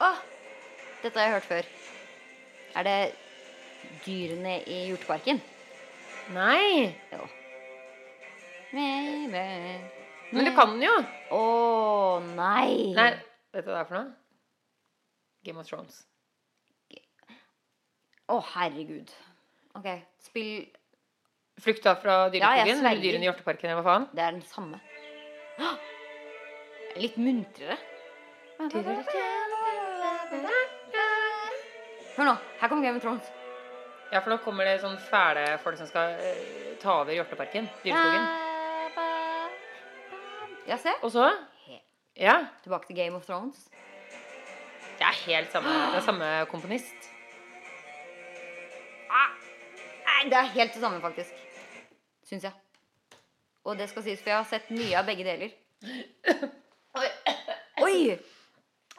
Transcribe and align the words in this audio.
Åh, 0.00 0.16
dette 1.02 1.18
har 1.18 1.26
jeg 1.26 1.34
hørt 1.38 1.48
før. 1.48 1.68
Er 2.80 2.86
det 2.86 2.98
dyrene 4.06 4.58
i 4.70 4.78
hjorteparken? 4.90 5.40
Nei. 6.34 6.94
Jo. 7.12 7.26
Men 8.72 9.32
Men 10.30 10.46
du 10.46 10.52
kan 10.54 10.76
den 10.76 10.84
jo. 10.86 10.94
Å 11.34 11.42
nei. 12.36 12.92
Nei, 12.94 13.10
vet 13.52 13.66
du 13.66 13.70
hva 13.72 13.80
det 13.80 13.82
er 13.82 13.88
for 13.90 13.98
noe? 13.98 14.12
Game 15.44 15.58
of 15.62 15.66
Thrones. 15.66 16.04
Å, 18.30 18.36
herregud. 18.54 19.10
OK, 19.74 19.88
spill 20.22 20.68
Flukta 21.60 21.92
fra 22.00 22.14
Ja, 22.24 22.30
dyreskogen? 22.32 22.78
sverger. 22.78 22.90
eller 22.90 23.02
dyrene 23.02 23.24
i 23.24 23.28
hjorteparken, 23.28 23.68
eller 23.70 23.82
hva 23.82 23.90
faen? 23.90 24.06
Det 24.16 24.22
er 24.24 24.30
den 24.36 24.42
samme. 24.48 24.78
Litt 26.96 27.16
muntrere. 27.20 27.76
Hør 32.16 32.24
nå. 32.24 32.34
Her 32.60 32.68
kommer 32.68 32.84
Game 32.86 32.96
of 32.96 33.02
Thrones. 33.02 33.30
Ja, 34.12 34.18
for 34.20 34.30
nå 34.32 34.36
kommer 34.44 34.66
det 34.66 34.80
sånn 34.82 34.96
fæle 35.10 35.44
folk 35.62 35.78
som 35.78 35.88
skal 35.90 36.16
eh, 36.18 36.76
ta 36.82 37.00
over 37.02 37.14
hjorteparken. 37.14 37.68
Dyreskogen. 37.84 38.26
Ja, 40.70 40.76
se. 40.78 40.94
Og 41.02 41.10
så 41.14 41.30
Ja. 42.20 42.34
Tilbake 42.62 42.86
til 42.90 42.96
Game 42.96 43.16
of 43.16 43.24
Thrones. 43.26 43.68
Det 44.98 45.06
er 45.06 45.16
helt 45.24 45.52
samme, 45.52 45.70
det 45.92 45.96
er 45.96 46.04
samme 46.04 46.26
komponist. 46.50 47.06
Nei, 49.10 50.28
det 50.28 50.36
er 50.36 50.50
helt 50.52 50.74
det 50.74 50.82
samme, 50.82 51.00
faktisk. 51.00 51.32
Syns 52.28 52.44
jeg. 52.44 52.52
Og 53.64 53.78
det 53.78 53.88
skal 53.88 54.02
sies, 54.04 54.20
for 54.20 54.30
jeg 54.30 54.36
har 54.36 54.48
sett 54.50 54.68
mye 54.70 54.98
av 54.98 55.06
begge 55.08 55.24
deler. 55.24 55.54
Oi! 57.80 58.18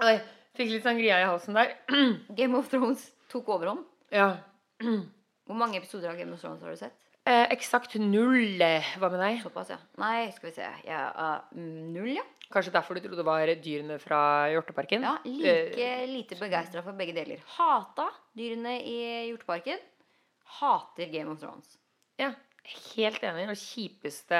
Oi, 0.01 0.15
fikk 0.57 0.73
litt 0.73 0.85
sangria 0.85 1.21
i 1.21 1.27
halsen 1.29 1.57
der. 1.57 1.75
Game 2.39 2.57
of 2.59 2.69
Thrones 2.71 3.07
tok 3.31 3.49
overhånd. 3.55 3.85
Ja. 4.13 4.33
Hvor 5.47 5.57
mange 5.57 5.79
episoder 5.81 6.11
av 6.11 6.19
Game 6.19 6.35
of 6.35 6.43
Thrones 6.43 6.63
har 6.63 6.73
du 6.73 6.79
sett? 6.79 6.97
Eh, 7.29 7.47
eksakt 7.53 7.95
null. 8.01 8.61
Hva 8.97 9.09
med 9.13 9.19
deg? 9.21 9.41
Såpass, 9.43 9.69
ja. 9.73 9.77
Nei, 10.01 10.31
skal 10.33 10.49
vi 10.49 10.55
se. 10.55 10.69
Ja, 10.87 11.01
uh, 11.13 11.57
null, 11.59 12.15
ja. 12.15 12.25
Kanskje 12.51 12.73
derfor 12.73 12.97
du 12.97 13.03
trodde 13.03 13.19
det 13.19 13.27
var 13.27 13.51
dyrene 13.63 13.97
fra 14.01 14.21
hjorteparken? 14.51 15.05
Ja, 15.05 15.13
Like 15.23 15.91
lite 16.09 16.37
begeistra 16.39 16.81
for 16.83 16.97
begge 16.97 17.13
deler. 17.15 17.39
Hata 17.55 18.09
dyrene 18.35 18.79
i 18.83 18.97
hjorteparken. 19.29 19.79
Hater 20.59 21.13
Game 21.13 21.31
of 21.31 21.39
Thrones. 21.39 21.77
Ja, 22.19 22.33
helt 22.95 23.23
enig. 23.27 23.47
Det 23.49 23.57
kjipeste, 23.61 24.39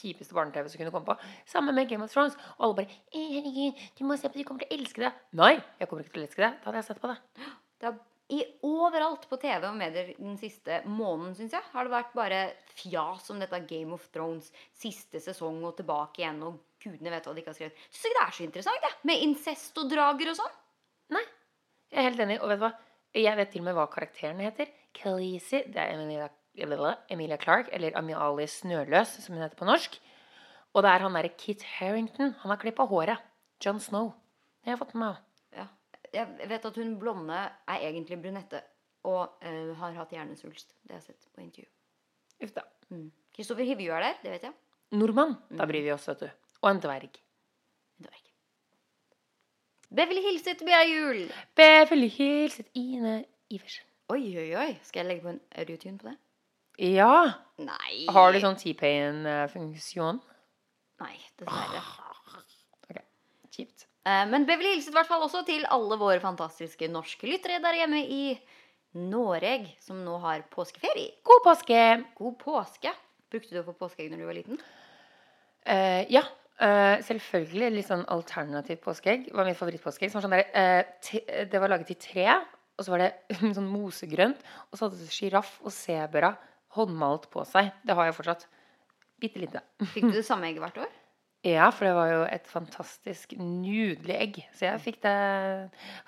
kjipeste 0.00 0.36
barne-TV 0.36 0.70
som 0.70 0.80
kunne 0.80 0.94
komme 0.94 1.08
på. 1.10 1.30
Sammen 1.50 1.76
med 1.76 1.88
Game 1.90 2.06
of 2.06 2.12
Thrones. 2.12 2.36
Og 2.56 2.66
alle 2.68 2.78
bare 2.80 2.98
«Eh, 3.12 3.28
Herregud, 3.36 3.84
du 3.98 4.02
må 4.08 4.16
se 4.20 4.28
på 4.28 4.38
det, 4.38 4.44
du 4.44 4.48
kommer 4.48 4.64
til 4.64 4.72
å 4.72 4.78
elske 4.80 5.04
det. 5.04 5.12
Nei, 5.40 5.54
jeg 5.80 5.90
kommer 5.90 6.04
ikke 6.06 6.16
til 6.16 6.24
å 6.24 6.26
elske 6.28 6.44
det. 6.46 6.50
Da 6.58 6.70
hadde 6.70 6.82
jeg 6.82 6.88
sett 6.90 7.02
på 7.02 7.12
det. 7.12 7.18
Det 7.80 7.90
er 7.90 8.02
i 8.34 8.38
overalt 8.64 9.26
på 9.28 9.36
TV 9.36 9.66
og 9.68 9.76
medier 9.76 10.14
den 10.16 10.38
siste 10.40 10.78
måneden, 10.88 11.34
syns 11.36 11.52
jeg, 11.52 11.66
har 11.74 11.84
det 11.84 11.92
vært 11.92 12.14
bare 12.16 12.38
fjas 12.72 13.28
om 13.34 13.42
dette 13.42 13.60
Game 13.68 13.92
of 13.92 14.06
Thrones. 14.14 14.48
Siste 14.80 15.20
sesong 15.20 15.60
og 15.68 15.76
tilbake 15.76 16.22
igjen, 16.22 16.40
og 16.46 16.62
gudene 16.80 17.12
vet 17.12 17.28
hva 17.28 17.34
de 17.36 17.42
ikke 17.44 17.52
har 17.52 17.58
skrevet. 17.58 17.84
Syns 17.90 18.08
ikke 18.08 18.16
det 18.16 18.24
er 18.24 18.36
så 18.38 18.46
interessant, 18.46 18.88
jeg. 18.88 18.96
Med 19.10 19.26
incest 19.26 19.82
og 19.82 19.92
drager 19.92 20.32
og 20.32 20.38
sånn. 20.40 20.56
Nei, 21.12 21.24
jeg 21.92 22.00
er 22.00 22.08
helt 22.08 22.24
enig. 22.24 22.40
Og 22.40 22.48
vet 22.50 22.62
du 22.62 22.64
hva? 22.64 22.72
Jeg 23.14 23.38
vet 23.38 23.52
til 23.52 23.62
og 23.62 23.68
med 23.68 23.76
hva 23.76 23.84
karakteren 23.92 24.40
heter. 24.42 24.72
Khaleesi. 24.96 25.60
Det 25.70 25.84
er 25.84 25.92
Emilia, 25.94 26.30
Emilia 26.56 27.36
Clark, 27.36 27.68
eller 27.72 27.96
Amiali 27.98 28.46
Snøløs, 28.46 29.18
som 29.24 29.34
hun 29.34 29.42
heter 29.42 29.58
på 29.58 29.68
norsk. 29.68 29.98
Og 30.74 30.82
det 30.82 30.90
er 30.90 31.04
han 31.06 31.14
derre 31.14 31.32
Kit 31.38 31.62
Harrington. 31.78 32.34
Han 32.42 32.50
har 32.50 32.58
klippa 32.58 32.86
håret. 32.90 33.22
John 33.64 33.80
Snow. 33.80 34.12
Det 34.62 34.70
har 34.70 34.76
jeg 34.76 34.82
fått 34.82 34.94
med 34.94 35.06
meg. 35.06 35.20
Ja. 35.54 35.66
Jeg 36.14 36.48
vet 36.50 36.66
at 36.66 36.78
hun 36.78 36.96
blonde 36.98 37.36
er 37.36 37.86
egentlig 37.90 38.20
brunette 38.22 38.62
og 39.04 39.36
uh, 39.44 39.74
har 39.78 39.96
hatt 39.98 40.14
hjernesvulst. 40.14 40.74
Det 40.82 40.96
har 40.96 41.02
jeg 41.02 41.14
sett 41.14 41.28
på 41.34 41.44
intervju. 41.44 41.68
Uff 42.44 42.54
da. 42.56 42.64
Kristoffer 43.34 43.66
Hivju 43.66 43.92
er 43.94 44.08
der, 44.08 44.20
det 44.22 44.34
vet 44.34 44.48
jeg. 44.48 44.56
Nordmann. 44.94 45.36
Da 45.50 45.66
bryr 45.68 45.84
vi 45.84 45.92
oss, 45.94 46.06
vet 46.08 46.24
du. 46.24 46.28
Og 46.62 46.70
en 46.70 46.82
dverg. 46.82 47.18
dverg. 48.02 48.30
Beverly 49.94 50.22
hilset 50.24 50.54
etter 50.54 50.86
Jul. 50.90 51.24
Beverly 51.54 52.08
hilset 52.10 52.70
Ine 52.74 53.24
Iversen. 53.50 53.86
Oi, 54.12 54.22
oi, 54.36 54.50
oi. 54.58 54.70
Skal 54.84 55.04
jeg 55.04 55.10
legge 55.12 55.24
på 55.24 55.32
en 55.32 55.40
audiotune 55.58 55.98
på 55.98 56.10
det? 56.10 56.16
Ja. 56.78 57.34
Nei. 57.62 58.06
Har 58.10 58.32
du 58.34 58.40
sånn 58.42 58.56
T-Pain-funksjon? 58.58 60.20
Nei, 61.04 61.14
dessverre. 61.38 61.82
Ok, 62.34 62.98
kjipt. 63.54 63.86
Eh, 64.04 64.24
Men 64.28 64.44
Beverly 64.48 64.74
hilset 64.74 64.90
i 64.92 64.96
hvert 64.98 65.08
fall 65.08 65.22
også 65.24 65.44
til 65.46 65.64
alle 65.72 65.96
våre 66.00 66.20
fantastiske 66.22 66.88
norske 66.90 67.28
lyttere 67.30 67.60
der 67.62 67.78
hjemme 67.78 68.02
i 68.04 68.24
Noreg, 68.94 69.68
som 69.82 70.02
nå 70.06 70.18
har 70.22 70.42
påskeferie. 70.54 71.16
God 71.26 71.42
påske! 71.46 71.80
God 72.18 72.36
påske. 72.42 72.92
Brukte 73.32 73.54
du 73.54 73.60
å 73.62 73.66
få 73.66 73.74
påskeegg 73.78 74.10
når 74.12 74.20
du 74.22 74.26
var 74.28 74.36
liten? 74.38 74.58
Eh, 75.66 76.04
ja, 76.14 76.22
eh, 76.62 77.00
selvfølgelig. 77.02 77.70
Litt 77.74 77.88
sånn 77.88 78.04
alternativt 78.12 78.82
påskeegg. 78.84 79.30
var 79.34 79.46
mitt 79.48 79.58
favorittpåskeegg. 79.58 80.10
Som 80.12 80.20
var 80.20 80.26
sånn 80.28 80.36
der, 80.36 80.50
eh, 80.54 80.84
te- 81.02 81.44
det 81.50 81.60
var 81.60 81.68
laget 81.72 81.90
i 81.90 81.94
tre, 81.98 82.28
og 82.78 82.84
så 82.84 82.90
var 82.94 82.98
det 82.98 83.12
sånn 83.56 83.66
mosegrønt. 83.70 84.38
Og 84.70 84.78
så 84.78 84.86
hadde 84.88 84.98
det 85.02 85.10
sjiraff 85.10 85.56
og 85.64 85.72
sebra 85.74 86.36
håndmalt 86.76 87.30
på 87.32 87.44
seg. 87.48 87.72
Det 87.86 87.96
har 87.96 88.10
jeg 88.10 88.18
fortsatt. 88.18 88.46
Bitte 89.22 89.42
lite. 89.42 89.64
Fikk 89.94 90.10
du 90.10 90.18
det 90.18 90.26
samme 90.26 90.50
egget 90.50 90.64
hvert 90.64 90.84
år? 90.86 91.00
Ja, 91.44 91.66
for 91.68 91.84
det 91.84 91.92
var 91.92 92.08
jo 92.08 92.20
et 92.24 92.46
fantastisk 92.48 93.34
nydelig 93.36 94.14
egg. 94.16 94.38
Så 94.56 94.64
jeg 94.64 94.80
fikk 94.80 95.02
det 95.04 95.16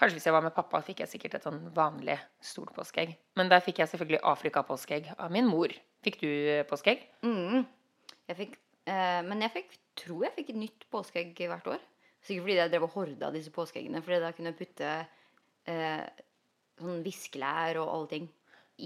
Kanskje 0.00 0.16
hvis 0.16 0.28
jeg 0.30 0.32
var 0.32 0.46
med 0.46 0.54
pappa, 0.56 0.80
fikk 0.84 1.02
jeg 1.02 1.10
sikkert 1.10 1.36
et 1.36 1.44
sånn 1.44 1.58
vanlig 1.76 2.16
stort 2.40 2.72
påskeegg. 2.76 3.12
Men 3.36 3.50
der 3.52 3.60
fikk 3.64 3.82
jeg 3.82 3.90
selvfølgelig 3.90 4.22
Afrika-påskeegg 4.32 5.10
av 5.12 5.34
min 5.34 5.50
mor. 5.50 5.74
Fikk 6.06 6.22
du 6.22 6.30
eh, 6.30 6.62
påskeegg? 6.68 7.04
Mm. 7.26 7.66
Jeg 8.30 8.38
fikk, 8.38 8.56
eh, 8.88 9.20
men 9.28 9.44
jeg 9.44 9.52
fikk, 9.58 9.76
tror 10.00 10.24
jeg 10.24 10.36
fikk 10.38 10.54
et 10.54 10.60
nytt 10.62 10.88
påskeegg 10.94 11.44
hvert 11.52 11.68
år. 11.74 11.84
Sikkert 12.24 12.46
fordi 12.46 12.56
jeg 12.56 12.72
drev 12.72 12.88
og 12.88 12.96
horda 12.96 13.30
disse 13.36 13.52
påskeeggene. 13.52 14.00
Fordi 14.06 14.22
da 14.24 14.32
kunne 14.38 14.54
jeg 14.54 14.60
putte 14.62 14.94
eh, 15.68 16.24
sånn 16.80 17.04
viskelær 17.04 17.82
og 17.82 17.92
alle 17.92 18.10
ting 18.14 18.30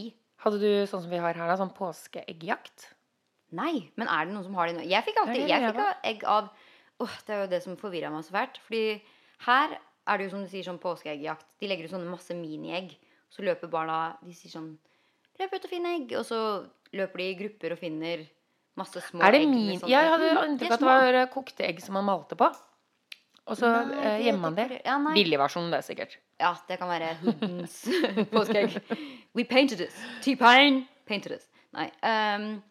i. 0.03 0.11
Hadde 0.41 0.59
du 0.63 0.69
sånn 0.89 1.03
som 1.05 1.11
vi 1.13 1.19
har 1.21 1.37
her, 1.37 1.49
da, 1.51 1.57
sånn 1.61 1.73
påskeeggjakt? 1.77 2.89
Nei, 3.53 3.91
men 3.99 4.09
er 4.09 4.27
det 4.29 4.35
noen 4.35 4.45
som 4.47 4.55
har 4.57 4.71
det 4.71 4.77
nå? 4.79 4.85
Jeg 4.89 5.05
fikk 5.09 5.19
alltid 5.25 5.49
jeg 5.51 5.73
fikk 5.75 6.05
egg 6.13 6.25
av 6.31 6.51
Åh, 7.01 7.15
Det 7.27 7.33
er 7.35 7.41
jo 7.43 7.49
det 7.51 7.63
som 7.65 7.77
forvirra 7.81 8.11
meg 8.13 8.25
så 8.27 8.35
fælt. 8.37 8.59
Fordi 8.67 9.01
her 9.47 9.73
er 9.81 10.19
det 10.19 10.27
jo 10.27 10.33
som 10.35 10.43
du 10.45 10.51
sier 10.53 10.67
sånn 10.67 10.79
påskeeggjakt. 10.83 11.47
De 11.61 11.69
legger 11.71 11.89
ut 11.89 11.95
sånne 11.95 12.11
masse 12.13 12.35
miniegg. 12.37 12.93
Så 13.33 13.43
løper 13.47 13.71
barna 13.73 14.17
De 14.23 14.35
sier 14.37 14.53
sånn 14.53 14.75
Løp 15.41 15.55
ut 15.57 15.65
og 15.65 15.71
finn 15.73 15.87
egg. 15.89 16.13
Og 16.21 16.27
så 16.29 16.41
løper 16.93 17.23
de 17.23 17.29
i 17.31 17.37
grupper 17.39 17.73
og 17.73 17.81
finner 17.81 18.27
masse 18.77 19.01
små 19.09 19.25
Er 19.25 19.33
det 19.33 19.41
egg. 19.47 19.49
min 19.49 19.81
Jeg 19.89 20.11
hadde 20.13 20.29
Mm, 20.35 20.43
inntrykk 20.53 20.71
av 20.71 20.77
at 20.77 20.81
det 20.85 20.91
var 20.91 21.15
eh, 21.23 21.31
kokte 21.33 21.65
egg 21.67 21.81
som 21.81 21.97
man 21.97 22.05
malte 22.05 22.37
på. 22.37 22.51
Og 23.51 23.57
så 23.59 23.67
eh, 23.97 24.21
gjemmer 24.27 24.45
man 24.45 24.55
det. 24.55 24.83
Ja, 24.85 24.99
Billigversjonen, 25.01 25.73
det 25.73 25.81
er 25.81 25.87
sikkert. 25.89 26.19
Ja, 26.39 26.53
det 26.69 26.77
kan 26.79 26.89
være 26.93 27.15
hoodens 27.25 27.81
påskeegg. 28.35 28.77
We 29.35 29.45
painted 29.45 29.79
this. 29.79 29.95
T-Pain 30.23 30.87
painted 31.07 31.33
this. 31.33 31.47
Nei. 31.73 31.87
Um, 32.03 32.63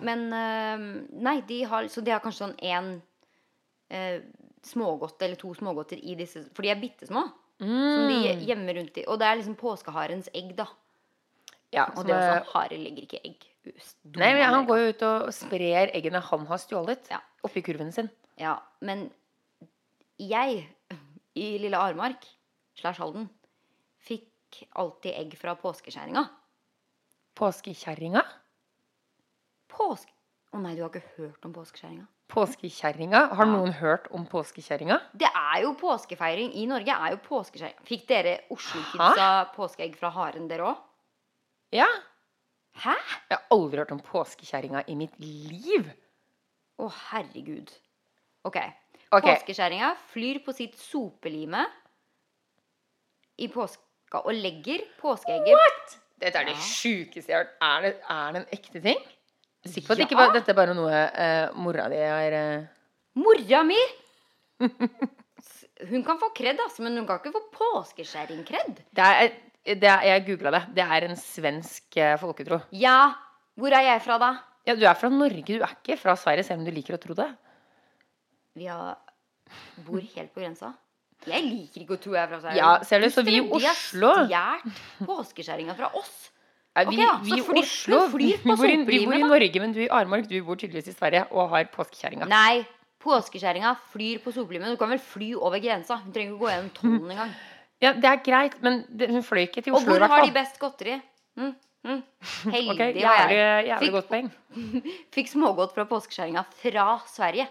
men 0.00 0.24
um, 0.32 0.86
Nei, 1.22 1.40
de 1.46 1.62
har, 1.70 1.84
så 1.92 2.02
de 2.02 2.10
har 2.10 2.20
kanskje 2.24 2.46
sånn 2.46 2.56
én 2.64 2.88
uh, 3.92 4.18
smågodt 4.66 5.22
eller 5.22 5.36
to 5.40 5.52
smågodter 5.54 6.00
i 6.02 6.14
disse 6.18 6.42
For 6.54 6.62
de 6.66 6.70
er 6.72 6.80
bitte 6.80 7.06
små. 7.10 7.26
Som 7.60 8.08
de 8.08 8.14
Mm. 8.32 8.40
gjemmer 8.48 8.74
rundt 8.78 8.96
i. 8.98 9.04
Og 9.06 9.18
det 9.20 9.26
er 9.28 9.36
liksom 9.36 9.54
påskeharens 9.60 10.30
egg, 10.34 10.54
da. 10.56 10.64
Ja, 11.72 11.84
Og 11.96 12.06
det 12.06 12.14
er 12.16 12.22
er- 12.22 12.40
også 12.40 12.52
hare 12.54 12.78
legger 12.80 13.02
ikke 13.04 13.20
egg. 13.24 13.44
Nei, 14.16 14.32
men 14.32 14.42
Han 14.48 14.64
går 14.66 14.78
jo 14.80 14.88
ut 14.94 15.02
og 15.02 15.28
sprer 15.36 15.90
eggene 15.94 16.22
han 16.24 16.46
har 16.46 16.56
stjålet, 16.58 17.10
Ja. 17.10 17.18
oppi 17.44 17.60
kurven 17.62 17.92
sin. 17.92 18.08
Ja, 18.38 18.56
men 18.80 19.10
jeg 20.18 20.66
i 21.36 21.58
lille 21.58 21.76
Armark 21.76 22.24
slash 22.76 22.96
Halden 22.98 23.28
fikk 24.50 24.68
alltid 24.74 25.14
egg 25.14 25.36
fra 25.38 25.54
påskekjerringa. 25.54 26.24
Påskekjerringa? 27.38 28.22
Påske... 29.70 30.12
Å 30.50 30.58
nei, 30.58 30.74
du 30.74 30.82
har 30.82 30.90
ikke 30.90 31.14
hørt 31.16 31.44
om 31.46 31.52
påskekjerringa? 31.54 32.06
Påskekjerringa? 32.30 33.20
Har 33.34 33.46
Ja. 33.46 33.52
noen 33.52 33.72
hørt 33.72 34.08
om 34.10 34.26
påskekjerringa? 34.26 35.00
Det 35.14 35.30
er 35.30 35.62
jo 35.62 35.74
påskefeiring. 35.74 36.52
I 36.54 36.66
Norge 36.66 36.90
er 36.90 37.14
jo. 37.14 37.42
Fikk 37.86 38.06
dere 38.08 38.40
Oslo-kidsa 38.50 39.54
påskeegg 39.54 39.96
fra 39.96 40.10
haren, 40.10 40.48
dere 40.48 40.62
òg? 40.62 40.76
Ja. 41.72 41.86
Hæ? 42.74 42.94
Jeg 43.30 43.38
har 43.38 43.46
aldri 43.50 43.78
hørt 43.78 43.92
om 43.92 44.00
påskekjerringa 44.00 44.84
i 44.88 44.94
mitt 44.94 45.18
liv. 45.18 45.90
Å, 46.78 46.90
herregud. 47.10 47.70
Ok. 48.44 48.56
okay. 49.12 49.34
Påskekjerringa 49.34 49.94
flyr 50.10 50.42
på 50.44 50.52
sitt 50.52 50.78
sopelime 50.78 51.66
i 53.38 53.48
påska 54.10 54.26
og 54.26 54.34
legger 54.34 54.82
påskeegget 55.00 55.98
Dette 56.20 56.36
er 56.36 56.44
det 56.44 56.54
Ja. 56.54 56.60
sjukeste 56.60 57.30
jeg 57.30 57.36
har 57.36 57.44
hørt. 57.44 57.54
Er 57.62 57.80
det, 57.82 57.94
er 58.10 58.32
det 58.32 58.40
en 58.40 58.58
ekte 58.58 58.80
ting? 58.82 58.98
Sikker 59.64 59.86
på 59.86 59.92
at 59.92 59.98
Ja. 59.98 60.04
ikke 60.04 60.16
bare, 60.16 60.32
dette 60.34 60.50
er 60.50 60.54
bare 60.54 60.74
noe 60.74 60.90
uh, 60.90 61.56
mora 61.56 61.88
di 61.88 61.96
har 61.96 62.32
uh... 62.32 62.66
Mora 63.14 63.62
mi! 63.62 63.78
Hun 65.90 66.04
kan 66.04 66.18
få 66.20 66.28
kred, 66.34 66.58
altså, 66.60 66.82
men 66.82 66.94
hun 66.98 67.06
kan 67.06 67.16
ikke 67.16 67.32
få 67.32 67.40
påskeskjæring-kred. 67.56 68.82
Er, 68.98 69.30
jeg 69.64 70.26
googla 70.26 70.50
det. 70.50 70.60
Det 70.76 70.84
er 70.84 71.06
en 71.06 71.16
svensk 71.16 71.96
eh, 71.96 72.18
folketro. 72.20 72.58
Ja, 72.70 73.14
hvor 73.56 73.72
er 73.72 73.80
jeg 73.80 74.02
fra, 74.02 74.18
da? 74.18 74.34
Ja, 74.66 74.74
du 74.74 74.84
er 74.84 74.92
fra 74.92 75.08
Norge, 75.08 75.40
du 75.42 75.62
er 75.62 75.72
ikke 75.72 75.96
fra 75.96 76.16
Sverige, 76.16 76.44
selv 76.44 76.60
om 76.60 76.66
du 76.66 76.70
liker 76.70 76.98
å 76.98 77.00
tro 77.00 77.14
det. 77.16 77.30
Vi 78.60 78.66
har, 78.68 78.98
bor 79.86 80.04
helt 80.04 80.34
på 80.34 80.44
grensa. 80.44 80.74
Jeg 81.28 81.44
liker 81.44 81.82
ikke 81.84 81.96
å 81.98 82.00
tro 82.00 82.14
jeg 82.16 82.22
er 82.22 82.28
fra 82.30 82.40
Sverige. 82.40 82.56
Ja, 82.56 82.70
ser 82.88 83.00
du, 83.04 83.08
så 83.12 83.24
vi 83.26 83.34
i 83.36 83.40
De 83.40 83.48
har 83.52 83.58
Oslo- 83.60 84.12
stjålet 84.24 85.06
påskeskjæringa 85.06 85.74
fra 85.76 85.90
oss. 86.00 86.30
Ja, 86.78 86.84
vi, 86.88 86.96
Ok, 87.02 87.24
vi 87.26 87.36
i 87.36 87.62
Oslo 87.62 87.98
vi 88.16 88.28
bor, 88.46 89.14
i. 89.16 89.22
Norge, 89.26 89.60
men 89.60 89.72
du 89.76 89.80
i 89.84 89.88
Armark 89.90 90.28
du 90.30 90.36
bor 90.46 90.56
tydeligvis 90.56 90.92
i 90.92 90.96
Sverige 90.96 91.26
og 91.30 91.50
har 91.52 91.66
påskekjerringa. 91.74 92.28
Nei, 92.30 92.62
påskekjerringa 93.02 93.74
flyr 93.92 94.20
på 94.24 94.32
soplimet. 94.32 94.70
Du 94.72 94.80
kan 94.80 94.88
vel 94.92 95.00
fly 95.02 95.32
over 95.36 95.58
grensa. 95.60 95.98
Hun 96.04 96.12
trenger 96.14 96.32
ikke 96.36 96.44
gå 96.44 96.52
gjennom 96.52 96.70
tollen 96.78 97.10
engang. 97.16 97.32
Ja, 97.80 97.92
det 97.96 98.04
er 98.10 98.20
greit, 98.24 98.58
men 98.62 98.82
det, 98.92 99.08
hun 99.10 99.22
fløy 99.24 99.46
ikke 99.46 99.62
til 99.64 99.72
Oslo 99.72 99.94
Og 99.94 100.00
hvor 100.02 100.08
har 100.12 100.24
de 100.26 100.32
best 100.36 100.58
godteri? 100.60 100.98
Mm, 101.40 101.54
mm. 101.88 102.02
Heldig 102.54 102.74
okay, 102.74 102.90
jævlig, 103.00 103.38
jævlig 103.40 103.78
Fikk- 103.86 103.94
godt 103.96 104.10
poeng. 104.10 104.30
Fikk 105.16 105.30
smågodt 105.32 105.72
fra 105.76 105.86
påskeskjæringa 105.88 106.44
fra 106.60 106.86
Sverige. 107.08 107.48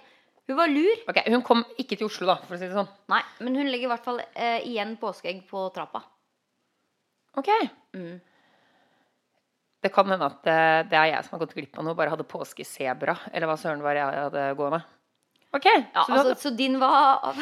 Hun 0.50 0.57
var 0.57 0.72
lur. 0.74 1.04
Ok, 1.12 1.19
Hun 1.30 1.44
kom 1.46 1.60
ikke 1.78 1.94
til 2.00 2.07
Oslo, 2.10 2.25
da, 2.31 2.40
for 2.42 2.56
å 2.56 2.60
si 2.60 2.66
det 2.66 2.74
sånn. 2.74 2.90
Nei, 3.13 3.22
men 3.46 3.57
hun 3.60 3.68
legger 3.69 3.86
i 3.86 3.92
hvert 3.92 4.07
fall 4.07 4.18
eh, 4.34 4.63
igjen 4.66 4.96
påskeegg 4.98 5.44
på 5.50 5.68
trappa. 5.75 6.01
Ok. 7.38 7.51
Mm. 7.94 8.16
Det 9.80 9.92
kan 9.96 10.10
hende 10.12 10.25
at 10.28 10.48
eh, 10.50 10.80
det 10.90 10.98
er 10.98 11.12
jeg 11.13 11.28
som 11.28 11.38
har 11.38 11.44
gått 11.46 11.54
glipp 11.56 11.78
av 11.78 11.86
noe, 11.86 11.96
bare 11.96 12.12
hadde 12.16 12.25
påskesebra, 12.28 13.13
eller 13.31 13.48
hva 13.48 13.60
søren 13.62 13.84
var 13.86 13.96
jeg 14.00 14.24
hadde 14.25 14.48
gående. 14.60 14.81
Ok, 15.56 15.66
Ja, 15.66 16.04
så 16.04 16.13
altså, 16.13 16.18
hadde 16.18 16.34
så 16.44 16.50
din 16.57 16.75
var 16.81 17.24
av, 17.30 17.40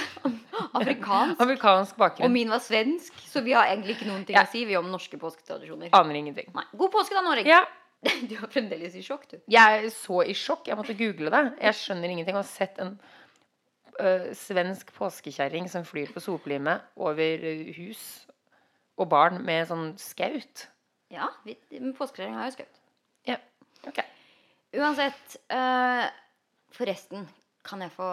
afrikansk, 0.80 1.98
bakgrunn 2.00 2.28
og 2.30 2.32
min 2.32 2.52
var 2.52 2.62
svensk. 2.64 3.16
Så 3.28 3.42
vi 3.44 3.56
har 3.56 3.68
egentlig 3.72 3.98
ikke 3.98 4.08
noen 4.12 4.24
ting 4.28 4.38
Ja. 4.38 4.46
å 4.48 4.52
si 4.52 4.62
vi 4.68 4.78
om 4.80 4.88
norske 4.92 5.20
påsketradisjoner. 5.20 5.90
Aner 5.98 6.16
ingenting. 6.20 6.48
Nei. 6.56 6.64
God 6.78 6.94
påske, 6.94 7.16
da, 7.18 7.24
Norge. 7.26 7.48
Ja, 7.48 7.64
Du 8.30 8.36
er 8.38 8.50
fremdeles 8.52 8.96
i 8.98 9.04
sjokk, 9.06 9.26
du. 9.32 9.38
jeg 9.52 9.80
er 9.80 9.88
så 9.94 10.22
i 10.24 10.36
sjokk. 10.38 10.68
Jeg 10.70 10.78
måtte 10.80 10.98
google 10.98 11.32
det. 11.34 11.44
Jeg 11.64 11.80
skjønner 11.80 12.14
ingenting. 12.14 12.36
Jeg 12.36 12.40
har 12.40 12.50
sett 12.50 12.82
en 12.84 12.96
uh, 13.98 14.30
svensk 14.38 14.94
påskekjerring 14.98 15.70
som 15.72 15.86
flyr 15.88 16.14
på 16.14 16.24
soplime 16.24 16.78
over 16.96 17.48
øh, 17.52 17.72
hus 17.78 18.04
og 18.98 19.10
barn 19.12 19.42
med 19.46 19.68
sånn 19.70 19.92
skaut. 20.02 20.68
Ja, 21.14 21.30
vi, 21.46 21.56
men 21.78 21.94
påskeskjæring 21.98 22.38
har 22.38 22.50
jo 22.50 22.58
skaut. 22.58 22.80
Ja, 23.28 23.38
ok. 23.88 24.02
Uansett 24.78 25.38
uh, 25.54 26.06
Forresten, 26.76 27.24
kan 27.66 27.82
jeg 27.84 27.94
få 27.96 28.10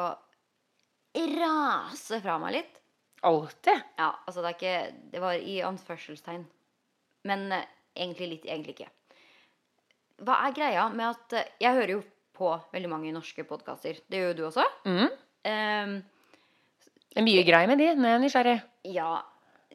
rase 1.14 2.20
fra 2.22 2.36
meg 2.42 2.58
litt? 2.58 2.80
Alltid. 3.24 3.80
Ja, 3.98 4.12
altså 4.26 4.42
det 4.42 4.50
er 4.50 4.56
ikke 4.58 5.10
Det 5.12 5.22
var 5.22 5.40
i 5.40 5.56
anførselstegn. 5.64 6.44
Men 7.28 7.46
uh, 7.52 7.64
egentlig 7.96 8.30
litt, 8.34 8.46
egentlig 8.46 8.76
ikke. 8.76 8.90
Hva 10.24 10.38
er 10.46 10.56
greia 10.56 10.88
med 10.92 11.06
at 11.10 11.36
eh, 11.38 11.52
Jeg 11.62 11.76
hører 11.76 11.92
jo 11.98 12.00
på 12.34 12.50
veldig 12.72 12.90
mange 12.90 13.12
norske 13.14 13.44
podkaster. 13.46 14.00
Det 14.10 14.18
gjør 14.18 14.32
jo 14.32 14.38
du 14.38 14.42
også. 14.48 14.64
Mm. 14.88 15.04
Um, 15.44 15.92
Det 17.14 17.20
er 17.20 17.26
mye 17.28 17.44
greier 17.46 17.70
med 17.70 17.78
de, 17.78 17.92
når 17.94 18.08
jeg 18.10 18.18
er 18.18 18.24
nysgjerrig. 18.26 18.58
ja. 18.96 19.12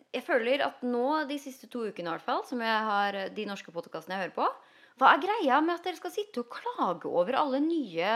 Jeg 0.09 0.23
føler 0.25 0.63
at 0.65 0.79
nå, 0.81 1.03
de 1.29 1.35
siste 1.37 1.67
to 1.69 1.83
ukene 1.85 2.09
i 2.09 2.13
hvert 2.15 2.25
fall, 2.25 2.39
som 2.49 2.57
jeg 2.65 2.77
har 2.87 3.13
eh, 3.13 3.27
de 3.29 3.43
norske 3.45 3.69
podkastene 3.69 4.15
jeg 4.17 4.23
hører 4.23 4.33
på 4.39 4.47
Hva 4.97 5.11
er 5.13 5.21
greia 5.21 5.59
med 5.61 5.75
at 5.75 5.85
dere 5.85 5.99
skal 5.99 6.09
sitte 6.15 6.41
og 6.41 6.49
klage 6.49 7.05
over 7.05 7.37
alle 7.37 7.59
nye 7.61 8.15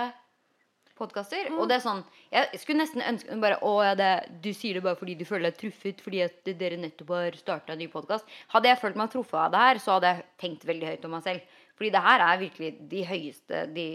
podkaster? 0.98 1.52
Og 1.54 1.68
det 1.70 1.78
er 1.78 1.84
sånn 1.86 2.02
Jeg 2.34 2.60
skulle 2.64 2.82
nesten 2.82 3.06
ønske 3.06 3.38
bare, 3.44 3.60
å, 3.62 3.76
ja, 3.86 3.94
det, 4.00 4.10
Du 4.42 4.50
sier 4.58 4.80
det 4.80 4.84
bare 4.86 4.98
fordi 4.98 5.16
du 5.20 5.24
føler 5.30 5.52
deg 5.52 5.60
truffet 5.62 6.02
fordi 6.02 6.24
at 6.26 6.50
dere 6.64 6.82
nettopp 6.82 7.14
har 7.14 7.38
starta 7.38 7.76
en 7.76 7.82
ny 7.82 7.88
podkast. 7.94 8.26
Hadde 8.56 8.74
jeg 8.74 8.82
følt 8.82 8.98
meg 8.98 9.14
truffet 9.14 9.40
av 9.46 9.54
det 9.54 9.62
her, 9.68 9.82
så 9.86 9.96
hadde 10.00 10.16
jeg 10.16 10.26
tenkt 10.42 10.66
veldig 10.70 10.90
høyt 10.96 11.06
om 11.06 11.14
meg 11.18 11.28
selv. 11.30 11.60
Fordi 11.84 11.92
det 11.92 12.02
her 12.06 12.22
er 12.24 12.38
virkelig 12.40 12.68
de 12.90 13.02
høyeste, 13.04 13.62
de 13.76 13.86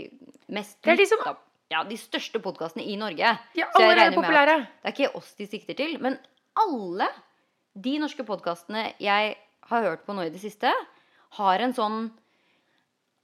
mest 0.52 0.76
Det 0.85 0.93
er 0.93 0.96
de 1.00 1.06
som- 1.08 1.37
Ja, 1.70 1.82
de 1.85 1.96
største 1.96 2.40
podkastene 2.40 2.85
i 2.85 2.96
Norge. 2.96 3.38
Ja, 3.56 3.64
alle 3.75 3.87
er 3.87 3.90
allerede 3.96 4.14
populære. 4.17 4.56
det 4.82 4.85
er 4.85 4.93
ikke 4.93 5.14
oss 5.17 5.32
de 5.35 5.46
sikter 5.46 5.75
til, 5.76 5.99
men 6.00 6.19
alle 6.56 7.08
de 7.81 7.99
norske 7.99 8.25
podkastene 8.25 8.93
jeg 9.00 9.37
har 9.69 9.82
hørt 9.82 10.05
på 10.06 10.14
nå 10.14 10.26
i 10.26 10.29
det 10.31 10.40
siste, 10.40 10.70
har 11.31 11.58
en 11.61 11.73
sånn 11.73 12.11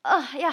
«Åh, 0.05 0.35
Ja, 0.41 0.53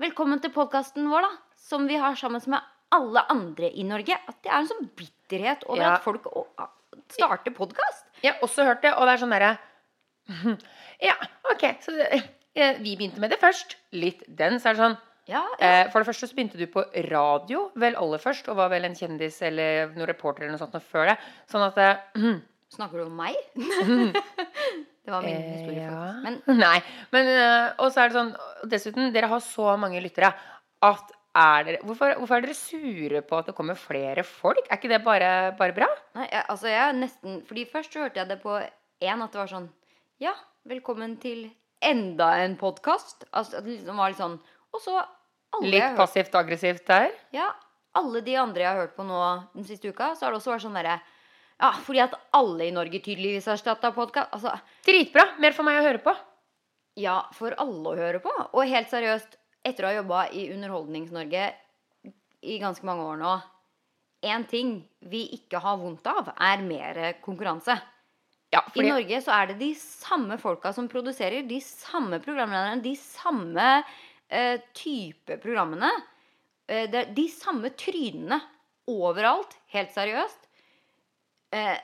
velkommen 0.00 0.40
til 0.40 0.50
podkasten 0.50 1.08
vår, 1.08 1.20
da. 1.22 1.30
Som 1.56 1.86
vi 1.88 1.96
har 1.96 2.14
sammen 2.14 2.40
med 2.46 2.60
alle 2.90 3.24
andre 3.30 3.70
i 3.70 3.82
Norge. 3.82 4.16
At 4.28 4.42
det 4.42 4.50
er 4.52 4.58
en 4.60 4.68
sånn 4.68 4.90
bitterhet 4.96 5.64
over 5.68 5.76
Ja. 5.82 5.94
at 5.96 6.02
folk 6.02 6.24
starter 7.08 7.50
podkast. 7.52 8.04
Jeg 8.22 8.32
har 8.34 8.40
også 8.40 8.64
hørt 8.64 8.80
det, 8.82 8.92
og 8.94 9.06
det 9.06 9.20
er 9.20 9.26
sånn 9.26 9.30
derre 9.30 9.58
Ja, 11.02 11.14
OK, 11.50 11.80
så 11.80 11.90
det, 11.96 12.22
vi 12.54 12.96
begynte 12.98 13.20
med 13.22 13.30
det 13.32 13.38
først. 13.40 13.76
Litt 13.96 14.22
den, 14.28 14.58
så 14.60 14.70
er 14.70 14.76
det 14.76 14.82
sånn 14.84 14.96
Ja, 15.30 15.40
ja. 15.60 15.66
eh, 15.84 15.90
For 15.92 16.02
det 16.02 16.08
første 16.10 16.26
så 16.28 16.34
begynte 16.36 16.58
du 16.60 16.66
på 16.68 16.82
radio 17.08 17.68
vel 17.78 17.94
aller 17.96 18.18
først, 18.22 18.48
og 18.50 18.56
var 18.58 18.68
vel 18.72 18.84
en 18.88 18.96
kjendis 18.98 19.38
eller 19.46 19.92
noen 19.94 20.08
reporter 20.10 20.42
eller 20.44 20.56
noe 20.56 20.60
sånt 20.62 20.74
noe 20.76 20.82
før 20.84 21.12
det. 21.12 21.18
Sånn 21.50 21.64
at 21.68 21.78
eh, 21.78 22.26
Snakker 22.76 23.02
du 23.02 23.04
om 23.04 23.16
meg? 23.20 23.36
det 25.04 25.10
var 25.12 25.22
min 25.24 25.34
Eh, 25.36 25.48
historie, 25.56 25.82
ja. 25.86 26.12
Men 26.24 26.38
Nei. 26.62 26.78
Men 27.12 27.28
eh, 27.28 27.72
Og 27.84 27.90
så 27.92 28.04
er 28.04 28.12
det 28.12 28.16
sånn 28.18 28.30
Dessuten, 28.72 29.10
dere 29.14 29.28
har 29.32 29.42
så 29.44 29.74
mange 29.80 30.00
lyttere 30.04 30.32
at 30.82 31.12
er 31.38 31.62
dere, 31.64 31.78
hvorfor, 31.88 32.10
hvorfor 32.20 32.36
er 32.36 32.42
dere 32.44 32.56
sure 32.58 33.22
på 33.24 33.36
at 33.38 33.46
det 33.48 33.54
kommer 33.56 33.78
flere 33.80 34.20
folk? 34.26 34.66
Er 34.68 34.76
ikke 34.76 34.90
det 34.92 34.98
bare, 35.04 35.28
bare 35.56 35.72
bra? 35.76 35.86
Nei, 36.18 36.26
jeg, 36.28 36.42
altså 36.52 36.68
jeg 36.68 36.82
er 36.90 36.98
nesten 36.98 37.38
Fordi 37.48 37.64
først 37.72 37.94
så 37.96 38.02
hørte 38.04 38.20
jeg 38.20 38.28
det 38.34 38.40
på 38.42 38.56
én 38.58 39.22
at 39.24 39.32
det 39.32 39.40
var 39.40 39.48
sånn 39.52 39.70
Ja, 40.20 40.34
velkommen 40.68 41.14
til 41.22 41.46
enda 41.82 42.30
en 42.42 42.54
podkast. 42.60 43.26
Altså 43.32 43.58
at 43.60 43.66
det 43.66 43.76
liksom 43.78 43.98
var 44.00 44.12
litt 44.12 44.20
sånn 44.20 44.38
Og 44.72 44.80
så 44.80 44.96
alle 45.52 45.66
jeg 45.68 45.74
Litt 45.74 45.82
hørt, 45.84 45.98
passivt 45.98 46.34
aggressivt 46.38 46.86
der? 46.88 47.10
Ja, 47.36 47.50
alle 47.98 48.22
de 48.24 48.36
andre 48.40 48.62
jeg 48.64 48.70
har 48.70 48.80
hørt 48.86 48.94
på 48.96 49.04
nå 49.04 49.18
den 49.52 49.66
siste 49.68 49.90
uka, 49.92 50.14
så 50.16 50.24
har 50.26 50.32
det 50.32 50.38
også 50.40 50.54
vært 50.54 50.64
sånn 50.64 50.78
derre 50.78 50.94
Ja, 51.60 51.72
fordi 51.84 52.00
at 52.06 52.14
alle 52.34 52.66
i 52.70 52.72
Norge 52.74 53.02
tydeligvis 53.04 53.46
har 53.50 53.58
erstatta 53.58 53.92
podkast. 53.94 54.32
Altså, 54.34 54.54
Dritbra! 54.88 55.26
Mer 55.44 55.52
for 55.54 55.68
meg 55.68 55.78
å 55.82 55.84
høre 55.84 56.00
på. 56.02 56.14
ja, 56.98 57.18
for 57.36 57.54
alle 57.60 57.92
å 57.92 57.96
høre 57.96 58.18
på. 58.24 58.32
Og 58.52 58.66
helt 58.68 58.88
seriøst, 58.90 59.36
etter 59.64 59.84
å 59.84 59.90
ha 59.90 59.98
jobba 60.00 60.24
i 60.32 60.46
Underholdnings-Norge 60.54 61.44
i 62.42 62.56
ganske 62.58 62.84
mange 62.88 63.04
år 63.12 63.20
nå 63.20 63.34
Én 64.22 64.44
ting 64.46 64.68
vi 65.10 65.24
ikke 65.34 65.58
har 65.58 65.76
vondt 65.80 66.06
av, 66.06 66.28
er 66.38 66.60
mer 66.62 66.98
konkurranse. 67.24 67.74
Ja, 68.52 68.60
I 68.76 68.84
Norge 68.84 69.20
så 69.24 69.32
er 69.32 69.48
det 69.48 69.60
de 69.62 69.70
samme 69.80 70.36
folka 70.40 70.74
som 70.76 70.88
produserer, 70.92 71.46
de 71.48 71.60
samme 71.64 72.18
programlederne, 72.20 72.82
de 72.84 72.92
samme 73.00 73.68
eh, 74.28 74.58
type 74.76 75.38
programmene. 75.40 75.88
Eh, 76.68 76.84
er 76.84 77.14
de 77.16 77.24
samme 77.32 77.72
trynene 77.80 78.42
overalt, 78.92 79.56
helt 79.72 79.94
seriøst. 79.94 80.48
Eh, 81.56 81.78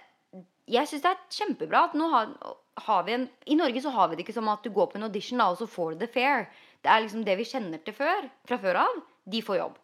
jeg 0.68 0.90
syns 0.90 1.04
det 1.04 1.12
er 1.14 1.38
kjempebra 1.38 1.86
at 1.88 1.96
nå 1.96 2.10
har, 2.12 2.36
har 2.84 3.04
vi 3.06 3.16
en 3.16 3.26
I 3.48 3.56
Norge 3.56 3.80
så 3.84 3.92
har 3.94 4.10
vi 4.10 4.18
det 4.18 4.26
ikke 4.26 4.36
som 4.36 4.50
at 4.52 4.64
du 4.64 4.68
går 4.74 4.90
på 4.92 5.00
en 5.00 5.08
audition, 5.08 5.40
da, 5.40 5.48
og 5.48 5.60
så 5.60 5.68
får 5.70 5.94
du 5.94 6.04
det 6.04 6.10
fair. 6.12 6.50
Det 6.84 6.92
er 6.92 7.04
liksom 7.04 7.24
det 7.24 7.38
vi 7.40 7.48
kjenner 7.48 7.80
til 7.84 7.96
før, 7.96 8.28
fra 8.48 8.60
før 8.60 8.82
av. 8.84 9.00
De 9.24 9.40
får 9.44 9.62
jobb. 9.62 9.80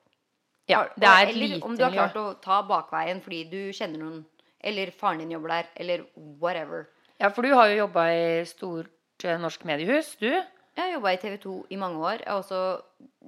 ja, 0.68 0.84
det 0.96 1.08
er 1.08 1.26
et 1.26 1.34
eller 1.34 1.56
lite 1.56 1.66
om 1.66 1.74
du 1.76 1.82
har 1.84 1.92
klart 1.92 2.14
å 2.16 2.28
ta 2.44 2.62
bakveien 2.64 3.18
fordi 3.24 3.42
du 3.50 3.58
kjenner 3.76 4.00
noen, 4.00 4.22
eller 4.64 4.92
faren 4.96 5.20
din 5.22 5.34
jobber 5.36 5.52
der, 5.52 5.70
eller 5.76 6.04
whatever. 6.40 6.88
Ja, 7.20 7.30
for 7.30 7.46
du 7.46 7.52
har 7.54 7.68
jo 7.70 7.84
jobba 7.84 8.08
i 8.10 8.26
stort 8.48 9.24
eh, 9.24 9.38
norsk 9.40 9.64
mediehus, 9.68 10.14
du. 10.20 10.30
Jeg 10.30 10.82
har 10.82 10.96
jobba 10.96 11.14
i 11.14 11.20
TV 11.22 11.38
2 11.44 11.54
i 11.70 11.78
mange 11.78 12.00
år. 12.02 12.24
Jeg 12.24 12.30
har 12.32 12.40
også 12.40 12.62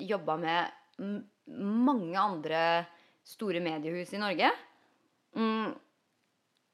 jobba 0.09 0.37
med 0.43 1.21
mange 1.47 2.19
andre 2.19 2.63
store 3.27 3.61
mediehus 3.63 4.11
i 4.17 4.23
Norge. 4.23 4.51
Mm, 5.37 5.75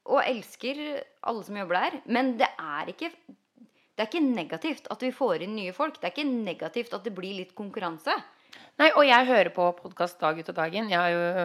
og 0.09 0.23
elsker 0.25 0.81
alle 1.21 1.45
som 1.45 1.59
jobber 1.59 1.79
der. 1.79 1.99
Men 2.05 2.33
det 2.39 2.49
er 2.57 2.89
ikke 2.93 3.11
det 3.93 4.01
er 4.01 4.09
ikke 4.09 4.25
negativt 4.25 4.87
at 4.89 5.03
vi 5.05 5.11
får 5.13 5.43
inn 5.45 5.53
nye 5.53 5.73
folk. 5.75 5.99
Det 5.99 6.09
er 6.09 6.15
ikke 6.15 6.29
negativt 6.31 6.95
at 6.97 7.03
det 7.05 7.13
blir 7.13 7.37
litt 7.37 7.53
konkurranse. 7.53 8.15
Nei, 8.81 8.89
og 8.97 9.05
jeg 9.05 9.27
hører 9.29 9.51
på 9.53 9.67
podkast 9.77 10.17
dag 10.21 10.39
ut 10.39 10.49
og 10.49 10.57
dag 10.57 10.73
inn. 10.73 10.89
Jeg 10.89 10.97
har 10.97 11.13
jo 11.13 11.43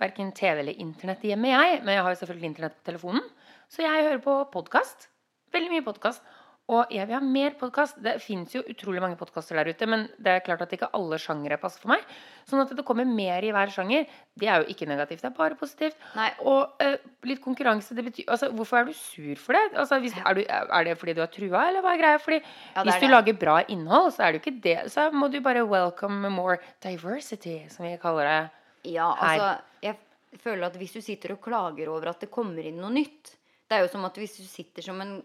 verken 0.00 0.32
TV 0.34 0.60
eller 0.64 0.80
internett 0.82 1.24
hjemme, 1.26 1.50
jeg. 1.52 1.82
Men 1.84 1.94
jeg 1.98 2.06
har 2.06 2.14
jo 2.14 2.22
selvfølgelig 2.22 2.50
internett 2.52 2.78
på 2.80 2.88
telefonen. 2.90 3.26
Så 3.70 3.84
jeg 3.84 4.06
hører 4.06 4.22
på 4.24 4.38
podkast. 4.54 5.08
Veldig 5.54 5.70
mye 5.70 5.86
podkast. 5.86 6.24
Og 6.72 6.88
jeg 6.94 7.04
vil 7.04 7.12
ha 7.12 7.20
mer 7.20 7.52
podkast. 7.60 7.98
Det 8.00 8.14
fins 8.24 8.54
jo 8.54 8.62
utrolig 8.72 9.02
mange 9.04 9.18
podkaster 9.20 9.58
der 9.58 9.68
ute, 9.68 9.84
men 9.84 10.06
det 10.16 10.32
er 10.32 10.44
klart 10.46 10.62
at 10.64 10.70
ikke 10.72 10.88
alle 10.96 11.18
sjangere 11.20 11.58
passer 11.60 11.82
for 11.82 11.92
meg. 11.92 12.06
Sånn 12.48 12.62
at 12.62 12.72
det 12.72 12.84
kommer 12.88 13.04
mer 13.04 13.44
i 13.44 13.50
hver 13.52 13.68
sjanger, 13.74 14.06
det 14.40 14.48
er 14.48 14.62
jo 14.62 14.72
ikke 14.72 14.88
negativt. 14.88 15.20
Det 15.20 15.28
er 15.28 15.36
bare 15.36 15.58
positivt. 15.60 16.00
Nei, 16.16 16.30
Og 16.40 16.80
uh, 16.80 16.96
litt 17.28 17.42
konkurranse, 17.44 17.92
det 17.92 18.06
betyr 18.08 18.32
Altså, 18.32 18.48
hvorfor 18.56 18.80
er 18.80 18.88
du 18.88 18.96
sur 18.96 19.36
for 19.44 19.58
det? 19.58 19.76
Altså, 19.76 20.00
hvis, 20.00 20.16
er, 20.16 20.40
du, 20.40 20.42
er 20.48 20.88
det 20.88 20.96
fordi 21.02 21.18
du 21.18 21.20
har 21.26 21.32
trua, 21.36 21.66
eller 21.68 21.84
hva 21.84 21.92
er 21.92 22.00
greia? 22.00 22.24
Fordi 22.24 22.40
Ja, 22.40 22.80
hvis 22.88 22.96
du 22.96 23.06
det. 23.10 23.12
lager 23.12 23.40
bra 23.44 23.60
innhold, 23.68 24.14
så 24.16 24.24
er 24.24 24.32
det 24.32 24.40
jo 24.40 24.46
ikke 24.46 24.64
det. 24.64 24.78
Så 24.96 25.10
må 25.12 25.28
du 25.28 25.42
bare 25.44 25.68
welcome 25.68 26.32
more 26.32 26.56
diversity, 26.80 27.60
som 27.68 27.84
vi 27.84 27.92
kaller 28.00 28.30
det. 28.30 28.42
Ja, 28.84 29.10
Her. 29.16 29.28
altså 29.28 29.84
jeg, 29.84 29.98
føler 30.42 30.66
at 30.66 30.76
hvis 30.80 30.96
du 30.96 31.00
sitter 31.04 31.36
og 31.36 31.42
klager 31.44 31.88
over 31.92 32.10
at 32.10 32.24
det 32.24 32.32
kommer 32.34 32.66
inn 32.66 32.80
noe 32.82 32.90
nytt 32.90 33.36
Det 33.70 33.76
er 33.76 33.84
jo 33.84 33.90
som 33.92 34.04
at 34.08 34.16
hvis 34.18 34.36
du 34.40 34.44
sitter 34.48 34.82
som 34.82 34.98
en 35.00 35.20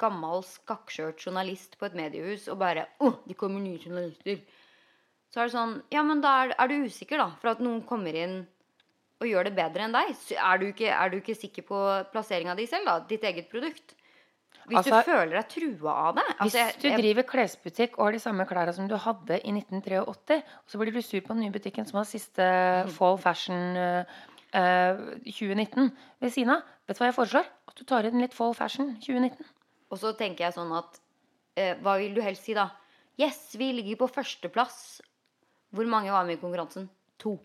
gammel, 0.00 0.40
skakkskjørt 0.48 1.20
journalist 1.26 1.76
på 1.78 1.86
et 1.90 1.98
mediehus 1.98 2.48
og 2.48 2.58
bare 2.62 2.86
Å, 3.04 3.12
det 3.28 3.36
kommer 3.36 3.60
nye 3.60 3.78
journalister. 3.82 4.40
Så 5.28 5.42
er 5.42 5.50
det 5.50 5.56
sånn 5.56 5.76
Ja, 5.92 6.02
men 6.06 6.24
da 6.24 6.32
er, 6.44 6.54
er 6.56 6.70
du 6.70 6.88
usikker, 6.88 7.20
da, 7.20 7.28
for 7.42 7.52
at 7.52 7.62
noen 7.64 7.84
kommer 7.86 8.16
inn 8.16 8.42
og 9.22 9.28
gjør 9.30 9.48
det 9.48 9.54
bedre 9.56 9.86
enn 9.86 9.94
deg. 9.94 10.14
Er 10.36 10.60
du 10.60 10.66
ikke, 10.68 10.88
er 10.90 11.12
du 11.12 11.20
ikke 11.20 11.36
sikker 11.38 11.64
på 11.68 11.80
plasseringa 12.12 12.56
di 12.58 12.66
selv, 12.68 12.88
da? 12.88 12.96
Ditt 13.08 13.24
eget 13.24 13.50
produkt? 13.52 13.94
Hvis 14.66 14.78
Altså, 14.80 15.00
du 15.02 15.10
føler 15.10 15.32
deg 15.36 15.48
trua 15.52 15.92
av 16.08 16.14
det 16.16 16.22
altså, 16.38 16.58
Hvis 16.64 16.76
du 16.80 16.88
jeg- 16.88 17.00
driver 17.02 17.22
klesbutikk 17.28 17.98
og 17.98 18.04
har 18.06 18.12
de 18.12 18.18
samme 18.22 18.46
klærne 18.48 18.72
som 18.74 18.88
du 18.88 18.96
hadde 18.96 19.40
i 19.44 19.50
1983, 19.52 20.38
og 20.42 20.68
så 20.72 20.78
blir 20.80 20.92
du 20.92 21.02
sur 21.02 21.20
på 21.20 21.34
den 21.34 21.40
nye 21.44 21.52
butikken 21.52 21.86
som 21.86 21.98
har 21.98 22.04
siste 22.08 22.40
Mm. 22.86 22.90
Fall 22.96 23.18
Fashion 23.18 23.76
eh, 23.76 24.04
eh, 24.54 24.96
2019 25.26 25.92
ved 26.20 26.30
siden 26.32 26.50
av, 26.56 26.62
vet 26.88 26.96
du 26.96 27.04
hva 27.04 27.10
jeg 27.12 27.18
foreslår? 27.18 27.44
At 27.68 27.74
du 27.76 27.84
tar 27.84 28.04
inn 28.08 28.20
litt 28.20 28.32
Fall 28.32 28.54
Fashion 28.54 28.96
2019. 29.00 29.44
Og 29.90 29.98
så 29.98 30.16
tenker 30.16 30.44
jeg 30.48 30.54
sånn 30.54 30.72
at 30.76 30.98
uh, 31.58 31.74
Hva 31.82 31.98
vil 31.98 32.14
du 32.14 32.20
helst 32.22 32.44
si, 32.44 32.54
da? 32.54 32.70
Yes, 33.18 33.54
vi 33.56 33.72
ligger 33.72 33.96
på 33.96 34.08
førsteplass. 34.10 35.00
Hvor 35.72 35.86
mange 35.86 36.10
var 36.10 36.24
med 36.24 36.38
i 36.38 36.40
konkurransen? 36.40 36.88
To. 37.18 37.38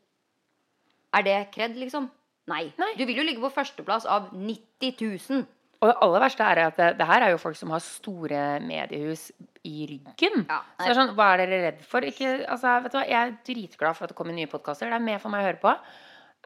Er 1.14 1.22
det 1.24 1.52
kred, 1.52 1.76
liksom? 1.76 2.10
Nei. 2.48 2.72
Nei. 2.80 2.94
Du 2.98 3.06
vil 3.06 3.18
jo 3.18 3.24
ligge 3.24 3.42
på 3.42 3.52
førsteplass 3.54 4.06
av 4.10 4.32
90 4.34 4.96
000. 5.30 5.46
Og 5.80 5.88
det 5.88 5.96
aller 6.04 6.24
verste 6.26 6.44
er 6.44 6.60
at 6.66 6.80
det, 6.80 6.90
det 7.00 7.08
her 7.08 7.24
er 7.24 7.32
jo 7.32 7.40
folk 7.40 7.56
som 7.56 7.72
har 7.72 7.84
store 7.84 8.44
mediehus 8.64 9.30
i 9.68 9.86
ryggen. 9.88 10.44
Ja, 10.50 10.60
så 10.76 10.86
det 10.86 10.92
er 10.92 10.98
sånn, 10.98 11.14
Hva 11.16 11.30
er 11.34 11.44
dere 11.44 11.60
redd 11.70 11.82
for? 11.88 12.04
Ikke, 12.08 12.34
altså, 12.52 12.74
vet 12.84 12.94
du 12.94 13.00
hva? 13.00 13.06
Jeg 13.08 13.20
er 13.20 13.36
dritglad 13.48 13.96
for 13.96 14.06
at 14.06 14.12
det 14.12 14.18
kommer 14.20 14.36
nye 14.36 14.50
podkaster. 14.52 14.92
Det 14.92 14.98
er 15.00 15.06
mer 15.06 15.22
for 15.24 15.32
meg 15.32 15.46
å 15.46 15.48
høre 15.48 15.62
på. 15.64 15.74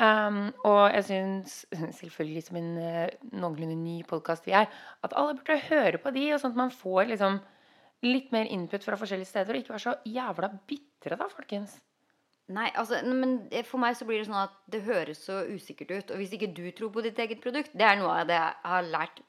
Um, 0.01 0.37
og 0.65 0.83
jeg 0.95 1.05
syns, 1.09 1.57
selvfølgelig 1.99 2.45
som 2.47 2.57
en 2.57 2.69
eh, 2.81 3.17
noenlunde 3.29 3.77
ny 3.77 3.99
podkast 4.09 4.47
vi 4.49 4.55
er, 4.57 4.69
at 5.05 5.13
alle 5.17 5.35
burde 5.37 5.59
høre 5.67 6.01
på 6.01 6.13
de, 6.15 6.23
og 6.33 6.41
sånn 6.41 6.55
at 6.55 6.61
man 6.63 6.73
får 6.73 7.11
liksom 7.11 7.37
litt 8.05 8.33
mer 8.33 8.49
input 8.53 8.85
fra 8.85 8.97
forskjellige 8.99 9.29
steder, 9.29 9.53
og 9.53 9.61
ikke 9.61 9.75
være 9.75 9.85
så 9.85 9.95
jævla 10.09 10.49
bitre, 10.69 11.17
da, 11.19 11.29
folkens. 11.29 11.77
Nei, 12.51 12.67
altså, 12.75 12.99
men 13.07 13.37
for 13.63 13.79
meg 13.79 13.95
så 13.95 14.05
blir 14.07 14.19
det 14.19 14.27
sånn 14.27 14.41
at 14.41 14.55
det 14.71 14.81
høres 14.83 15.21
så 15.23 15.45
usikkert 15.47 15.93
ut. 15.93 16.11
Og 16.11 16.19
hvis 16.19 16.33
ikke 16.35 16.51
du 16.51 16.65
tror 16.75 16.91
på 16.91 17.03
ditt 17.05 17.19
eget 17.23 17.39
produkt 17.43 17.71
Det 17.71 17.85
er 17.87 17.95
noe 18.01 18.17
av 18.19 18.27
det 18.27 18.35
jeg 18.35 18.57
har 18.67 18.89
lært 18.91 19.21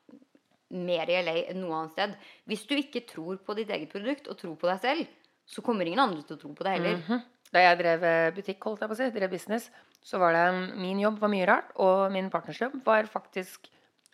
mer 0.75 1.11
i 1.12 1.21
LA 1.23 1.37
enn 1.52 1.61
noe 1.62 1.76
annet 1.78 1.94
sted. 1.94 2.16
Hvis 2.50 2.64
du 2.66 2.75
ikke 2.75 3.04
tror 3.06 3.38
på 3.47 3.54
ditt 3.54 3.71
eget 3.71 3.92
produkt 3.92 4.26
og 4.26 4.38
tror 4.40 4.56
på 4.59 4.66
deg 4.66 4.83
selv, 4.83 5.12
så 5.47 5.62
kommer 5.62 5.87
ingen 5.87 6.02
andre 6.02 6.25
til 6.25 6.35
å 6.35 6.40
tro 6.40 6.50
på 6.56 6.66
det 6.66 6.75
heller. 6.78 6.99
Mhm. 7.04 7.23
Da 7.54 7.62
jeg 7.62 7.78
drev 7.78 8.04
eh, 8.09 8.33
butikk, 8.35 8.64
holdt 8.66 8.83
jeg 8.83 8.90
på 8.90 8.97
å 8.97 8.99
si, 8.99 9.11
drev 9.14 9.30
business, 9.30 9.68
så 10.02 10.18
var 10.18 10.35
det 10.35 10.75
min 10.80 10.99
jobb 10.99 11.21
var 11.23 11.30
mye 11.30 11.47
rart, 11.47 11.71
og 11.78 12.11
min 12.11 12.30
partners 12.33 12.59
jobb 12.64 12.80
var 12.87 13.06
faktisk 13.06 13.68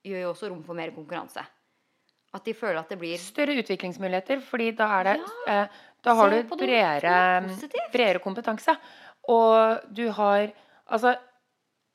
gjør 0.08 0.24
jo 0.26 0.32
også 0.32 0.50
rom 0.50 0.64
for 0.66 0.78
mer 0.78 0.92
konkurranse. 0.96 1.44
At 2.36 2.44
de 2.44 2.52
føler 2.56 2.80
at 2.80 2.90
det 2.92 2.98
blir 3.00 3.20
Større 3.20 3.56
utviklingsmuligheter, 3.62 4.42
fordi 4.44 4.72
da 4.76 4.88
er 4.98 5.06
det 5.08 5.14
eh, 5.48 5.78
Da 6.04 6.14
har 6.18 6.32
du 6.32 6.42
bredere, 6.50 7.14
er 7.40 7.88
bredere 7.92 8.20
kompetanse. 8.24 8.74
Og 9.28 9.88
du 9.94 10.08
har 10.16 10.50
Altså, 10.88 11.10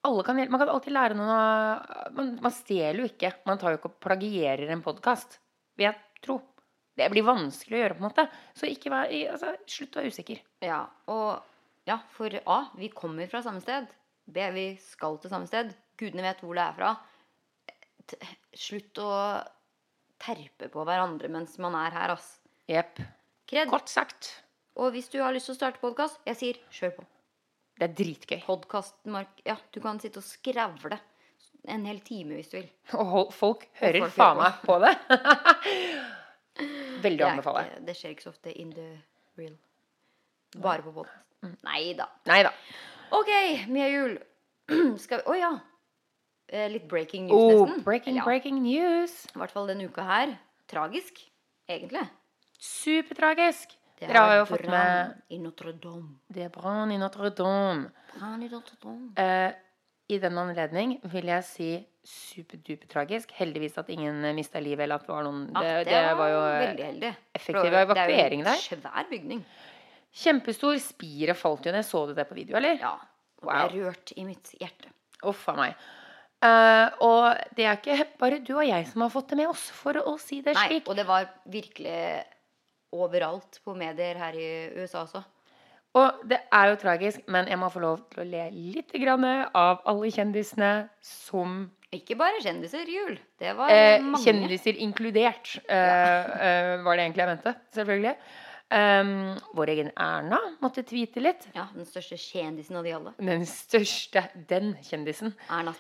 alle 0.06 0.24
kan, 0.24 0.38
man 0.38 0.60
kan 0.62 0.70
alltid 0.70 0.94
lære 0.94 1.16
noen 1.18 1.30
av 1.34 2.12
Man, 2.14 2.34
man 2.44 2.54
stjeler 2.54 3.00
jo 3.02 3.08
ikke. 3.10 3.32
Man 3.50 3.58
tar 3.62 3.74
jo 3.74 3.80
ikke 3.80 3.90
og 3.90 4.02
plagierer 4.06 4.70
en 4.70 4.84
podkast, 4.86 5.40
vil 5.80 5.88
jeg 5.88 5.98
tro. 6.22 6.38
Det 6.94 7.08
blir 7.10 7.26
vanskelig 7.26 7.80
å 7.80 7.82
gjøre, 7.82 7.96
på 7.98 8.04
en 8.04 8.06
måte. 8.06 8.28
Så 8.54 8.70
ikke 8.70 8.92
vær, 8.94 9.10
altså, 9.34 9.56
slutt 9.66 9.98
å 9.98 10.02
være 10.04 10.14
usikker. 10.14 10.44
Ja, 10.62 10.84
og 11.10 11.42
ja, 11.90 11.98
for 12.14 12.38
A, 12.46 12.60
vi 12.78 12.92
kommer 12.94 13.32
fra 13.32 13.42
samme 13.42 13.64
sted. 13.64 13.90
B, 14.30 14.46
vi 14.54 14.68
skal 14.80 15.18
til 15.20 15.34
samme 15.34 15.50
sted. 15.50 15.74
Gudene 16.00 16.28
vet 16.28 16.44
hvor 16.46 16.54
det 16.58 16.68
er 16.68 16.78
fra. 16.78 16.94
Slutt 18.54 19.00
å 19.02 19.12
terpe 20.24 20.70
på 20.72 20.86
hverandre 20.88 21.30
mens 21.32 21.58
man 21.62 21.76
er 21.80 21.96
her, 21.96 22.16
ass. 22.16 22.38
Jepp. 22.70 23.02
Godt 23.70 23.92
sagt. 23.92 24.30
Og 24.80 24.94
hvis 24.96 25.10
du 25.14 25.20
har 25.22 25.34
lyst 25.36 25.50
til 25.50 25.56
å 25.56 25.60
starte 25.60 25.82
podkast, 25.82 26.20
jeg 26.28 26.40
sier 26.40 26.62
kjør 26.74 26.96
på. 26.98 27.08
Det 27.78 27.88
er 27.90 27.96
dritgøy. 27.98 28.40
Podkastmark... 28.46 29.42
Ja, 29.46 29.58
du 29.74 29.82
kan 29.84 30.00
sitte 30.02 30.22
og 30.22 30.26
skravle 30.26 31.00
en 31.74 31.86
hel 31.88 32.00
time 32.06 32.38
hvis 32.38 32.52
du 32.52 32.58
vil. 32.60 32.70
Og 33.00 33.34
folk 33.34 33.66
hører 33.80 34.06
folk 34.06 34.16
faen 34.18 34.40
meg 34.42 34.62
på 34.66 34.78
det. 34.84 34.94
Veldig 37.06 37.26
å 37.26 37.30
anbefale. 37.30 37.66
Det, 37.70 37.84
det 37.90 37.98
skjer 38.00 38.16
ikke 38.16 38.28
så 38.28 38.34
ofte 38.34 38.54
in 38.64 38.74
the 38.76 38.88
real. 39.40 39.56
Bare 40.64 40.86
på 40.86 40.94
podkast. 40.96 41.20
Nei 42.30 42.42
da. 42.46 42.54
OK, 43.14 43.32
mye 43.74 43.90
jul. 43.92 44.18
Skal 45.04 45.24
vi 45.24 45.34
Å 45.34 45.38
ja. 45.38 45.54
Eh, 46.54 46.68
Litt 46.70 46.88
breaking 46.88 47.26
news, 47.28 47.34
Oh, 47.34 47.66
nesten. 47.66 47.84
breaking, 47.84 48.16
Ja. 48.20 48.24
breaking 48.28 48.60
news. 48.62 49.26
I 49.34 49.40
hvert 49.40 49.52
fall 49.52 49.66
denne 49.72 49.88
uka 49.90 50.04
her. 50.06 50.36
Tragisk, 50.70 51.18
egentlig. 51.68 52.04
Supertragisk. 52.60 53.74
Det 54.00 54.08
Dere 54.10 54.20
har 54.22 54.36
jo 54.42 54.46
fått 54.46 54.68
med 54.70 55.22
i 55.32 55.38
Notre-Dame. 55.40 56.10
Det 56.32 56.44
er 56.46 56.50
brann 56.50 56.92
i 56.92 56.98
Notre-Dame. 56.98 57.90
Brann 58.20 58.44
i 58.44 58.50
Notre-Dame. 58.52 59.12
Eh, 59.18 59.54
I 60.10 60.18
den 60.20 60.38
anledning 60.38 61.00
vil 61.10 61.26
jeg 61.32 61.44
si 61.48 61.68
superdupertragisk. 62.04 63.32
Heldigvis 63.38 63.78
at 63.80 63.90
ingen 63.90 64.22
mista 64.36 64.60
livet, 64.60 64.84
eller 64.84 64.96
at 65.00 65.08
det 65.08 65.14
var 65.14 65.24
noen 65.24 65.46
Ja, 65.56 65.62
det, 65.62 65.86
det, 65.88 65.94
det 65.96 66.18
var 66.20 66.28
jo 66.34 66.42
veldig 66.42 66.86
heldig. 66.90 67.16
effektiv 67.34 67.56
For 67.56 67.64
det 67.64 67.74
er 67.74 68.30
jo 68.36 68.42
en 68.44 68.46
svær 68.60 69.10
bygning. 69.10 69.46
Kjempestor. 70.14 70.78
Spiret 70.84 71.38
falt 71.40 71.66
jo 71.66 71.72
ned. 71.72 71.86
Så 71.88 72.06
du 72.08 72.14
det 72.14 72.28
på 72.30 72.36
video, 72.36 72.58
eller? 72.58 72.78
Ja. 72.78 72.94
Og 73.42 73.48
Wow. 73.48 73.56
er 73.56 73.70
rørt 73.90 74.14
i 74.18 74.24
mitt 74.24 74.54
hjerte. 74.60 74.92
Uff 75.24 75.48
a 75.50 75.54
meg. 75.56 75.76
Eh, 76.44 77.04
og 77.06 77.56
det 77.56 77.68
er 77.70 77.78
ikke 77.80 78.08
bare 78.20 78.42
du 78.44 78.56
og 78.58 78.66
jeg 78.68 78.88
som 78.90 79.06
har 79.06 79.12
fått 79.14 79.32
det 79.32 79.40
med 79.40 79.52
oss, 79.54 79.70
for 79.72 80.00
å 80.02 80.18
si 80.20 80.42
det 80.44 80.58
Nei, 80.58 80.68
slik. 80.68 80.90
og 80.92 80.98
det 81.00 81.06
var 81.08 81.30
virkelig 81.48 82.00
overalt 82.94 83.62
på 83.64 83.76
medier 83.78 84.20
her 84.20 84.36
i 84.38 84.50
USA 84.82 85.06
også. 85.06 85.24
Og 85.94 86.26
det 86.26 86.40
er 86.50 86.72
jo 86.72 86.78
tragisk, 86.82 87.22
men 87.30 87.48
jeg 87.50 87.60
må 87.62 87.70
få 87.70 87.82
lov 87.84 88.02
til 88.12 88.24
å 88.24 88.28
le 88.28 88.48
litt 88.74 88.94
grann 88.98 89.26
av 89.30 89.84
alle 89.86 90.10
kjendisene 90.14 90.74
som 91.06 91.68
Ikke 91.94 92.18
bare 92.18 92.40
kjendiser, 92.42 92.90
Jul. 92.90 93.20
Det 93.38 93.52
var 93.54 93.70
eh, 93.70 94.00
mange. 94.02 94.24
Kjendiser 94.26 94.80
inkludert, 94.82 95.60
eh, 95.70 96.32
eh, 96.48 96.72
var 96.82 96.98
det 96.98 97.06
egentlig 97.06 97.22
jeg 97.22 97.30
mente. 97.30 97.54
Selvfølgelig. 97.78 98.16
Um, 98.74 99.12
vår 99.54 99.70
egen 99.76 99.92
Erna 100.02 100.40
måtte 100.64 100.82
tweete 100.82 101.22
litt. 101.22 101.46
Ja, 101.54 101.68
Den 101.76 101.86
største 101.86 102.18
kjendisen 102.18 102.80
av 102.80 102.88
de 102.88 102.96
alle. 102.96 103.14
Den 103.22 103.46
største, 103.46 104.26
den 104.50 104.74
kjendisen. 104.82 105.36
Erna 105.46 105.76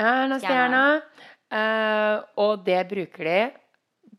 Stjerna. 0.00 0.24
Erna 0.24 0.40
Stjerna. 0.40 0.84
Stjerna. 1.00 1.28
Eh, 1.50 2.16
og 2.40 2.64
det 2.66 2.80
bruker 2.88 3.26
de 3.26 3.38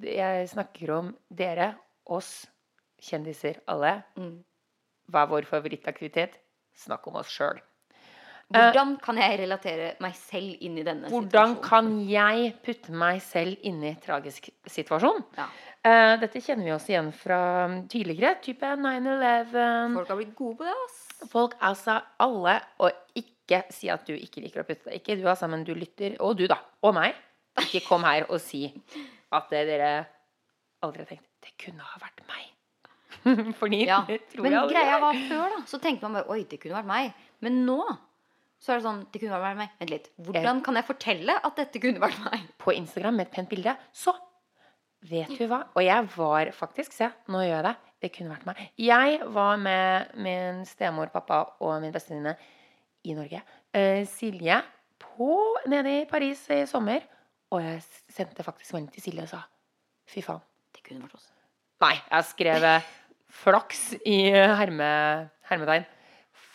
Jeg 0.01 0.47
snakker 0.50 0.91
om 0.95 1.11
dere, 1.29 1.75
oss, 2.05 2.47
kjendiser, 3.01 3.59
alle. 3.69 4.00
Mm. 4.17 4.39
Hva 5.11 5.25
er 5.25 5.29
vår 5.29 5.45
favorittaktivitet? 5.50 6.39
Snakk 6.73 7.05
om 7.07 7.19
oss 7.21 7.29
sjøl. 7.29 7.59
Hvordan 8.51 8.97
kan 9.00 9.19
jeg 9.21 9.38
relatere 9.39 9.91
meg 10.03 10.15
selv 10.17 10.63
inn 10.65 10.75
i 10.79 10.83
denne 10.83 11.07
Hvordan 11.07 11.53
situasjonen? 11.55 11.61
kan 11.63 11.91
jeg 12.09 12.50
putte 12.65 12.95
meg 13.03 13.21
selv 13.23 13.67
inn 13.67 13.79
i 13.88 13.93
tragisk 14.03 14.50
situasjon? 14.67 15.21
Ja. 15.38 15.47
Uh, 15.81 16.15
dette 16.21 16.41
kjenner 16.43 16.67
vi 16.67 16.73
oss 16.75 16.89
igjen 16.91 17.13
fra 17.15 17.39
tidligere. 17.89 18.35
Type 18.43 18.73
9-11. 18.77 19.95
Folk 19.95 20.11
har 20.11 20.19
blitt 20.19 20.35
gode 20.35 20.57
på 20.59 20.67
det, 20.67 20.75
ass. 20.83 21.29
Folk, 21.31 21.55
altså 21.63 22.01
alle, 22.21 22.57
og 22.83 22.91
ikke 23.15 23.30
ikke 23.51 23.74
si 23.75 23.89
at 23.91 24.05
du 24.08 24.13
ikke 24.15 24.41
liker 24.46 24.63
å 24.63 24.67
putte 24.67 24.88
deg. 24.89 24.98
Ikke 25.01 25.17
du, 25.20 25.25
altså, 25.27 25.48
men 25.51 25.63
du 25.67 25.74
lytter. 25.75 26.15
Og 26.24 26.38
du, 26.39 26.46
da. 26.51 26.58
Og 26.88 26.96
meg. 26.96 27.15
Ikke 27.65 27.81
kom 27.86 28.05
her 28.08 28.25
og 28.31 28.39
si 28.41 28.63
at 29.36 29.50
det 29.51 29.65
dere 29.67 29.91
aldri 30.84 31.03
har 31.03 31.10
tenkt 31.12 31.27
Det 31.43 31.51
kunne 31.60 31.84
ha 31.84 32.00
vært 32.00 32.22
meg. 32.29 32.48
Fordi 33.60 33.81
Ja. 33.86 34.00
det 34.08 34.22
tror 34.31 34.46
Men 34.48 34.53
jeg 34.55 34.62
aldri 34.62 34.75
greia 34.77 34.96
er. 34.96 35.01
var 35.03 35.20
før, 35.27 35.58
da. 35.58 35.60
Så 35.67 35.79
tenkte 35.84 36.08
man 36.08 36.15
bare 36.22 36.31
Oi, 36.31 36.46
det 36.50 36.62
kunne 36.63 36.77
vært 36.79 36.89
meg. 36.89 37.12
Men 37.43 37.60
nå 37.67 37.79
så 38.62 38.72
er 38.75 38.77
det 38.79 38.86
sånn 38.86 39.00
Det 39.12 39.20
kunne 39.24 39.39
vært 39.41 39.58
meg. 39.58 39.72
Vent 39.81 39.89
litt. 39.91 40.10
Hvordan 40.22 40.60
kan 40.63 40.77
jeg 40.77 40.86
fortelle 40.88 41.36
at 41.43 41.55
dette 41.58 41.81
kunne 41.81 42.01
vært 42.03 42.20
meg? 42.27 42.43
på 42.62 42.75
Instagram 42.77 43.17
med 43.20 43.27
et 43.27 43.34
pent 43.36 43.50
bilde, 43.50 43.75
så 43.91 44.13
vet 45.10 45.31
du 45.34 45.48
hva? 45.50 45.63
Og 45.75 45.81
jeg 45.84 46.08
var 46.15 46.51
faktisk 46.53 46.93
Se, 46.93 47.08
nå 47.34 47.41
gjør 47.41 47.55
jeg 47.58 47.65
det. 47.67 47.75
Det 48.01 48.10
kunne 48.15 48.34
vært 48.36 48.46
meg. 48.50 48.60
Jeg 48.81 49.20
var 49.34 49.58
med 49.62 50.13
min 50.25 50.62
stemor, 50.65 51.10
pappa 51.13 51.43
og 51.62 51.81
min 51.84 51.91
bestevenninne 51.93 52.36
i 53.08 53.15
Norge. 53.17 53.41
Eh, 53.74 54.03
Silje 54.10 54.62
på, 55.01 55.31
nede 55.72 56.01
i 56.01 56.08
Paris 56.10 56.43
i 56.53 56.63
sommer. 56.70 57.03
Og 57.51 57.63
jeg 57.63 57.81
sendte 58.12 58.46
faktisk 58.46 58.75
melding 58.75 58.91
til 58.96 59.05
Silje 59.08 59.25
og 59.27 59.31
sa 59.34 59.43
fy 60.12 60.24
faen. 60.25 60.43
Det 60.72 60.84
kunne 60.86 61.03
vært 61.03 61.17
oss. 61.20 61.29
Nei, 61.81 61.96
jeg 61.98 62.27
skrev 62.29 62.67
flaks 63.41 63.81
i 64.08 64.20
herme, 64.31 64.91
hermetegn. 65.50 65.88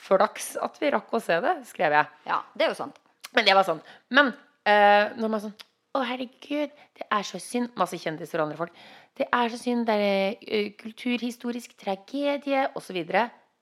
Flaks 0.07 0.55
at 0.63 0.77
vi 0.81 0.93
rakk 0.95 1.13
å 1.17 1.23
se 1.23 1.39
det, 1.43 1.57
skrev 1.69 1.97
jeg. 1.97 2.09
Ja, 2.29 2.41
det 2.55 2.67
er 2.67 2.73
jo 2.73 2.79
sant. 2.79 3.01
Men 3.35 3.47
det 3.49 3.57
var 3.59 3.67
sånn. 3.67 3.83
Men 4.15 4.31
eh, 4.69 5.13
når 5.17 5.27
man 5.27 5.41
er 5.41 5.49
sånn 5.49 5.57
Å, 5.97 6.03
herregud, 6.05 6.73
det 6.99 7.07
er 7.09 7.25
så 7.25 7.39
synd. 7.41 7.71
Masse 7.81 7.97
kjendiser 7.97 8.37
og 8.37 8.51
andre 8.51 8.59
folk. 8.59 8.81
Det 9.17 9.25
er 9.33 9.49
så 9.49 9.57
synd. 9.57 9.87
Det 9.89 9.95
er 9.97 10.35
eh, 10.45 10.67
kulturhistorisk 10.77 11.73
tragedie 11.81 12.67
osv. 12.77 12.99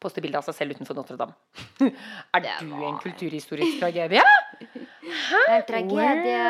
Poste 0.04 0.20
bilde 0.20 0.37
av 0.37 0.44
seg 0.44 0.56
selv 0.58 0.76
utenfor 0.76 0.99
Notre-Dame. 0.99 1.32
er 2.37 2.42
du 2.44 2.49
en 2.76 2.99
kulturhistorisk 3.00 3.78
tragedie? 3.80 4.25
Det 4.61 5.38
er 5.49 5.54
en 5.54 5.64
tragedie. 5.70 6.42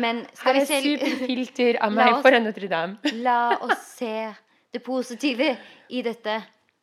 Men 0.00 0.22
Her 0.24 0.38
skal 0.38 0.56
vi 0.56 0.62
er 0.62 0.86
superfilter 0.86 1.80
av 1.84 1.92
meg 1.98 2.22
foran 2.24 2.48
Notre-Dame. 2.48 2.96
La 3.26 3.58
oss 3.60 3.84
se 3.98 4.14
det 4.72 4.80
positive 4.86 5.52
i 5.92 6.00
dette. 6.06 6.38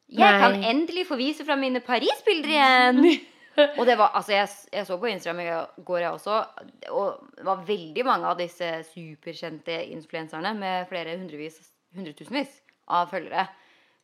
Jeg 0.08 0.40
kan 0.44 0.62
endelig 0.62 1.08
få 1.10 1.18
vise 1.20 1.44
fram 1.48 1.66
mine 1.66 1.82
Paris-bilder 1.84 2.54
igjen! 2.54 3.02
Og 3.58 3.88
det 3.90 3.96
var, 3.98 4.12
altså 4.14 4.36
jeg, 4.36 4.50
jeg 4.70 4.86
så 4.86 5.00
på 5.02 5.10
Instagram 5.10 5.40
i 5.42 5.48
går, 5.82 6.04
jeg 6.04 6.12
også, 6.14 6.36
og 6.94 7.32
det 7.40 7.46
var 7.48 7.64
veldig 7.66 8.04
mange 8.06 8.30
av 8.30 8.38
disse 8.38 8.68
superkjente 8.92 9.80
influenserne 9.96 10.52
med 10.60 10.86
flere 10.92 11.16
hundrevis, 11.18 11.58
hundretusenvis 11.98 12.60
av 12.94 13.10
følgere 13.10 13.48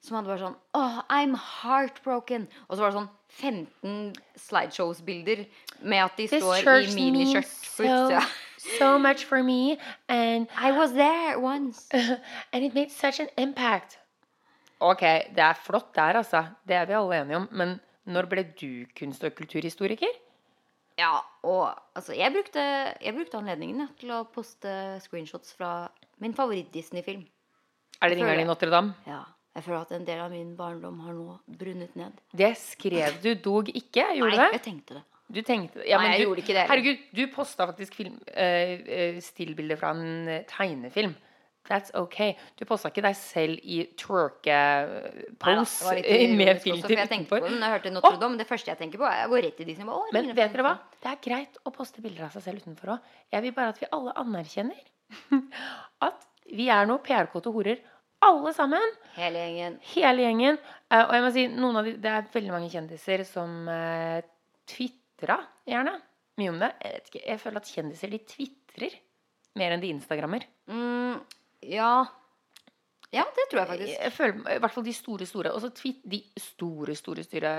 som 0.03 0.17
hadde 0.17 0.31
bare 0.31 0.41
sånn 0.41 0.57
Oh, 0.75 0.99
I'm 1.09 1.35
heartbroken. 1.39 2.47
Og 2.67 2.75
så 2.75 2.83
var 2.83 2.91
det 2.91 2.99
sånn 2.99 3.11
15 3.33 4.13
slideshows-bilder 4.37 5.45
med 5.81 6.03
at 6.03 6.17
de 6.19 6.27
This 6.29 6.43
står 6.43 6.89
i 6.89 6.95
miniskjørt 6.97 7.53
på 7.77 7.87
utsida. 7.87 8.23
so, 8.63 8.77
so 8.77 8.89
much 8.99 9.25
for 9.29 9.43
me, 9.43 9.77
and 10.07 10.47
I 10.57 10.71
was 10.75 10.93
there 10.93 11.39
once. 11.39 11.87
And 12.53 12.63
it 12.63 12.75
made 12.75 12.91
such 12.91 13.19
an 13.23 13.31
impact. 13.37 13.97
Ok, 14.83 15.01
det 15.31 15.39
er 15.39 15.55
flott 15.55 15.93
der, 15.95 16.19
altså. 16.19 16.43
Det 16.67 16.75
er 16.75 16.85
vi 16.89 16.95
alle 16.99 17.21
enige 17.21 17.39
om. 17.39 17.47
Men 17.51 17.77
når 18.05 18.27
ble 18.29 18.43
du 18.59 18.85
kunst- 18.97 19.23
og 19.23 19.31
kulturhistoriker? 19.37 20.19
Ja, 20.99 21.23
og 21.47 21.71
altså, 21.95 22.13
jeg 22.13 22.33
brukte, 22.35 22.59
jeg 23.01 23.13
brukte 23.15 23.39
anledningen 23.39 23.85
ja, 23.85 23.87
til 23.97 24.11
å 24.13 24.25
poste 24.29 24.99
screenshots 25.01 25.55
fra 25.57 25.87
min 26.21 26.35
favoritt-Disney-film. 26.37 27.23
Er 28.01 28.11
det 28.11 28.19
ringeren 28.19 28.43
i. 28.43 28.49
Notre-Dame? 28.49 28.93
Ja, 29.07 29.23
jeg 29.53 29.65
føler 29.67 29.81
at 29.83 29.91
en 29.93 30.05
del 30.07 30.21
av 30.23 30.31
min 30.33 30.55
barndom 30.57 30.99
har 31.05 31.13
nå 31.13 31.35
brunnet 31.59 31.95
ned. 31.99 32.21
Det 32.33 32.53
skrev 32.57 33.19
du 33.21 33.33
dog 33.37 33.69
ikke, 33.69 34.07
gjorde 34.17 34.39
Nei, 34.39 34.47
jeg 34.55 34.63
tenkte 34.65 34.97
det. 34.97 35.03
Du 35.33 35.41
tenkte 35.45 35.83
ja, 35.87 35.97
Nei, 35.97 36.03
men 36.03 36.11
jeg 36.13 36.19
du, 36.19 36.25
gjorde 36.27 36.41
ikke 36.43 36.55
det. 36.57 36.63
Herregud, 36.69 37.03
du 37.17 37.21
posta 37.33 37.67
faktisk 37.69 37.95
film, 37.97 38.17
eh, 38.33 39.19
stillbilder 39.23 39.79
fra 39.79 39.93
en 39.95 40.27
eh, 40.29 40.43
tegnefilm. 40.49 41.13
That's 41.69 41.93
ok. 41.95 42.17
Du 42.59 42.65
posta 42.67 42.89
ikke 42.91 43.05
deg 43.05 43.15
selv 43.15 43.61
i 43.63 43.77
twerke-pose 43.95 45.93
med 46.41 46.59
filter 46.59 46.89
for 46.89 46.97
jeg 46.97 47.07
utenfor. 47.07 47.45
det 47.45 47.53
jeg 47.55 47.75
hørte 47.77 47.93
Notre-Dame. 47.93 48.39
Det 48.41 48.47
første 48.49 48.73
jeg 48.73 48.81
tenker 48.81 48.99
på, 48.99 49.07
er 49.07 49.21
jeg 49.21 49.31
går 49.31 49.45
rett 49.47 49.57
til 49.61 49.69
Disney. 49.71 49.87
Bare, 49.87 50.11
Men 50.17 50.33
vet 50.33 50.57
dere 50.57 50.65
hva? 50.67 50.73
Det 50.99 51.13
er 51.13 51.21
greit 51.23 51.61
å 51.63 51.71
poste 51.75 52.03
bilder 52.03 52.27
av 52.27 52.35
seg 52.35 52.49
selv 52.49 52.65
utenfor 52.65 52.97
òg. 52.97 53.15
Jeg 53.31 53.45
vil 53.45 53.55
bare 53.55 53.71
at 53.71 53.79
vi 53.79 53.89
alle 53.95 54.17
anerkjenner 54.25 54.83
at 56.09 56.27
vi 56.51 56.67
er 56.73 56.89
noe 56.89 56.99
PR-kåte 57.05 57.53
horer, 57.55 57.79
alle 58.25 58.53
sammen. 58.55 58.95
Hele 59.17 59.43
gjengen. 59.43 59.77
Hele 59.93 60.25
gjengen. 60.25 60.59
Uh, 60.87 61.03
og 61.03 61.13
jeg 61.17 61.25
må 61.25 61.33
si, 61.35 61.45
de, 61.51 61.93
det 62.03 62.11
er 62.11 62.31
veldig 62.33 62.55
mange 62.55 62.71
kjendiser 62.73 63.25
som 63.27 63.69
uh, 63.69 64.19
tvitra 64.69 65.39
gjerne 65.69 65.97
mye 66.39 66.53
om 66.53 66.59
det. 66.61 66.71
Jeg 66.81 66.97
vet 66.97 67.11
ikke, 67.11 67.23
jeg 67.27 67.41
føler 67.43 67.61
at 67.61 67.71
kjendiser 67.75 68.13
de 68.13 68.19
tvitrer 68.33 68.97
mer 69.59 69.75
enn 69.75 69.83
de 69.83 69.91
instagrammer. 69.93 70.47
Mm, 70.71 71.19
ja. 71.69 71.93
Ja, 73.13 73.27
det 73.37 73.45
tror 73.51 73.61
jeg 73.61 73.69
faktisk. 73.69 73.93
Jeg 73.93 74.13
føler, 74.15 74.39
I 74.55 74.61
hvert 74.63 74.73
fall 74.73 74.85
de 74.87 74.95
store, 74.97 75.25
store. 75.29 75.53
Og 75.53 75.61
så 75.61 75.69
de 76.09 76.23
store, 76.41 76.95
store 76.97 77.25
styre 77.27 77.51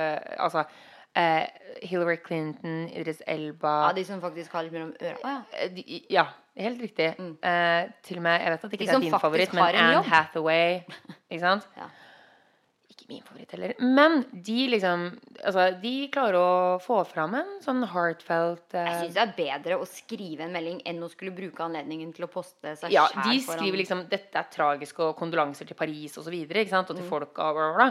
Altså 0.42 0.64
uh, 0.66 1.44
Hillary 1.82 2.16
Clinton, 2.26 2.88
Idris 2.88 3.22
Elba 3.26 3.74
Ja, 3.86 3.92
De 3.92 4.04
som 4.04 4.22
faktisk 4.22 4.52
har 4.52 4.66
litt 4.66 4.74
mellom 4.74 4.94
øra. 4.98 5.20
Å, 5.20 5.34
ja. 5.36 5.60
Eh, 5.60 5.70
de, 5.76 6.00
ja, 6.10 6.26
helt 6.56 6.80
riktig. 6.80 7.10
Eh, 7.42 7.90
til 8.02 8.18
og 8.18 8.22
med, 8.22 8.40
Jeg 8.40 8.50
vet 8.54 8.64
at 8.64 8.72
ikke 8.72 8.78
De 8.78 8.86
det 8.86 8.94
er 8.94 9.00
din 9.00 9.18
favoritt, 9.20 9.52
men 9.52 9.64
Anne 9.74 9.92
jobb. 9.98 10.04
Hathaway. 10.06 10.80
Ikke 11.30 11.40
sant? 11.40 11.68
Ja. 11.76 11.88
Ikke 12.94 13.08
min 13.08 13.22
favoritt 13.26 13.50
heller. 13.50 13.72
Men 13.80 14.20
de 14.44 14.68
liksom 14.70 15.18
Altså, 15.42 15.80
de 15.82 16.08
klarer 16.14 16.36
å 16.38 16.78
få 16.80 17.00
fram 17.08 17.34
en 17.34 17.48
sånn 17.64 17.82
heartfelt 17.90 18.76
uh, 18.76 18.84
Jeg 18.84 19.00
syns 19.00 19.14
det 19.16 19.22
er 19.24 19.32
bedre 19.36 19.78
å 19.82 19.88
skrive 19.88 20.44
en 20.46 20.52
melding 20.54 20.78
enn 20.86 21.02
å 21.02 21.08
skulle 21.10 21.34
bruke 21.34 21.64
anledningen 21.64 22.12
til 22.14 22.28
å 22.28 22.30
poste 22.30 22.76
seg 22.78 22.94
Ja, 22.94 23.08
sjæl 23.10 23.32
de 23.32 23.40
skriver 23.48 23.80
liksom 23.82 24.04
'Dette 24.08 24.38
er 24.38 24.46
tragisk', 24.52 25.00
og 25.02 25.16
kondolanser 25.18 25.66
til 25.66 25.74
Paris 25.76 26.14
osv. 26.18 26.28
Og, 26.28 26.54
og 26.54 26.94
Mm. 26.94 26.96
til 27.00 27.08
folk 27.08 27.38
og 27.38 27.54
bla, 27.58 27.72
bla, 27.72 27.74
bla. 27.74 27.90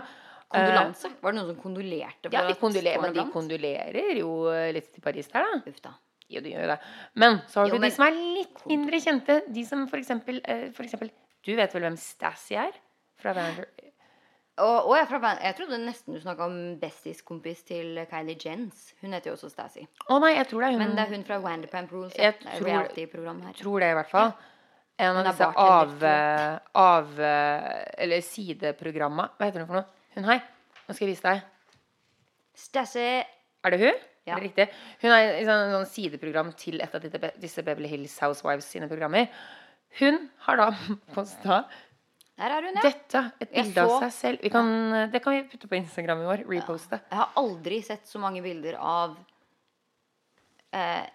Kondolanse? 0.54 1.10
Var 1.22 1.32
det 1.32 1.40
noen 1.42 1.50
som 1.52 1.62
kondolerte? 1.64 2.32
Ja, 2.32 2.48
de 2.48 2.56
kondolerer, 2.62 3.02
men 3.02 3.14
de 3.14 3.24
kondolerer 3.34 4.18
jo 4.20 4.48
eh, 4.54 4.72
litt 4.72 4.92
til 4.94 5.02
Paris 5.02 5.28
der, 5.28 5.42
da. 5.42 5.72
Uff 5.72 5.82
da. 5.82 5.94
Jo, 6.30 6.42
de 6.42 6.52
gjør 6.54 6.68
det. 6.74 6.80
Men 7.16 7.42
så 7.48 7.60
har 7.62 7.68
Jo, 7.68 7.76
du 7.76 7.80
men- 7.80 7.90
de 7.90 7.96
som 7.96 8.06
er 8.08 8.12
litt 8.40 8.66
mindre 8.70 9.00
kjente. 9.04 9.42
De 9.54 9.66
som 9.66 9.88
for 9.88 9.98
eksempel, 9.98 10.40
eh, 10.46 10.70
for 10.72 10.84
eksempel 10.84 11.12
Du 11.44 11.56
vet 11.56 11.74
vel 11.74 11.82
hvem 11.84 11.98
Stassi 11.98 12.56
er? 12.56 12.72
Fra 13.20 13.34
Vander... 13.34 13.66
Og, 14.62 14.86
og 14.88 14.96
jeg, 14.96 15.08
fra, 15.10 15.32
jeg 15.42 15.56
trodde 15.58 15.80
nesten 15.82 16.14
du 16.14 16.20
snakka 16.22 16.46
om 16.46 16.58
bestis-kompis 16.80 17.64
til 17.66 17.98
Kylie 18.12 18.36
Jens. 18.38 18.94
Hun 19.02 19.12
heter 19.16 19.32
jo 19.32 19.34
også 19.36 19.50
Stassi. 19.50 19.88
Å 20.14 20.20
nei, 20.22 20.36
jeg 20.36 20.46
tror 20.52 20.62
det 20.62 20.68
er 20.68 20.72
hun. 20.76 20.80
Men 20.84 20.92
det 20.96 21.06
er 21.08 21.10
hun 21.16 21.24
fra 21.26 21.40
Wanderpamp 21.42 21.92
Rules. 21.92 22.14
Jeg 22.16 22.36
Ja. 22.38 22.52
Tror- 22.60 22.88
tror 23.58 23.80
det, 23.82 23.90
i 23.90 23.94
hvert 23.98 24.12
fall. 24.12 24.34
En 25.00 25.18
av 25.18 25.26
disse 25.26 25.48
av... 25.58 26.04
av 26.76 27.20
eller 27.98 28.22
sideprogramma. 28.22 29.32
Hva 29.40 29.50
heter 29.50 29.64
hun 29.66 29.68
for 29.68 29.80
noe? 29.82 29.86
Hun 30.16 30.24
her. 30.30 30.44
Nå 30.88 30.94
skal 30.96 31.08
jeg 31.08 31.16
vise 31.16 31.24
deg. 31.26 31.42
Stassi 32.54 33.08
Er 33.66 33.74
det 33.74 33.80
hun? 33.82 33.94
Ja. 34.24 34.38
Det 34.38 34.46
riktig? 34.46 34.68
Hun 35.02 35.12
er 35.12 35.38
i 35.42 35.48
sånn, 35.48 35.74
sånn 35.74 35.90
sideprogram 35.92 36.54
til 36.60 36.80
et 36.84 36.94
av 36.96 37.04
disse 37.44 37.64
Beverly 37.66 37.90
Hills 37.92 38.16
Housewives 38.24 38.70
sine 38.72 38.88
programmer. 38.92 39.28
Hun 40.00 40.30
har 40.46 40.62
da 40.62 40.70
posta 41.16 41.64
Der 42.40 42.56
er 42.56 42.66
hun, 42.66 42.80
ja. 42.80 42.86
dette. 42.88 43.26
Et 43.44 43.52
bilde 43.52 43.84
av 43.84 43.98
seg 44.06 44.16
selv. 44.16 44.46
Vi 44.46 44.52
kan, 44.54 44.72
det 45.12 45.22
kan 45.24 45.36
vi 45.36 45.44
putte 45.52 45.70
på 45.70 45.78
Instagrammen 45.78 46.26
vår. 46.30 46.46
Reposte. 46.50 47.02
Jeg 47.12 47.20
har 47.20 47.36
aldri 47.40 47.82
sett 47.86 48.08
så 48.10 48.22
mange 48.24 48.42
bilder 48.46 48.80
av 48.80 49.18
eh, 50.74 51.06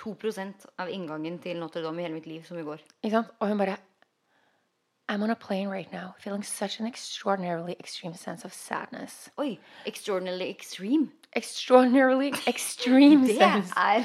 2% 0.00 0.66
av 0.82 0.90
inngangen 0.90 1.38
til 1.44 1.60
Notre-Dame 1.60 2.00
i 2.02 2.06
hele 2.08 2.16
mitt 2.16 2.26
liv 2.30 2.42
som 2.48 2.58
i 2.58 2.64
går. 2.66 2.82
Ikke 3.04 3.20
sant? 3.20 3.34
Og 3.38 3.52
hun 3.52 3.60
bare 3.60 3.76
I'm 5.06 5.22
on 5.22 5.30
a 5.30 5.36
plane 5.36 5.68
right 5.68 5.92
now, 5.92 6.14
feeling 6.18 6.42
such 6.42 6.80
an 6.80 6.86
extraordinarily 6.86 7.76
extreme 7.78 8.14
sense 8.14 8.42
of 8.44 8.54
sadness. 8.54 9.28
Oi! 9.38 9.58
Extraordinarily 9.84 10.48
extreme. 10.48 11.12
Extraordinarily 11.36 12.32
extreme 12.46 13.26
sense. 13.26 13.72
er 13.76 14.04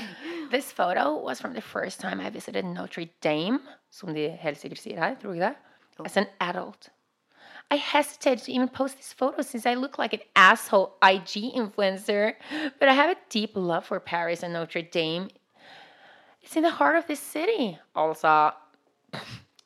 This 0.51 0.71
photo 0.71 1.23
was 1.23 1.39
from 1.41 1.53
the 1.53 1.61
first 1.61 1.99
time 1.99 2.19
I 2.19 2.29
visited 2.29 2.65
Notre 2.65 3.05
Dame, 3.21 3.59
som 3.91 4.13
de 4.13 4.29
helt 4.29 4.57
sikkert 4.57 4.79
sier 4.79 4.99
her, 4.99 5.15
tror 5.15 5.33
ikke 5.33 5.45
det? 5.45 5.55
As 6.05 6.17
an 6.17 6.27
adult. 6.39 6.89
I 7.71 7.77
hesitated 7.77 8.45
to 8.45 8.51
even 8.51 8.67
post 8.67 8.95
this 8.95 9.13
photo 9.13 9.43
since 9.43 9.65
I 9.65 9.75
look 9.75 9.99
like 9.99 10.13
an 10.13 10.21
asshole 10.35 10.97
IG 11.03 11.53
influencer, 11.53 12.33
but 12.79 12.89
I 12.89 12.93
have 12.93 13.11
a 13.11 13.19
deep 13.29 13.51
love 13.55 13.85
for 13.85 13.99
Paris 13.99 14.41
and 14.43 14.53
Notre 14.53 14.81
Dame. 14.81 15.29
It's 16.41 16.55
in 16.55 16.63
the 16.63 16.71
heart 16.71 16.95
of 16.95 17.05
this 17.05 17.19
city. 17.19 17.77
Altså 17.95 18.51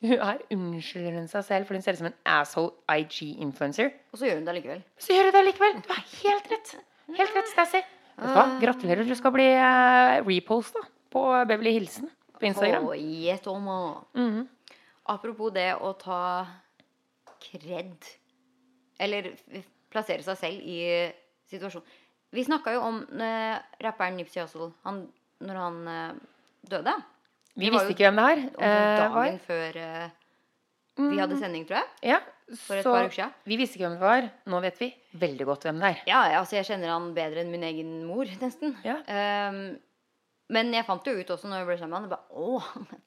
Hun 0.04 0.10
her 0.10 0.38
unnskylder 0.52 1.14
hun 1.16 1.28
seg 1.28 1.44
selv, 1.44 1.66
for 1.66 1.74
hun 1.74 1.82
ser 1.82 1.92
ut 1.92 1.98
som 1.98 2.06
en 2.06 2.16
asshole 2.26 2.72
IG-influencer. 2.92 3.88
Og 4.12 4.18
så 4.18 4.26
gjør 4.26 4.34
hun 4.34 4.46
det 4.46 4.54
likevel. 4.54 4.82
Så 4.98 5.14
gjør 5.14 5.30
du 5.30 5.36
det 5.36 5.44
likevel. 5.46 5.78
Du 5.80 5.92
har 5.94 6.04
helt 6.22 6.50
rett. 6.52 6.74
Helt 7.06 7.36
rett, 7.36 7.50
Stassi. 7.52 7.82
Du? 8.16 8.58
Gratulerer. 8.62 9.04
Du 9.04 9.14
skal 9.18 9.32
bli 9.34 9.46
uh, 9.58 10.20
reposta 10.26 10.80
på 11.12 11.24
Beverly 11.48 11.74
Hilsen 11.76 12.10
på 12.38 12.46
Instagram. 12.46 12.88
Oh, 12.88 12.96
yeah, 12.96 13.38
mm 13.46 14.06
-hmm. 14.14 14.46
Apropos 15.04 15.52
det 15.52 15.74
å 15.74 15.92
ta 15.92 16.46
kred 17.40 17.96
Eller 18.98 19.34
plassere 19.90 20.22
seg 20.22 20.36
selv 20.36 20.60
i 20.60 21.12
situasjonen. 21.50 21.88
Vi 22.30 22.44
snakka 22.44 22.72
jo 22.72 22.80
om 22.80 23.02
uh, 23.02 23.58
rapperen 23.80 24.16
Nipsey 24.16 24.42
Hussle 24.42 24.72
han, 24.82 25.12
når 25.40 25.54
han 25.54 25.88
uh, 25.88 26.14
døde. 26.62 26.94
Vi 27.54 27.70
visste 27.70 27.94
ikke 27.94 28.08
hvem 28.08 28.18
det 28.18 28.24
her 28.26 28.40
eh, 28.42 28.96
dagen 28.98 29.12
var. 29.14 29.36
før 29.46 29.76
eh, 29.78 30.06
vi 30.98 31.18
hadde 31.20 31.38
sending, 31.38 31.66
tror 31.68 31.78
jeg. 31.78 32.14
Ja, 32.14 32.18
For 32.44 32.76
et 32.76 32.84
så 32.84 32.92
par 32.92 33.06
uker 33.06 33.16
siden. 33.16 33.34
vi 33.48 33.56
visste 33.56 33.78
ikke 33.78 33.86
hvem 33.88 33.96
det 33.96 34.04
var. 34.04 34.26
Nå 34.52 34.58
vet 34.60 34.80
vi 34.82 34.90
veldig 35.22 35.46
godt 35.48 35.64
hvem 35.64 35.78
det 35.80 35.90
er. 35.94 36.00
Ja, 36.10 36.20
altså 36.42 36.58
jeg 36.58 36.68
kjenner 36.68 36.92
han 36.92 37.06
bedre 37.16 37.40
enn 37.40 37.52
min 37.54 37.64
egen 37.64 37.94
mor, 38.08 38.28
nesten. 38.42 38.74
Ja. 38.84 38.98
Um, 39.08 39.78
men 40.52 40.74
jeg 40.76 40.84
fant 40.84 41.06
jo 41.08 41.14
ut 41.16 41.30
også 41.32 41.48
når 41.48 41.62
jeg 41.62 41.68
ble 41.70 41.78
sammen 41.80 42.04
med 42.04 42.12
han, 42.12 42.26
å, 42.36 42.58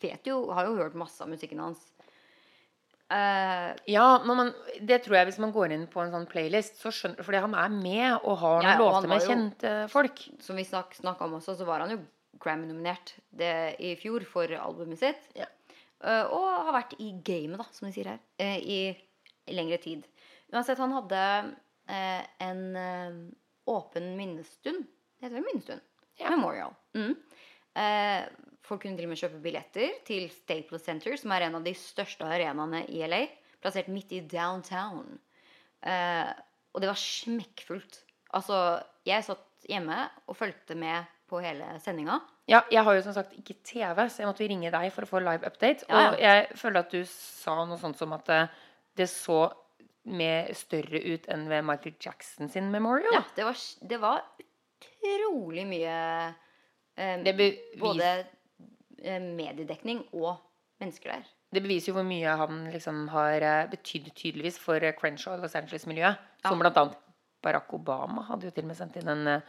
jeg 0.02 0.10
vet 0.10 0.32
jo, 0.32 0.40
har 0.58 0.66
jo 0.66 0.80
hørt 0.80 0.98
masse 0.98 1.22
av 1.22 1.30
musikken 1.30 1.62
hans. 1.62 1.84
Uh, 3.08 3.72
Ja, 3.88 4.08
man, 4.26 4.50
det 4.84 5.04
tror 5.06 5.20
jeg 5.20 5.30
hvis 5.30 5.40
man 5.40 5.54
går 5.56 5.72
inn 5.78 5.86
på 5.88 6.02
en 6.02 6.12
sånn 6.12 6.26
playlist, 6.28 6.82
så 6.82 6.92
skjønner 6.92 7.24
Fordi 7.24 7.40
han 7.46 7.54
er 7.56 7.70
med 7.72 8.18
og 8.18 8.34
har 8.42 8.58
noen 8.66 8.74
Ja, 8.74 8.80
låter 8.82 9.08
med 9.14 9.24
kjente 9.24 9.76
folk. 9.94 10.26
som 10.44 10.60
vi 10.60 10.66
snak, 10.68 10.98
snakket 10.98 11.30
om 11.30 11.38
også, 11.38 11.56
så 11.56 11.68
var 11.70 11.86
han 11.86 11.94
jo 11.94 12.02
Grammy-nominert 12.42 13.16
i 13.82 13.94
fjor 13.98 14.26
for 14.30 14.52
albumet 14.60 15.00
sitt. 15.00 15.30
Ja. 15.38 15.48
Uh, 16.04 16.26
og 16.36 16.44
har 16.68 16.76
vært 16.76 16.98
i 17.02 17.08
gamet, 17.26 17.58
da, 17.58 17.66
som 17.74 17.88
de 17.88 17.94
sier 17.96 18.12
her, 18.12 18.20
i, 18.38 18.52
i 18.62 19.07
lengre 19.54 19.80
tid. 19.84 20.06
Uansett, 20.54 20.80
han 20.80 20.96
hadde 20.96 21.22
eh, 21.92 22.24
en 22.44 22.64
eh, 22.80 23.20
åpen 23.68 24.14
minnestund. 24.18 24.86
Det 25.18 25.28
heter 25.28 25.40
vel 25.40 25.48
minnestund? 25.50 25.84
Ja. 26.18 26.32
Memorial. 26.34 26.74
Mm. 26.98 27.14
Eh, 27.78 28.28
folk 28.66 28.84
kunne 28.84 28.98
til 28.98 29.08
og 29.08 29.14
med 29.14 29.22
kjøpe 29.22 29.42
billetter 29.44 30.00
til 30.08 30.30
Staples 30.34 30.86
Center, 30.88 31.16
som 31.20 31.34
er 31.36 31.48
en 31.48 31.60
av 31.60 31.66
de 31.68 31.76
største 31.78 32.26
arenaene 32.26 32.86
i 32.90 33.04
LA. 33.06 33.26
Plassert 33.62 33.90
midt 33.92 34.14
i 34.16 34.24
downtown. 34.26 35.20
Eh, 35.86 36.32
og 36.74 36.84
det 36.84 36.90
var 36.90 37.02
smekkfullt. 37.02 38.02
Altså, 38.38 38.58
jeg 39.08 39.26
satt 39.26 39.70
hjemme 39.70 40.00
og 40.28 40.38
fulgte 40.38 40.76
med 40.78 41.08
på 41.28 41.42
hele 41.44 41.76
sendinga. 41.84 42.20
Ja, 42.48 42.62
jeg 42.72 42.84
har 42.88 42.96
jo 42.96 43.04
som 43.04 43.16
sagt 43.16 43.34
ikke 43.36 43.58
TV, 43.68 44.06
så 44.08 44.24
jeg 44.24 44.30
måtte 44.30 44.48
ringe 44.48 44.72
deg 44.72 44.92
for 44.96 45.04
å 45.04 45.10
få 45.10 45.20
live 45.20 45.48
update. 45.50 45.88
Ja, 45.90 46.00
ja. 46.00 46.12
Og 46.12 46.22
jeg 46.24 46.60
føler 46.62 46.86
at 46.86 46.94
du 46.96 47.02
sa 47.10 47.58
noe 47.68 47.80
sånt 47.82 48.00
som 48.00 48.14
at 48.16 48.32
eh, 48.32 48.62
det 48.98 49.10
så 49.12 49.42
med 50.08 50.54
større 50.56 51.02
ut 51.04 51.26
enn 51.34 51.48
ved 51.52 51.66
Michael 51.68 51.96
Jackson 52.00 52.48
sin 52.50 52.70
memorial. 52.72 53.12
Ja, 53.14 53.24
det 53.36 53.44
var, 53.48 53.58
det 53.90 53.98
var 54.02 54.22
utrolig 55.04 55.66
mye 55.68 55.96
um, 56.98 57.26
Både 57.82 58.12
eh, 59.04 59.20
mediedekning 59.22 60.06
og 60.14 60.38
mennesker 60.82 61.12
der. 61.18 61.26
det 61.54 61.62
beviser 61.64 61.92
jo 61.92 61.98
hvor 62.00 62.08
mye 62.08 62.38
han 62.40 62.64
liksom 62.74 63.08
har 63.14 63.42
eh, 63.44 63.68
betydd 63.72 64.10
tydeligvis 64.16 64.58
for 64.62 64.80
Crenshaw 65.00 65.36
og 65.38 65.44
Los 65.46 65.56
Angeles-miljøet. 65.60 66.18
Som 66.46 66.58
Ja. 66.58 66.64
blant 66.64 66.78
annet 66.78 66.98
Barack 67.44 67.74
Obama 67.74 68.24
hadde 68.32 68.48
jo 68.48 68.52
til 68.56 68.64
og 68.66 68.68
med 68.72 68.78
sendt 68.80 68.96
inn 69.00 69.08
en, 69.12 69.28
eh, 69.28 69.42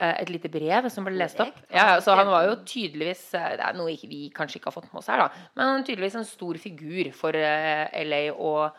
et 0.00 0.30
lite 0.32 0.50
brev 0.50 0.88
som 0.90 1.04
ble 1.06 1.14
lest 1.14 1.40
opp. 1.42 1.58
Ja, 1.70 2.00
så 2.02 2.16
han 2.18 2.30
var 2.30 2.46
jo 2.48 2.56
tydeligvis 2.66 3.26
eh, 3.38 3.52
Det 3.58 3.66
er 3.68 3.76
noe 3.78 3.92
vi 4.08 4.24
kanskje 4.34 4.58
ikke 4.58 4.70
har 4.70 4.76
fått 4.78 4.88
med 4.90 5.02
oss 5.02 5.10
her, 5.12 5.22
da. 5.22 5.44
Men 5.54 5.68
han 5.68 5.82
er 5.82 5.86
tydeligvis 5.86 6.18
en 6.18 6.28
stor 6.28 6.58
figur 6.62 7.12
for 7.16 7.36
eh, 7.38 7.86
LA 8.02 8.22
og 8.32 8.78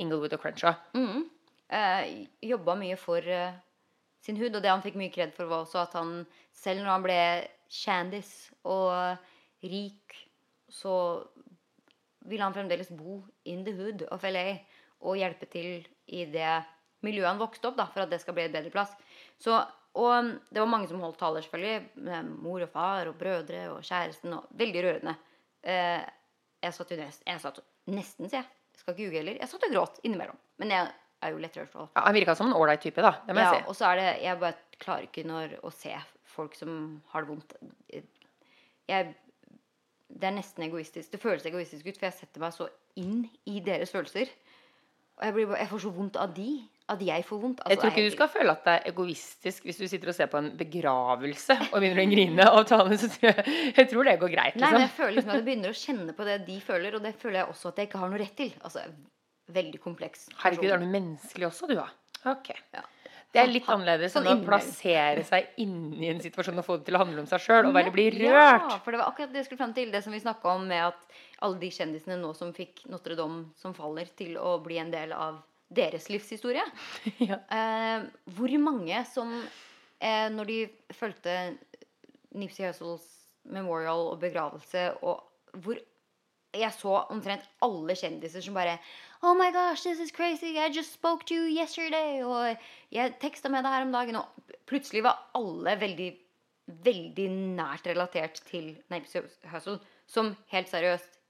Inglewood 0.00 0.32
og 0.36 0.42
Crenshaw. 0.42 0.78
Mm. 0.96 1.26
Eh, 1.68 2.26
Jobba 2.50 2.76
mye 2.80 2.96
for 3.00 3.24
eh, 3.26 3.56
sin 4.24 4.38
hud, 4.40 4.54
og 4.54 4.62
det 4.62 4.72
han 4.72 4.84
fikk 4.84 4.96
mye 5.00 5.12
kred 5.12 5.34
for, 5.36 5.50
var 5.50 5.66
også 5.66 5.82
at 5.84 5.96
han 5.98 6.16
selv 6.56 6.84
når 6.84 6.92
han 6.94 7.04
ble 7.04 7.20
kjendis 7.74 8.32
og 8.64 9.18
rik, 9.64 10.16
så 10.70 10.94
ville 12.24 12.44
han 12.44 12.54
fremdeles 12.56 12.92
bo 12.96 13.20
in 13.44 13.64
the 13.66 13.74
hood 13.76 14.06
of 14.14 14.24
LA 14.24 14.62
og 15.04 15.18
hjelpe 15.20 15.48
til 15.52 15.84
i 16.08 16.24
det 16.30 16.62
miljøet 17.04 17.28
han 17.28 17.40
vokste 17.40 17.68
opp, 17.68 17.76
da, 17.76 17.86
for 17.92 18.04
at 18.04 18.12
det 18.12 18.20
skal 18.22 18.36
bli 18.36 18.46
et 18.46 18.54
bedre 18.54 18.72
plass. 18.72 18.94
Så, 19.40 19.58
og 19.94 20.32
det 20.50 20.58
var 20.58 20.70
mange 20.70 20.88
som 20.90 21.02
holdt 21.04 21.20
taler, 21.20 21.44
selvfølgelig. 21.44 22.02
Med 22.08 22.30
mor 22.42 22.64
og 22.66 22.70
far 22.72 23.06
og 23.10 23.16
brødre 23.20 23.68
og 23.76 23.84
kjæresten. 23.86 24.32
og 24.34 24.48
Veldig 24.58 24.82
rørende. 24.82 25.14
Eh, 25.62 26.02
jeg 26.64 26.74
satt 26.74 26.90
jo 26.90 26.98
nesten, 26.98 27.28
jeg 27.28 27.42
satt 27.44 27.60
nesten, 27.92 28.28
sier 28.28 28.40
jeg. 28.40 28.50
Jeg 28.74 28.80
skal 28.82 28.94
ikke 28.94 29.04
ljuge 29.04 29.20
heller. 29.20 29.38
Jeg 29.38 29.50
satt 29.52 29.66
og 29.68 29.74
gråt 29.76 30.00
innimellom. 30.02 30.38
Men 30.58 30.72
jeg 30.74 30.88
er 31.22 31.34
jo 31.34 31.42
lettrørt. 31.44 31.76
Og, 31.78 31.88
Ja, 31.94 32.06
han 32.08 32.16
virka 32.16 32.34
som 32.34 32.50
en 32.50 32.56
ålreit 32.58 32.82
type, 32.82 33.04
da. 33.04 33.14
Det 33.26 33.36
må 33.36 33.44
ja, 33.44 33.52
jeg 33.52 33.62
si. 33.62 33.68
og 33.70 33.78
så 33.78 33.90
er 33.92 34.00
det 34.00 34.08
Jeg 34.24 34.40
bare 34.40 34.80
klarer 34.82 35.06
ikke 35.06 35.26
når, 35.30 35.54
å 35.62 35.70
se 35.70 35.94
folk 36.34 36.56
som 36.58 37.02
har 37.12 37.22
det 37.22 37.30
vondt. 37.30 37.54
Jeg, 38.90 39.14
det 40.10 40.28
er 40.28 40.34
nesten 40.34 40.66
egoistisk. 40.66 41.12
Det 41.12 41.22
føles 41.22 41.46
egoistisk 41.46 41.86
ut, 41.86 41.96
for 42.00 42.08
jeg 42.10 42.18
setter 42.18 42.42
meg 42.42 42.56
så 42.56 42.66
inn 43.00 43.28
i 43.46 43.60
deres 43.64 43.94
følelser. 43.94 44.30
Og 45.14 45.22
jeg, 45.28 45.34
blir 45.36 45.46
bare, 45.52 45.62
jeg 45.62 45.70
får 45.70 45.84
så 45.86 45.92
vondt 45.94 46.18
av 46.18 46.34
de. 46.34 46.50
At 46.92 47.00
jeg 47.00 47.24
får 47.24 47.38
vondt. 47.40 47.62
Jeg 47.64 47.70
Altså, 47.78 47.80
tror 47.80 47.94
ikke 47.94 48.04
du 48.10 48.12
skal 48.12 48.28
føle 48.28 48.52
at 48.52 48.64
det 48.66 48.72
er 48.74 48.90
egoistisk 48.90 49.64
hvis 49.64 49.78
du 49.80 49.86
sitter 49.88 50.10
og 50.12 50.16
ser 50.18 50.28
på 50.28 50.36
en 50.42 50.50
begravelse 50.58 51.56
og 51.70 51.78
begynner 51.80 52.02
å 52.02 52.08
grine 52.10 52.48
av 52.50 52.64
tale. 52.68 52.98
Så 53.00 53.08
tror 53.14 53.30
jeg, 53.30 53.44
jeg 53.78 53.88
tror 53.88 54.04
det 54.10 54.16
går 54.20 54.32
greit, 54.34 54.58
Nei, 54.60 54.68
men 54.68 54.82
liksom. 54.82 54.84
jeg 54.84 54.92
føler 54.98 55.14
liksom 55.16 55.32
at 55.32 55.38
jeg 55.40 55.46
begynner 55.48 55.72
å 55.72 55.78
kjenne 55.80 56.16
på 56.18 56.26
det 56.28 56.38
de 56.48 56.58
føler, 56.60 56.98
og 56.98 57.06
det 57.06 57.14
føler 57.22 57.40
jeg 57.40 57.48
også 57.54 57.72
at 57.72 57.80
jeg 57.80 57.88
ikke 57.88 58.02
har 58.02 58.12
noe 58.12 58.20
rett 58.20 58.36
til. 58.36 58.52
Altså, 58.60 58.84
veldig 59.54 59.80
kompleks. 59.80 60.26
Herregud, 60.42 60.70
er 60.76 60.84
du 60.84 60.90
menneskelig 60.92 61.48
også, 61.48 61.70
du, 61.72 61.78
da? 61.80 61.88
Ok. 62.34 62.52
Ja. 62.76 62.84
Det 63.34 63.40
er 63.42 63.48
litt 63.50 63.66
annerledes 63.66 64.12
Sånn 64.14 64.28
enn 64.30 64.44
å 64.44 64.46
plassere 64.46 65.24
seg 65.26 65.56
inni 65.58 66.06
en 66.12 66.20
situasjon 66.22 66.60
og 66.60 66.66
få 66.68 66.76
det 66.78 66.86
til 66.86 66.94
å 66.94 67.00
handle 67.02 67.24
om 67.24 67.26
seg 67.26 67.42
sjøl 67.42 67.66
og 67.66 67.74
bare 67.74 67.90
bli 67.90 68.04
Ja, 68.22 68.76
for 68.84 68.94
det 68.94 69.00
var 69.00 69.08
akkurat 69.10 69.32
det 69.32 69.40
jeg 69.40 69.48
skulle 69.48 69.62
frem 69.64 69.72
til. 69.74 69.90
Det 69.90 70.04
som 70.04 70.14
vi 70.14 70.20
snakka 70.22 70.52
om 70.52 70.68
med 70.70 70.84
at 70.92 71.16
alle 71.42 71.58
de 71.58 71.72
kjendisene 71.74 72.20
nå 72.20 72.30
som 72.38 72.52
fikk 72.54 72.84
Notre-Dame 72.92 73.48
som 73.58 73.74
faller, 73.74 74.06
til 74.14 74.36
å 74.38 74.54
bli 74.62 74.78
en 74.78 74.92
del 74.94 75.16
av 75.16 75.40
deres 75.76 76.10
livshistorie. 76.12 76.64
Ja. 77.30 77.40
Eh, 77.48 78.06
hvor 78.36 78.58
mange 78.60 79.04
som, 79.10 79.32
eh, 80.00 80.28
når 80.32 80.50
de 80.50 80.58
fulgte 80.96 81.34
Nipsey 82.34 82.66
Hussles 82.66 83.06
memorial 83.44 84.08
og 84.12 84.20
begravelse, 84.22 84.90
og 85.04 85.22
hvor 85.64 85.78
jeg 86.54 86.70
så 86.76 87.00
omtrent 87.10 87.46
alle 87.64 87.96
kjendiser 87.98 88.42
som 88.44 88.54
bare 88.56 88.78
Oh 89.24 89.34
my 89.34 89.50
gosh, 89.52 89.82
this 89.82 90.00
is 90.00 90.12
crazy. 90.12 90.58
I 90.58 90.68
just 90.68 90.92
spoke 90.92 91.24
to 91.26 91.34
you 91.34 91.48
yesterday. 91.48 92.22
Og 92.22 92.56
jeg 92.92 93.14
teksta 93.22 93.48
med 93.48 93.64
deg 93.64 93.72
her 93.72 93.86
om 93.86 93.94
dagen. 93.94 94.18
Og 94.20 94.56
plutselig 94.68 95.00
var 95.06 95.22
alle 95.34 95.78
veldig, 95.80 96.10
veldig 96.84 97.28
nært 97.56 97.88
relatert 97.88 98.42
til 98.50 98.74
Nipsey 98.92 99.24
Hussle. 99.48 99.78
Som 100.06 100.34
helt 100.52 100.68
seriøst 100.68 101.23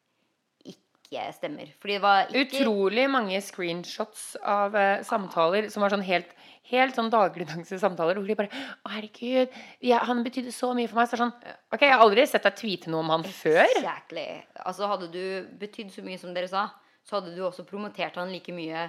ikke 1.05 1.25
stemmer. 1.37 1.71
Fordi 1.81 1.97
det 1.97 2.03
var 2.03 2.33
ikke 2.33 2.63
Utrolig 2.65 3.05
mange 3.13 3.39
screenshots 3.45 4.35
av 4.41 4.75
eh, 4.79 5.05
samtaler 5.07 5.69
som 5.73 5.85
var 5.85 5.93
sånn 5.95 6.05
helt, 6.07 6.33
helt 6.71 6.97
sånn 6.97 7.11
dagligdagse 7.13 7.79
samtaler. 7.83 8.19
Hvor 8.19 8.29
de 8.29 8.39
bare 8.39 8.65
Å, 8.83 8.93
herregud, 8.97 9.55
ja, 9.85 10.01
han 10.09 10.25
betydde 10.27 10.55
så 10.55 10.73
mye 10.77 10.91
for 10.91 11.01
meg. 11.01 11.11
Så 11.11 11.17
det 11.19 11.25
sånn 11.25 11.35
Ok, 11.75 11.85
jeg 11.85 11.95
har 11.95 12.05
aldri 12.05 12.27
sett 12.29 12.47
deg 12.49 12.59
tweete 12.59 12.93
noe 12.93 13.05
om 13.05 13.13
han 13.15 13.27
før. 13.29 13.65
Exactly. 13.79 14.27
Altså 14.65 14.91
Hadde 14.91 15.11
du 15.13 15.25
betydd 15.61 15.93
så 15.95 16.05
mye 16.07 16.21
som 16.21 16.35
dere 16.37 16.51
sa, 16.51 16.69
så 17.05 17.19
hadde 17.19 17.35
du 17.37 17.43
også 17.45 17.67
promotert 17.69 18.17
han 18.21 18.33
like 18.33 18.55
mye 18.57 18.89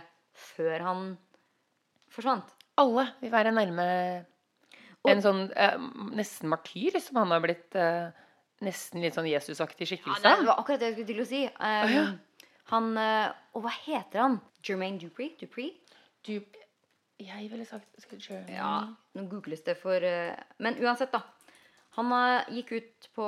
før 0.56 0.88
han 0.88 1.10
forsvant. 2.12 2.48
Alle 2.80 3.10
vil 3.22 3.32
være 3.32 3.54
nærme 3.56 3.86
en 5.06 5.22
sånn 5.22 5.42
eh, 5.54 5.76
nesten 6.18 6.50
martyr, 6.50 6.98
som 7.04 7.20
han 7.22 7.34
har 7.36 7.44
blitt 7.44 7.76
eh, 7.78 8.10
nesten 8.62 9.02
litt 9.02 9.14
sånn 9.18 9.28
Jesusaktig 9.28 9.88
Ja, 9.88 9.96
skikkelse. 9.96 10.22
det 10.24 10.46
var 10.48 10.60
akkurat 10.62 10.80
det 10.80 10.92
jeg 10.94 10.96
skulle 10.96 11.14
til 11.14 11.22
å 11.24 11.28
si. 11.28 11.42
Um, 11.60 11.96
ja. 11.96 12.06
Han 12.72 12.98
eh, 12.98 13.32
Og 13.54 13.62
hva 13.66 13.72
heter 13.86 14.20
han? 14.22 14.40
Jermaine 14.64 14.98
Dupree? 15.00 15.36
Dupree? 15.40 15.74
Dup 16.26 16.56
jeg 17.20 17.50
ville 17.52 17.64
sagt 17.66 17.88
kjøre- 18.12 18.50
Ja, 18.52 18.88
nå 19.16 19.28
googles 19.32 19.62
det 19.64 19.78
for 19.80 19.96
uh, 20.04 20.36
Men 20.60 20.76
uansett, 20.84 21.12
da. 21.14 21.22
Han 21.96 22.12
uh, 22.12 22.44
gikk 22.52 22.72
ut 22.76 23.10
på 23.16 23.28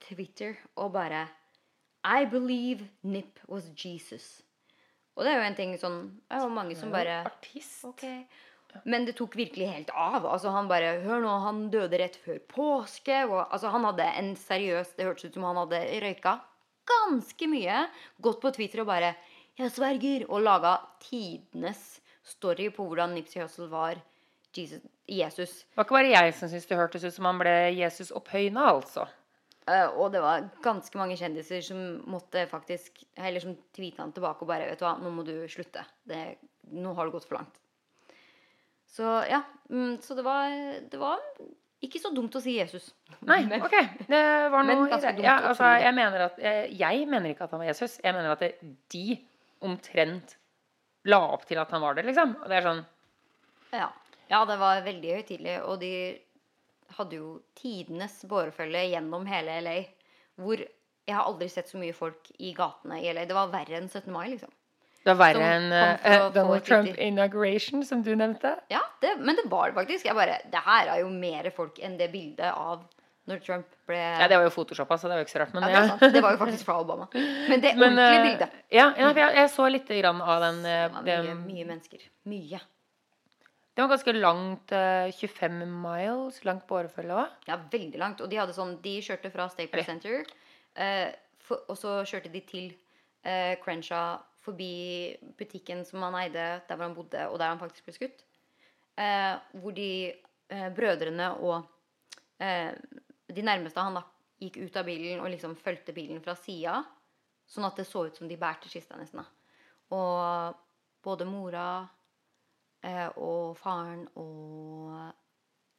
Twitter 0.00 0.56
og 0.76 0.92
bare 0.94 1.26
I 2.04 2.24
believe 2.24 2.88
Nip 3.02 3.38
was 3.48 3.68
Jesus. 3.76 4.42
Og 5.16 5.24
det 5.24 5.32
er 5.32 5.36
jo 5.42 5.48
en 5.50 5.54
ting 5.58 5.74
sånn 5.78 5.98
Det 6.28 6.38
er 6.38 6.40
jo 6.46 6.48
mange 6.48 6.76
som 6.76 6.90
bare 6.90 7.20
Artist. 7.26 7.84
Ok. 7.84 8.04
Men 8.88 9.04
det 9.06 9.16
tok 9.18 9.36
virkelig 9.36 9.68
helt 9.68 9.90
av. 9.94 10.24
Altså 10.26 10.52
Han 10.54 10.70
bare 10.70 10.94
Hør 11.04 11.20
nå, 11.24 11.32
han 11.44 11.66
døde 11.72 12.00
rett 12.00 12.16
før 12.24 12.40
påske. 12.50 13.24
Og, 13.28 13.42
altså 13.44 13.72
Han 13.74 13.84
hadde 13.90 14.08
en 14.20 14.32
seriøs 14.38 14.94
Det 14.96 15.06
hørtes 15.06 15.28
ut 15.28 15.36
som 15.36 15.46
han 15.50 15.60
hadde 15.64 15.84
røyka 16.04 16.38
ganske 16.88 17.48
mye. 17.50 17.86
Gått 18.22 18.40
på 18.42 18.52
Twitter 18.54 18.82
og 18.82 18.90
bare 18.90 19.14
Jeg 19.58 19.70
sverger. 19.74 20.26
Og 20.30 20.42
laga 20.42 20.78
tidenes 21.02 22.00
story 22.24 22.70
på 22.72 22.86
hvordan 22.86 23.14
Nipsey 23.16 23.42
Hussle 23.42 23.68
var 23.70 24.00
Jesus. 24.56 24.84
Jesus. 25.08 25.52
Det 25.64 25.76
var 25.76 25.86
ikke 25.86 25.98
bare 25.98 26.12
jeg 26.12 26.34
som 26.36 26.48
syntes 26.48 26.68
det 26.68 26.78
hørtes 26.78 27.04
ut 27.04 27.14
som 27.14 27.26
han 27.28 27.40
ble 27.40 27.54
Jesus 27.74 28.12
opphøyna, 28.14 28.68
altså. 28.74 29.06
Uh, 29.62 29.88
og 30.00 30.12
det 30.12 30.20
var 30.22 30.48
ganske 30.64 30.98
mange 30.98 31.16
kjendiser 31.16 31.60
som 31.62 31.78
måtte 32.10 32.40
faktisk 32.50 33.04
Eller 33.14 33.38
som 33.38 33.52
tweeta 33.70 34.02
han 34.02 34.10
tilbake 34.10 34.42
og 34.42 34.48
bare 34.50 34.66
Vet 34.66 34.80
du 34.80 34.82
hva, 34.82 34.96
nå 34.98 35.12
må 35.14 35.22
du 35.26 35.36
slutte. 35.50 35.84
Det, 36.02 36.22
nå 36.74 36.94
har 36.98 37.06
det 37.06 37.14
gått 37.14 37.28
for 37.28 37.38
langt. 37.38 37.60
Så 38.92 39.08
ja. 39.30 39.42
Mm, 39.72 39.96
så 40.04 40.14
det 40.14 40.24
var, 40.26 40.52
det 40.90 41.00
var 41.00 41.20
ikke 41.82 41.98
så 41.98 42.12
dumt 42.14 42.34
å 42.36 42.42
si 42.42 42.54
Jesus. 42.58 42.90
Nei, 43.26 43.40
ok. 43.66 43.76
Det 44.06 44.22
var 44.52 44.66
noe 44.68 44.86
i 44.86 44.92
ganske 44.92 45.08
det. 45.08 45.16
dumt 45.18 45.26
Ja, 45.26 45.38
altså, 45.48 45.70
jeg, 45.82 45.94
mener 45.96 46.26
at, 46.28 46.42
jeg, 46.70 47.06
mener 47.10 47.32
ikke 47.32 47.48
at 47.48 47.54
han 47.56 47.62
var 47.62 47.70
Jesus. 47.72 47.96
Jeg 48.04 48.16
mener 48.16 48.36
at 48.36 48.64
de 48.94 49.06
omtrent 49.62 50.36
la 51.08 51.18
opp 51.34 51.48
til 51.48 51.58
at 51.62 51.72
han 51.74 51.82
var 51.82 51.98
det, 51.98 52.06
liksom. 52.10 52.36
Og 52.42 52.50
det 52.50 52.60
er 52.60 52.68
sånn 52.68 52.84
Ja. 53.72 53.88
Ja, 54.30 54.44
det 54.48 54.54
var 54.56 54.78
veldig 54.84 55.16
høytidelig, 55.18 55.56
og 55.68 55.82
de 55.82 55.90
hadde 56.96 57.18
jo 57.18 57.32
tidenes 57.58 58.14
bårefølge 58.28 58.86
gjennom 58.94 59.26
hele 59.28 59.58
LA. 59.64 59.74
Hvor 60.40 60.62
jeg 60.62 61.16
har 61.16 61.26
aldri 61.26 61.48
sett 61.52 61.68
så 61.68 61.80
mye 61.80 61.96
folk 61.96 62.30
i 62.38 62.54
gatene 62.56 63.00
i 63.02 63.10
LA. 63.12 63.26
Det 63.28 63.36
var 63.36 63.50
verre 63.52 63.80
enn 63.80 63.90
17. 63.90 64.08
mai, 64.14 64.30
liksom. 64.32 64.52
Det 65.02 65.10
var 65.10 65.18
verre 65.34 65.52
enn 65.56 65.68
få 65.98 66.30
Donald 66.34 66.64
Trump 66.66 66.98
inauguration, 66.98 67.84
som 67.84 68.02
du 68.06 68.12
nevnte. 68.14 68.54
Ja, 68.70 68.80
det, 69.02 69.16
men 69.18 69.36
det 69.38 69.48
var 69.50 69.70
det 69.70 69.80
faktisk. 69.80 70.06
Jeg 70.06 70.14
bare 70.14 70.38
Det 70.52 70.62
her 70.62 70.92
er 70.94 71.00
jo 71.02 71.08
mer 71.10 71.48
folk 71.56 71.80
enn 71.82 71.96
det 71.98 72.12
bildet 72.12 72.52
av 72.52 72.84
når 73.30 73.38
Trump 73.44 73.66
ble 73.86 73.98
Ja, 73.98 74.26
det 74.26 74.38
var 74.38 74.48
jo 74.48 74.50
photoshoppa, 74.50 74.96
så 74.98 75.06
det 75.06 75.14
var 75.14 75.20
jo 75.22 75.26
ikke 75.28 75.34
så 75.36 75.40
rart. 75.44 75.54
Men, 75.54 75.66
Ja, 75.70 75.82
det, 76.00 76.08
det 76.16 76.22
var 76.24 76.34
jo 76.34 76.40
faktisk 76.40 76.66
fra 76.66 76.80
Obama. 76.82 77.06
Men 77.14 77.62
det 77.62 77.74
Men, 77.78 77.92
ordentlige 77.94 78.18
eh, 78.18 78.26
bildet. 78.26 78.56
Ja, 78.74 78.86
ja 78.98 79.10
jeg, 79.14 79.34
jeg 79.38 79.50
så 79.54 79.68
litt 79.70 79.90
grann 79.90 80.22
av 80.22 80.42
den. 80.42 80.62
Det 80.66 80.78
var 80.96 81.06
mye, 81.06 81.36
mye 81.38 81.66
mennesker. 81.68 82.08
Mye. 82.30 82.60
det 83.74 83.84
var 83.84 83.92
ganske 83.94 84.16
langt. 84.16 84.74
eh, 84.74 85.12
25 85.20 85.62
miles 85.84 86.42
langt 86.48 86.66
bårefølge 86.66 87.20
òg. 87.22 87.38
Ja, 87.46 87.60
veldig 87.70 88.02
langt. 88.02 88.24
Og 88.24 88.30
de 88.32 88.42
hadde 88.42 88.56
sånn 88.58 88.74
De 88.82 88.96
kjørte 89.06 89.30
fra 89.30 89.46
Staple 89.54 89.86
Center, 89.86 90.26
eh, 90.74 91.14
for, 91.38 91.62
og 91.70 91.78
så 91.78 92.00
kjørte 92.02 92.32
de 92.32 92.42
til 92.50 92.68
eh, 93.22 93.54
Crenshaw 93.62 94.18
forbi 94.42 94.68
butikken 95.38 95.84
som 95.86 96.02
han 96.02 96.16
eide, 96.18 96.46
der 96.68 96.76
hvor 96.76 96.86
han 96.88 96.96
bodde, 96.96 97.28
og 97.30 97.38
der 97.38 97.52
han 97.52 97.60
faktisk 97.60 97.86
ble 97.86 97.94
skutt. 97.96 98.24
Eh, 98.98 99.36
hvor 99.62 99.72
de 99.76 99.88
eh, 100.50 100.68
brødrene 100.74 101.30
og 101.40 101.62
eh, 102.42 102.72
de 103.32 103.42
nærmeste 103.46 103.80
han 103.80 103.94
da 103.96 104.02
gikk 104.42 104.58
ut 104.66 104.76
av 104.76 104.84
bilen 104.88 105.22
og 105.22 105.30
liksom 105.30 105.54
fulgte 105.56 105.94
bilen 105.94 106.20
fra 106.24 106.34
sida, 106.36 106.80
sånn 107.46 107.64
at 107.68 107.78
det 107.78 107.86
så 107.86 108.06
ut 108.08 108.18
som 108.18 108.28
de 108.28 108.36
bærte 108.40 108.68
kista 108.72 108.98
nesten. 108.98 109.22
da. 109.22 109.26
Og 109.94 110.58
både 111.04 111.26
mora 111.28 111.66
eh, 112.82 113.08
og 113.16 113.56
faren 113.60 114.06
og 114.18 115.12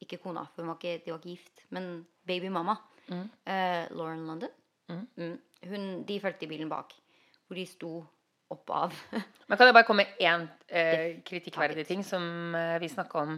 ikke 0.04 0.18
kona, 0.22 0.46
for 0.54 0.66
var 0.68 0.76
ikke, 0.80 0.98
de 1.04 1.12
var 1.12 1.20
ikke 1.20 1.34
gift, 1.36 1.64
men 1.70 2.06
babymamma, 2.26 2.76
Mm. 3.04 3.28
eh, 3.46 3.86
Lauren 3.92 4.26
London, 4.26 4.48
Mm. 4.88 5.06
mm, 5.16 5.40
hun, 5.68 6.04
de 6.04 6.20
fulgte 6.20 6.44
i 6.44 6.48
bilen 6.48 6.68
bak, 6.70 6.94
hvor 7.46 7.54
de 7.56 7.66
sto 7.66 8.06
opp 8.54 8.70
av. 8.74 8.96
Men 9.48 9.58
kan 9.58 9.68
det 9.68 9.74
bare 9.76 9.86
komme 9.88 10.06
med 10.06 10.22
én 10.24 10.46
eh, 10.68 11.20
kritikkverdig 11.26 11.86
ting 11.90 12.02
som 12.06 12.54
eh, 12.56 12.78
vi 12.82 12.88
snakka 12.92 13.26
om? 13.26 13.36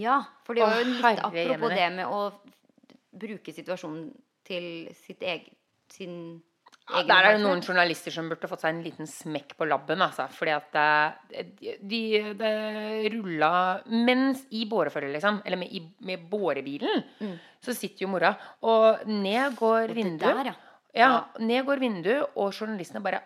ja, 0.00 0.22
for 0.46 0.56
det 0.56 0.64
var 0.64 0.78
jo 0.80 0.86
litt 0.88 1.02
herre 1.04 1.26
apropos 1.28 1.74
det 1.76 1.88
med 1.92 2.08
å 2.08 2.20
bruke 3.12 3.52
situasjonen 3.52 4.06
til 4.48 4.88
sitt 4.96 5.20
eget, 5.20 5.50
sin 5.92 6.14
egen 6.96 7.10
der 7.10 7.26
er 7.28 7.36
det 7.36 7.42
noen 7.44 7.60
journalister 7.62 8.10
som 8.14 8.30
burde 8.30 8.48
fått 8.50 8.64
seg 8.64 8.72
en 8.72 8.80
liten 8.82 9.06
smekk 9.06 9.52
på 9.58 9.68
labben. 9.68 10.00
Altså, 10.02 10.24
fordi 10.32 10.54
at 10.56 10.72
det, 10.72 11.76
de, 11.84 12.00
det 12.40 12.52
rulla 13.12 13.50
Mens 13.92 14.46
i 14.50 14.64
båreføret, 14.70 15.12
liksom, 15.14 15.42
eller 15.44 15.60
med, 15.60 15.76
i, 15.76 15.82
med 16.08 16.24
bårebilen, 16.32 17.04
så 17.62 17.76
sitter 17.76 18.06
jo 18.06 18.10
mora, 18.14 18.32
og 18.66 19.04
ned 19.12 19.58
går 19.60 19.92
Mm. 19.92 19.94
vinduet. 20.00 20.40
der, 20.40 20.50
ja. 20.50 20.56
ja, 21.04 21.12
ned 21.38 21.68
går 21.68 21.84
vinduet, 21.84 22.32
og 22.34 22.50
journalistene 22.56 23.04
bare 23.04 23.20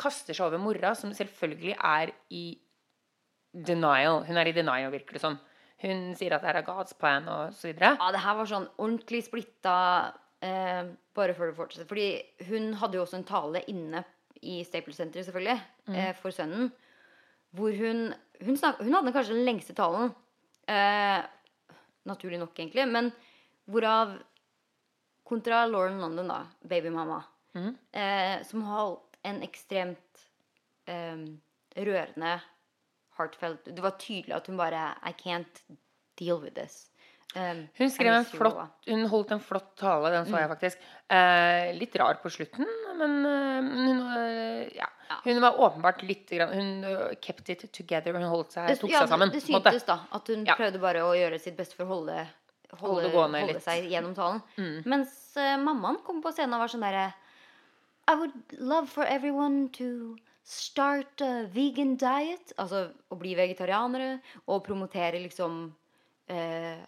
kaster 0.00 0.34
seg 0.36 0.46
over 0.48 0.58
mora, 0.62 0.94
som 0.96 1.12
selvfølgelig 1.16 1.76
er 1.76 2.12
i 2.32 2.44
denial. 3.52 4.22
Hun 4.26 4.38
er 4.40 4.48
i 4.50 4.54
denial, 4.56 4.90
virker 4.94 5.16
det 5.18 5.22
som. 5.24 5.38
Hun 5.80 6.10
sier 6.18 6.34
at 6.36 6.42
det 6.44 6.50
her 6.50 6.60
er 6.60 6.66
God's 6.66 6.92
plan, 6.98 7.26
og 7.28 7.54
så 7.56 7.70
videre. 7.70 7.94
Ja, 8.00 8.10
det 8.12 8.20
her 8.24 8.36
var 8.36 8.48
sånn 8.50 8.66
ordentlig 8.76 9.22
splitta 9.26 9.74
eh, 10.44 10.90
bare 11.16 11.34
før 11.36 11.50
det 11.52 11.56
fortsetter. 11.58 11.88
Fordi 11.88 12.48
hun 12.50 12.72
hadde 12.80 12.98
jo 12.98 13.04
også 13.06 13.18
en 13.20 13.26
tale 13.28 13.62
inne 13.72 14.02
i 14.44 14.60
Staples 14.64 14.96
Center, 15.00 15.24
selvfølgelig, 15.24 15.58
eh, 15.94 16.12
for 16.20 16.32
sønnen. 16.36 16.70
Hvor 17.56 17.74
hun 17.76 18.10
hun, 18.40 18.56
snak, 18.56 18.78
hun 18.80 18.94
hadde 18.96 19.12
kanskje 19.12 19.34
den 19.36 19.44
lengste 19.48 19.74
talen. 19.76 20.14
Eh, 20.70 21.18
naturlig 22.08 22.38
nok, 22.40 22.54
egentlig. 22.56 22.86
Men 22.88 23.10
hvorav 23.68 24.14
kontra 25.28 25.66
Lauren 25.68 26.00
London, 26.00 26.28
da, 26.32 26.42
babymamma, 26.68 27.22
Mm. 27.54 27.72
eh, 27.92 28.42
som 28.46 28.62
holdt 28.62 29.09
en 29.24 29.42
ekstremt 29.44 30.22
um, 30.88 31.24
rørende 31.76 32.38
heartfelt 33.18 33.64
Det 33.68 33.82
var 33.84 33.98
tydelig 34.00 34.34
at 34.36 34.46
hun 34.48 34.56
bare 34.60 34.94
I 35.06 35.12
can't 35.12 35.60
deal 36.18 36.40
with 36.40 36.54
this. 36.54 36.86
Um, 37.36 37.68
Hun 37.78 37.90
skrev 37.92 38.10
en 38.10 38.24
flott 38.26 38.56
Hun 38.88 39.04
holdt 39.06 39.30
en 39.36 39.40
flott 39.40 39.76
tale, 39.78 40.10
den 40.10 40.24
så 40.26 40.34
Mm. 40.34 40.40
jeg 40.40 40.48
faktisk. 40.50 40.78
Eh, 41.10 41.68
litt 41.78 41.94
rar 41.96 42.14
på 42.22 42.30
slutten, 42.30 42.66
men 42.98 43.14
uh, 43.26 43.60
hun, 43.62 44.00
uh, 44.02 44.66
ja. 44.74 44.88
Hun 45.24 45.40
var 45.40 45.58
åpenbart 45.58 46.02
litt 46.02 46.28
grann, 46.30 46.52
Hun 46.54 46.84
eh, 46.84 47.14
kept 47.22 47.48
it 47.50 47.72
together. 47.72 48.12
Hun 48.14 48.26
holdt 48.30 48.52
seg, 48.52 48.72
tok 48.80 48.90
ja, 48.90 49.04
seg 49.04 49.08
sammen. 49.14 49.30
det, 49.30 49.42
syntes 49.42 49.84
da 49.86 50.00
at 50.10 50.26
hun 50.28 50.44
Ja. 50.46 50.54
prøvde 50.58 50.80
bare 50.80 51.04
å 51.06 51.14
gjøre 51.14 51.38
sitt 51.40 51.56
beste 51.56 51.76
for 51.76 51.84
å 51.84 51.88
holde, 51.94 52.26
holde, 52.80 53.10
Holde 53.10 53.40
holde 53.46 53.60
seg 53.60 53.86
gjennom 53.90 54.14
talen. 54.14 54.42
Mm. 54.58 54.82
Mens 54.86 55.34
mammaen 55.36 56.02
kom 56.02 56.20
på 56.22 56.32
scenen 56.32 56.54
og 56.54 56.60
var 56.66 56.68
sånn 56.68 56.82
derre 56.82 57.12
I 58.10 58.14
would 58.14 58.58
love 58.58 58.88
for 58.88 59.04
everyone 59.04 59.68
to 59.78 60.16
start 60.42 61.20
a 61.20 61.46
vegan 61.54 61.96
diet. 61.96 62.52
Altså 62.58 62.88
å 63.10 63.18
bli 63.20 63.36
vegetarianere 63.38 64.16
og 64.46 64.64
promotere 64.66 65.22
liksom 65.22 65.62
uh, 66.30 66.80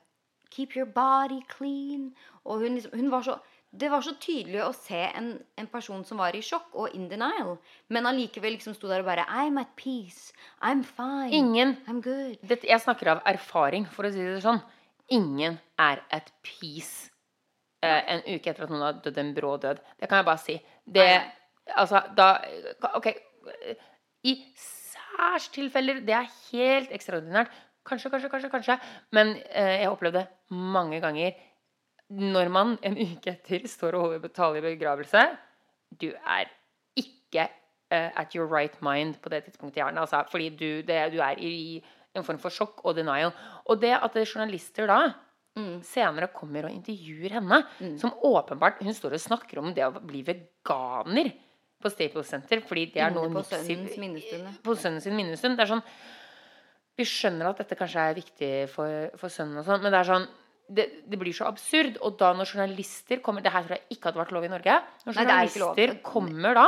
Keep 0.53 0.75
your 0.77 0.87
body 0.87 1.41
clean. 1.49 2.11
Og 2.45 2.65
hun, 2.65 2.75
liksom, 2.77 2.99
hun 2.99 3.11
var 3.13 3.23
så 3.29 3.39
det 3.73 3.89
var 3.89 4.03
så 4.05 4.13
tydelig 4.21 4.59
å 4.61 4.73
se 4.77 4.99
en, 5.17 5.31
en 5.57 5.69
person 5.73 6.03
som 6.05 6.19
var 6.21 6.37
i 6.37 6.43
sjokk 6.45 6.75
og 6.77 6.93
in 6.93 7.07
denial, 7.09 7.55
men 7.89 8.05
allikevel 8.05 8.53
liksom 8.59 8.75
sto 8.77 8.91
der 8.91 9.01
og 9.01 9.09
bare 9.09 9.25
I'm 9.33 9.57
at 9.63 9.71
peace. 9.81 10.35
I'm 10.61 10.83
fine. 10.85 11.33
Ingen 11.33 11.79
I'm 11.89 12.03
good. 12.05 12.37
dette, 12.43 12.69
Jeg 12.69 12.85
snakker 12.85 13.15
av 13.15 13.23
erfaring, 13.33 13.89
for 13.89 14.05
å 14.05 14.13
si 14.13 14.21
det 14.21 14.43
sånn. 14.45 14.61
Ingen 15.17 15.57
er 15.81 16.05
at 16.13 16.29
peace 16.45 17.09
eh, 17.81 18.03
en 18.13 18.23
uke 18.27 18.53
etter 18.53 18.67
at 18.67 18.73
noen 18.73 18.85
har 18.85 19.01
dødd 19.05 19.23
en 19.23 19.33
brå 19.37 19.57
død. 19.65 19.81
Det 19.97 20.11
kan 20.11 20.21
jeg 20.21 20.29
bare 20.29 20.45
si. 20.45 20.59
Det, 20.87 21.09
altså, 21.66 22.03
da 22.16 22.37
OK. 22.95 23.12
I 24.25 24.35
særs 24.57 25.49
tilfeller, 25.55 26.01
det 26.07 26.14
er 26.14 26.31
helt 26.51 26.92
ekstraordinært. 26.95 27.51
Kanskje, 27.87 28.11
kanskje, 28.11 28.31
kanskje, 28.31 28.51
kanskje. 28.51 28.77
Men 29.11 29.37
eh, 29.51 29.81
jeg 29.83 29.90
opplevde 29.90 30.27
mange 30.51 31.01
ganger 31.03 31.33
når 32.12 32.51
man 32.53 32.77
en 32.85 32.99
uke 32.99 33.33
etter 33.33 33.64
står 33.68 33.97
og 33.97 34.05
holder 34.07 34.33
tale 34.37 34.61
i 34.61 34.64
begravelse 34.66 35.23
Du 36.01 36.11
er 36.12 36.51
ikke 36.99 37.49
eh, 37.90 38.11
at 38.21 38.35
your 38.37 38.47
right 38.47 38.77
mind 38.83 39.14
på 39.23 39.29
det 39.33 39.45
tidspunktet 39.45 39.77
i 39.77 39.81
hjernen. 39.81 39.99
Altså, 39.99 40.23
fordi 40.31 40.49
du, 40.49 40.83
det, 40.87 41.12
du 41.12 41.18
er 41.18 41.38
i 41.38 41.83
en 42.16 42.25
form 42.25 42.38
for 42.38 42.53
sjokk 42.53 42.85
og 42.85 42.97
denial. 42.97 43.33
Og 43.64 43.81
det 43.81 43.95
at 43.97 44.16
er 44.16 44.29
journalister 44.29 44.87
da 44.87 45.12
Mm. 45.53 45.83
senere 45.85 46.31
kommer 46.33 46.65
og 46.65 46.73
intervjuer 46.73 47.35
henne, 47.37 47.59
som 48.01 48.15
åpenbart 48.25 48.79
Hun 48.81 48.95
står 48.97 49.19
og 49.19 49.21
snakker 49.21 49.59
om 49.61 49.75
det 49.77 49.85
å 49.85 49.93
bli 50.01 50.23
veganer 50.25 51.29
på 51.83 51.91
Staples 51.93 52.31
Center, 52.31 52.62
fordi 52.65 52.87
det 52.95 53.03
er 53.05 53.12
noe 53.12 53.29
på 53.29 53.43
sønnens 53.45 53.99
minnestund. 54.01 54.49
På 54.65 54.77
sønnen 54.79 55.03
sin 55.05 55.17
minnestund. 55.19 55.59
Det 55.59 55.67
er 55.67 55.75
sånn 55.75 55.85
Vi 56.97 57.05
skjønner 57.09 57.51
at 57.51 57.61
dette 57.61 57.77
kanskje 57.77 58.07
er 58.09 58.17
viktig 58.17 58.53
for, 58.73 59.11
for 59.21 59.33
sønnen, 59.33 59.61
og 59.61 59.69
sånn, 59.69 59.83
men 59.85 59.93
det 59.93 60.01
er 60.01 60.09
sånn 60.12 60.27
det, 60.73 60.87
det 61.11 61.19
blir 61.21 61.35
så 61.37 61.51
absurd. 61.51 61.99
Og 62.07 62.17
da 62.21 62.31
når 62.37 62.55
journalister 62.55 63.21
kommer 63.25 63.45
Det 63.45 63.53
her 63.53 63.67
tror 63.67 63.77
jeg 63.77 63.97
ikke 63.97 64.09
hadde 64.09 64.23
vært 64.23 64.35
lov 64.37 64.47
i 64.47 64.53
Norge. 64.53 64.79
Når 65.05 65.19
Nei, 65.19 65.27
det 65.27 65.35
er 65.35 65.51
ikke 65.51 65.62
lov. 65.65 65.75
journalister 65.77 66.03
kommer 66.07 66.57
da 66.57 66.67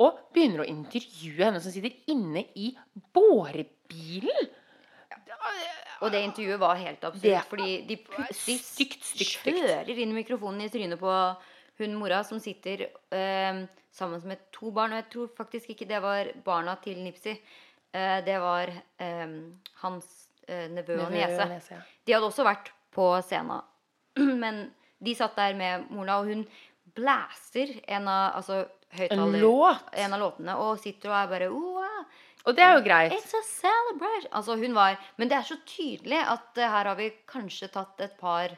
og 0.00 0.24
begynner 0.32 0.64
å 0.64 0.68
intervjue 0.72 1.44
henne 1.50 1.60
som 1.60 1.74
sitter 1.74 1.92
inne 2.12 2.46
i 2.56 2.72
bårebilen 3.12 4.52
Og 6.02 6.10
det 6.10 6.20
intervjuet 6.26 6.58
var 6.60 6.74
helt 6.80 7.04
absurd, 7.04 7.22
Det- 7.22 7.44
fordi 7.48 7.86
de 7.86 7.96
plutselig 7.96 8.58
stygt, 8.60 9.04
stygt, 9.04 9.44
kjører 9.46 9.98
inn 10.02 10.14
mikrofonen 10.16 10.64
i 10.64 10.68
trynet 10.72 10.98
på 11.00 11.12
hun 11.78 11.94
mora 11.98 12.22
som 12.24 12.40
sitter 12.42 12.82
eh, 13.14 13.62
sammen 13.92 14.22
med 14.26 14.38
to 14.52 14.70
barn. 14.70 14.92
Og 14.92 15.02
jeg 15.02 15.10
tror 15.14 15.28
faktisk 15.36 15.70
ikke 15.70 15.88
det 15.88 16.02
var 16.02 16.32
barna 16.44 16.74
til 16.82 16.98
Nipsi. 17.02 17.36
Eh, 17.94 18.20
det 18.24 18.38
var 18.40 18.68
eh, 18.98 19.38
hans 19.82 20.10
eh, 20.48 20.68
nevø 20.68 20.98
og 21.06 21.12
niese. 21.12 21.48
ja. 21.70 21.80
De 22.06 22.12
hadde 22.16 22.26
også 22.28 22.44
vært 22.44 22.70
på 22.92 23.08
scenen. 23.22 23.62
Men 24.42 24.72
de 25.02 25.14
satt 25.14 25.36
der 25.36 25.54
med 25.54 25.88
mora, 25.90 26.18
og 26.20 26.26
hun 26.26 26.46
blaster 26.94 27.80
en 27.88 28.08
av 28.08 28.36
altså, 28.36 28.66
en, 28.92 29.32
låt? 29.40 29.78
En 29.96 30.12
av 30.12 30.20
låtene 30.20 30.56
og 30.60 30.78
sitter 30.82 31.08
og 31.10 31.16
er 31.16 31.30
bare 31.30 31.48
«Wow, 31.52 32.04
Og 32.42 32.56
det 32.58 32.64
er 32.64 32.76
jo 32.76 32.82
greit. 32.84 33.14
It's 33.14 33.34
a 33.36 33.42
celebration! 33.46 34.30
Altså, 34.32 34.56
hun 34.58 34.74
var 34.74 34.98
Men 35.16 35.30
det 35.30 35.38
er 35.38 35.46
så 35.46 35.58
tydelig 35.66 36.18
at 36.18 36.58
uh, 36.58 36.66
her 36.66 36.90
har 36.90 36.98
vi 36.98 37.12
kanskje 37.28 37.70
tatt 37.72 38.00
et 38.02 38.16
par 38.18 38.56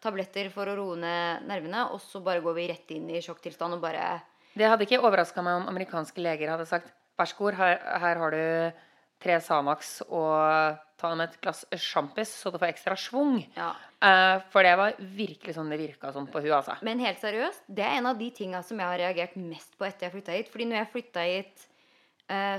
tabletter 0.00 0.48
for 0.52 0.68
å 0.70 0.76
roe 0.78 0.98
ned 0.98 1.46
nervene, 1.48 1.86
og 1.92 2.00
så 2.02 2.22
bare 2.24 2.42
går 2.44 2.56
vi 2.56 2.68
rett 2.70 2.94
inn 2.96 3.10
i 3.12 3.20
sjokktilstand 3.24 3.76
og 3.76 3.82
bare 3.82 4.20
Det 4.56 4.66
hadde 4.66 4.86
ikke 4.86 5.02
overraska 5.04 5.44
meg 5.44 5.60
om 5.60 5.68
amerikanske 5.70 6.24
leger 6.24 6.54
hadde 6.54 6.68
sagt 6.68 6.88
Vær 7.20 7.28
så 7.28 7.36
god, 7.36 7.58
her, 7.58 7.74
her 8.00 8.16
har 8.16 8.32
du 8.32 8.78
tre 9.20 9.34
Sanax 9.44 9.98
og 10.08 10.78
ta 11.00 11.10
med 11.12 11.28
et 11.28 11.40
glass 11.42 11.66
sjampis 11.76 12.32
så 12.32 12.48
du 12.52 12.56
får 12.60 12.70
ekstra 12.72 12.96
schwung. 12.96 13.42
Ja. 13.56 13.74
Uh, 14.00 14.40
for 14.52 14.64
det 14.64 14.72
var 14.80 14.96
virkelig 15.16 15.56
sånn 15.56 15.68
det 15.72 15.76
virka 15.80 16.12
sånn 16.14 16.28
på 16.32 16.40
hun 16.40 16.54
altså. 16.56 16.78
Men 16.86 17.02
helt 17.04 17.20
seriøst, 17.20 17.66
det 17.68 17.84
er 17.84 17.98
en 17.98 18.08
av 18.08 18.20
de 18.20 18.30
tinga 18.36 18.62
som 18.64 18.80
jeg 18.80 18.88
har 18.88 19.02
reagert 19.02 19.36
mest 19.36 19.76
på 19.76 19.84
etter 19.88 20.08
jeg 20.08 20.14
flytta 20.16 20.38
hit. 20.38 20.48
Fordi 20.52 20.68
når 20.70 20.80
jeg 20.80 20.90
flytta 20.94 21.26
hit, 21.28 21.66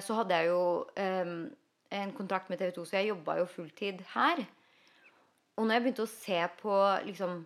så 0.03 0.17
hadde 0.19 0.37
jeg 0.37 0.51
jo 0.51 0.63
eh, 0.99 1.33
en 2.01 2.13
kontrakt 2.17 2.51
med 2.51 2.59
TV 2.59 2.73
2, 2.75 2.85
så 2.87 2.99
jeg 2.99 3.11
jobba 3.11 3.37
jo 3.39 3.47
fulltid 3.51 4.03
her. 4.13 4.43
og 5.57 5.65
når 5.65 5.75
jeg 5.75 5.83
begynte 5.85 6.05
å 6.07 6.11
se 6.11 6.41
på 6.61 6.77
liksom, 7.07 7.41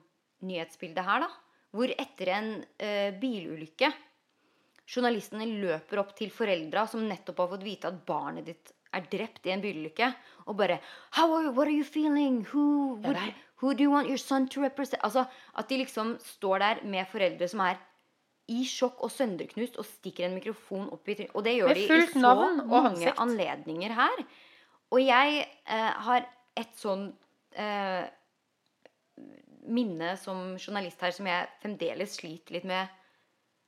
nyhetsbildet 0.46 1.06
her, 1.06 1.26
da, 1.26 1.30
hvor 1.76 1.92
etter 1.92 2.32
en 2.32 2.52
eh, 2.80 3.12
bilulykke 3.20 3.92
Journalistene 4.86 5.48
løper 5.50 5.98
opp 5.98 6.12
til 6.18 6.30
foreldra 6.30 6.84
som 6.86 7.08
nettopp 7.10 7.40
har 7.42 7.48
fått 7.56 7.64
vite 7.66 7.90
at 7.90 8.04
barnet 8.06 8.46
ditt 8.46 8.70
er 8.96 9.08
drept 9.12 9.48
i 9.50 9.52
en 9.56 9.64
bilulykke, 9.64 10.12
og 10.46 10.58
bare 10.60 10.78
How 11.18 11.34
are 11.34 11.48
you? 11.48 11.52
What 11.52 11.68
are 11.68 11.74
you 11.74 11.84
feeling? 11.84 12.44
Who, 12.52 13.00
would, 13.02 13.18
who 13.62 13.74
do 13.74 13.84
you 13.84 13.92
want 13.92 14.08
your 14.08 14.22
son 14.22 14.48
to 14.54 14.62
represent? 14.62 15.02
Altså, 15.04 15.26
At 15.58 15.70
de 15.70 15.82
liksom 15.82 16.18
står 16.22 16.60
der 16.60 16.84
med 16.86 17.10
foreldre 17.12 17.48
som 17.50 17.66
er 17.66 17.82
i 18.52 18.62
sjokk 18.70 19.00
og 19.06 19.10
sønderknust 19.14 19.78
og 19.82 19.88
stikker 19.88 20.28
en 20.28 20.36
mikrofon 20.38 20.90
opp 20.94 21.08
i 21.10 21.16
trynet. 21.18 21.34
Og 21.34 21.46
det 21.46 21.56
gjør 21.58 21.74
de 21.74 21.86
i 21.86 22.02
så 22.12 22.34
mange 22.70 23.14
anledninger 23.24 23.96
her. 23.98 24.22
Og 24.94 25.02
jeg 25.02 25.40
eh, 25.42 25.94
har 26.08 26.28
et 26.56 26.76
sånn 26.78 27.08
eh, 27.58 28.06
minne 29.66 30.14
som 30.22 30.54
journalist 30.62 31.02
her 31.02 31.14
som 31.16 31.28
jeg 31.30 31.50
fremdeles 31.64 32.20
sliter 32.20 32.58
litt 32.60 32.68
med 32.70 32.92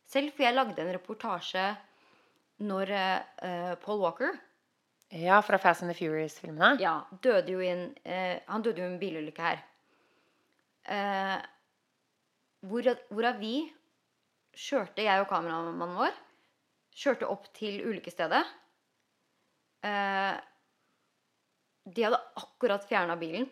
selv. 0.08 0.34
For 0.36 0.46
jeg 0.46 0.56
lagde 0.56 0.84
en 0.84 0.94
reportasje 0.94 1.66
når 2.68 2.94
eh, 2.98 3.74
Paul 3.84 4.04
Walker 4.06 4.38
Ja, 5.14 5.40
fra 5.42 5.58
Fast 5.62 5.84
and 5.86 5.92
the 5.94 5.98
Furious-filmene. 5.98 6.78
ja, 6.84 7.00
døde 7.24 7.54
jo 7.54 7.62
en, 7.64 7.96
eh, 8.04 8.40
han 8.46 8.62
døde 8.66 8.82
jo 8.82 8.88
i 8.88 8.92
en 8.92 9.00
bilulykke 9.00 9.42
her. 9.42 9.62
Eh, 10.88 11.38
hvor, 12.68 12.90
hvorav 13.10 13.40
vi 13.40 13.54
kjørte, 14.58 15.06
jeg 15.06 15.22
og 15.22 15.30
kameramannen 15.30 15.98
vår, 15.98 16.16
kjørte 16.98 17.30
opp 17.30 17.46
til 17.58 17.80
ulykkesstedet. 17.86 18.42
Eh, 19.86 20.34
de 21.88 22.04
hadde 22.04 22.24
akkurat 22.42 22.86
fjerna 22.90 23.16
bilen. 23.20 23.48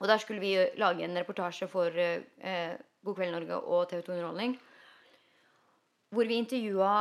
Og 0.00 0.08
der 0.08 0.20
skulle 0.20 0.40
vi 0.40 0.54
lage 0.80 1.04
en 1.04 1.18
reportasje 1.18 1.68
for 1.68 1.96
eh, 1.96 2.76
God 3.04 3.16
kveld, 3.16 3.34
Norge 3.34 3.58
og 3.58 3.88
TV 3.90 4.04
2 4.04 4.12
Underholdning. 4.14 4.54
Hvor 6.10 6.26
vi 6.26 6.40
intervjua 6.40 6.94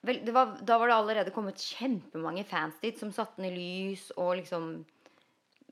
var, 0.00 0.56
da 0.64 0.78
var 0.80 0.88
det 0.88 0.96
allerede 0.96 1.34
kommet 1.34 1.60
kjempemange 1.60 2.44
fans 2.48 2.78
dit 2.80 2.98
som 2.98 3.12
satte 3.12 3.42
ned 3.42 3.52
lys 3.52 4.08
og 4.16 4.38
liksom 4.40 4.72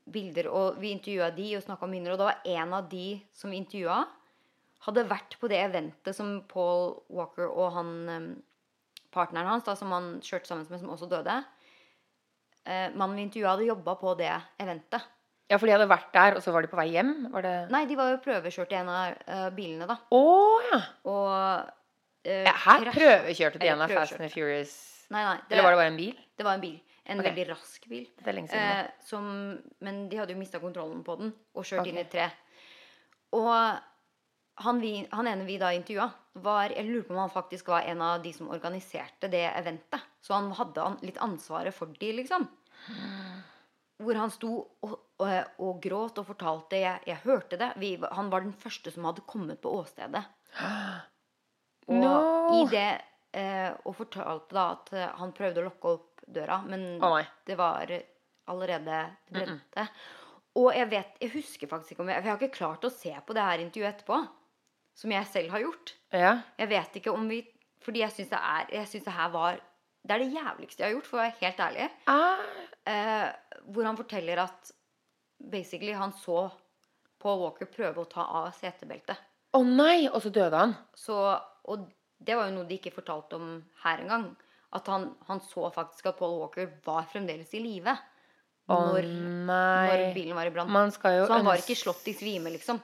bilder. 0.09 0.49
Og 0.53 0.79
vi 0.81 0.93
intervjua 0.93 1.31
de 1.35 1.49
og 1.57 1.65
snakka 1.65 1.87
om 1.87 1.93
minner. 1.93 2.13
Og 2.13 2.21
det 2.21 2.29
var 2.29 2.47
en 2.59 2.75
av 2.77 2.89
de 2.91 3.07
som 3.35 3.51
vi 3.51 3.61
intervjua, 3.61 4.03
hadde 4.87 5.07
vært 5.09 5.35
på 5.41 5.49
det 5.51 5.59
eventet 5.59 6.15
som 6.15 6.39
Paul 6.47 6.99
Walker 7.11 7.49
og 7.49 7.73
han 7.75 7.91
partneren 9.13 9.49
hans, 9.49 9.65
da, 9.65 9.75
som 9.77 9.91
han 9.93 10.11
kjørte 10.23 10.51
sammen 10.51 10.67
med, 10.69 10.81
som 10.81 10.91
også 10.93 11.09
døde 11.09 11.39
eh, 12.69 12.89
Mannen 12.93 13.17
vi 13.17 13.25
intervjua, 13.27 13.55
hadde 13.55 13.69
jobba 13.69 13.95
på 13.99 14.13
det 14.19 14.33
eventet. 14.61 15.07
Ja, 15.49 15.57
for 15.57 15.65
de 15.65 15.73
hadde 15.73 15.89
vært 15.89 16.11
der, 16.13 16.37
og 16.37 16.45
så 16.45 16.53
var 16.53 16.61
de 16.61 16.69
på 16.69 16.77
vei 16.77 16.91
hjem? 16.93 17.13
Var 17.33 17.45
det 17.45 17.55
Nei, 17.73 17.81
de 17.89 17.97
var 17.97 18.11
jo 18.13 18.19
prøvekjørt 18.21 18.75
i 18.75 18.77
en 18.77 18.91
av 18.93 19.15
uh, 19.25 19.47
bilene, 19.55 19.87
da. 19.89 19.97
Oh, 20.13 20.59
ja! 20.67 20.81
Og 21.09 21.31
uh, 21.31 22.43
ja! 22.45 22.53
Her 22.67 22.85
krasj- 22.85 22.99
prøvekjørte 22.99 23.61
de 23.63 23.71
en 23.71 23.81
av 23.81 23.95
Fast 23.95 24.19
and 24.19 24.29
Furious 24.33 24.75
Nei, 25.09 25.23
nei. 25.25 25.39
Det, 25.47 25.55
Eller 25.55 25.65
var 25.65 25.73
det 25.73 25.79
bare 25.79 25.89
en 25.89 25.97
bil? 25.97 26.17
det 26.37 26.45
var 26.45 26.59
en 26.59 26.61
bil. 26.61 26.75
En 27.09 27.17
okay. 27.17 27.31
veldig 27.31 27.47
rask 27.49 27.87
bil. 27.89 28.03
Det 28.19 28.29
er 28.29 28.35
lenge 28.37 28.51
siden. 28.51 28.67
da. 28.69 28.83
Eh, 28.83 29.05
som, 29.07 29.29
men 29.81 30.03
de 30.11 30.19
hadde 30.19 30.35
jo 30.35 30.37
mista 30.37 30.61
kontrollen 30.61 30.99
på 31.01 31.15
den 31.17 31.31
og 31.57 31.65
kjørt 31.65 31.81
okay. 31.81 31.89
inn 31.89 31.97
i 31.97 32.03
et 32.03 32.11
tre. 32.13 32.27
Og 33.33 33.49
han, 34.63 34.79
vi, 34.83 34.93
han 35.11 35.27
ene 35.27 35.45
vi 35.47 35.57
da 35.61 35.71
intervjua, 35.75 36.09
var 36.39 36.71
Jeg 36.71 36.87
lurer 36.87 37.03
på 37.07 37.13
om 37.15 37.19
han 37.23 37.31
faktisk 37.33 37.67
var 37.71 37.87
en 37.89 38.01
av 38.05 38.21
de 38.23 38.31
som 38.35 38.51
organiserte 38.53 39.27
det 39.31 39.43
eventet. 39.49 40.03
Så 40.23 40.35
han 40.35 40.51
hadde 40.55 40.83
an, 40.83 40.97
litt 41.03 41.19
ansvaret 41.23 41.75
for 41.75 41.91
de, 41.99 42.11
liksom. 42.21 42.47
Hvor 43.99 44.15
han 44.15 44.31
sto 44.31 44.51
og, 44.85 44.93
og, 45.19 45.31
og 45.59 45.81
gråt 45.83 46.21
og 46.21 46.29
fortalte 46.29 46.79
Jeg, 46.79 47.03
jeg 47.09 47.23
hørte 47.25 47.59
det. 47.59 47.73
Vi, 47.81 47.95
han 47.99 48.31
var 48.31 48.45
den 48.45 48.55
første 48.55 48.93
som 48.95 49.07
hadde 49.09 49.25
kommet 49.27 49.59
på 49.63 49.73
åstedet. 49.81 50.23
Og 51.89 51.97
No. 51.99 52.13
i 52.53 52.65
det 52.69 53.01
eh, 53.33 53.71
Og 53.89 53.95
fortalte 53.97 54.53
da 54.53 54.65
at 54.75 54.91
eh, 54.93 55.11
han 55.19 55.33
prøvde 55.33 55.61
å 55.61 55.65
lokke 55.65 55.93
opp 55.97 56.23
døra, 56.29 56.59
men 56.61 57.01
oh, 57.01 57.17
det 57.49 57.55
var 57.57 57.89
allerede 58.49 58.97
det 59.25 59.33
brente. 59.33 59.85
Og 60.59 60.69
jeg 60.75 60.89
vet, 60.91 61.15
jeg 61.21 61.33
husker 61.33 61.69
faktisk 61.71 61.95
ikke 61.95 62.03
om 62.03 62.11
jeg 62.11 62.19
For 62.19 62.27
jeg 62.27 62.35
har 62.35 62.43
ikke 62.43 62.57
klart 62.57 62.85
å 62.85 62.93
se 62.93 63.13
på 63.25 63.35
det 63.37 63.45
her 63.45 63.63
intervjuet 63.63 63.95
etterpå. 63.95 64.19
Som 64.99 65.13
jeg 65.15 65.27
selv 65.31 65.53
har 65.53 65.63
gjort. 65.63 65.93
Ja. 66.11 66.33
Jeg 66.59 66.71
vet 66.73 66.99
ikke 66.99 67.13
om 67.15 67.27
vi 67.31 67.43
Fordi 67.85 68.01
jeg 68.03 68.11
syns 68.11 68.31
det 68.33 69.05
det 69.05 69.13
her 69.15 69.29
var 69.31 69.59
Det 70.03 70.15
er 70.15 70.19
det 70.19 70.33
jævligste 70.33 70.83
jeg 70.83 70.89
har 70.89 70.95
gjort, 70.97 71.07
for 71.07 71.19
å 71.19 71.21
være 71.21 71.37
helt 71.39 71.61
ærlig. 71.63 71.85
Ah, 72.11 72.41
Eh, 72.89 73.29
hvor 73.69 73.85
han 73.85 73.97
forteller 73.99 74.39
at 74.41 74.71
basically 75.51 75.93
han 75.93 76.13
så 76.15 76.47
Paul 77.19 77.41
Walker 77.43 77.67
prøve 77.69 78.01
å 78.01 78.09
ta 78.09 78.23
av 78.39 78.51
setebeltet. 78.55 79.19
Å 79.53 79.61
nei! 79.65 80.07
Og 80.07 80.21
så 80.23 80.31
døde 80.33 80.61
han. 80.61 80.75
Så, 80.97 81.15
og 81.69 81.89
det 82.17 82.37
var 82.37 82.49
jo 82.49 82.55
noe 82.55 82.69
de 82.69 82.77
ikke 82.79 82.95
fortalte 82.95 83.37
om 83.39 83.57
her 83.83 84.05
engang. 84.05 84.29
At 84.75 84.87
han, 84.91 85.09
han 85.27 85.41
så 85.43 85.67
faktisk 85.73 86.11
at 86.11 86.19
Paul 86.19 86.37
Walker 86.39 86.69
var 86.85 87.07
fremdeles 87.11 87.51
i 87.57 87.61
live 87.63 87.95
Å 88.69 88.77
når, 88.91 89.07
når 89.49 90.03
bilen 90.13 90.37
var 90.37 90.45
i 90.49 90.53
brann. 90.53 90.91
Så 90.93 91.31
han 91.33 91.47
var 91.47 91.61
ikke 91.61 91.77
slått 91.77 92.05
i 92.11 92.13
svime, 92.13 92.53
liksom. 92.53 92.79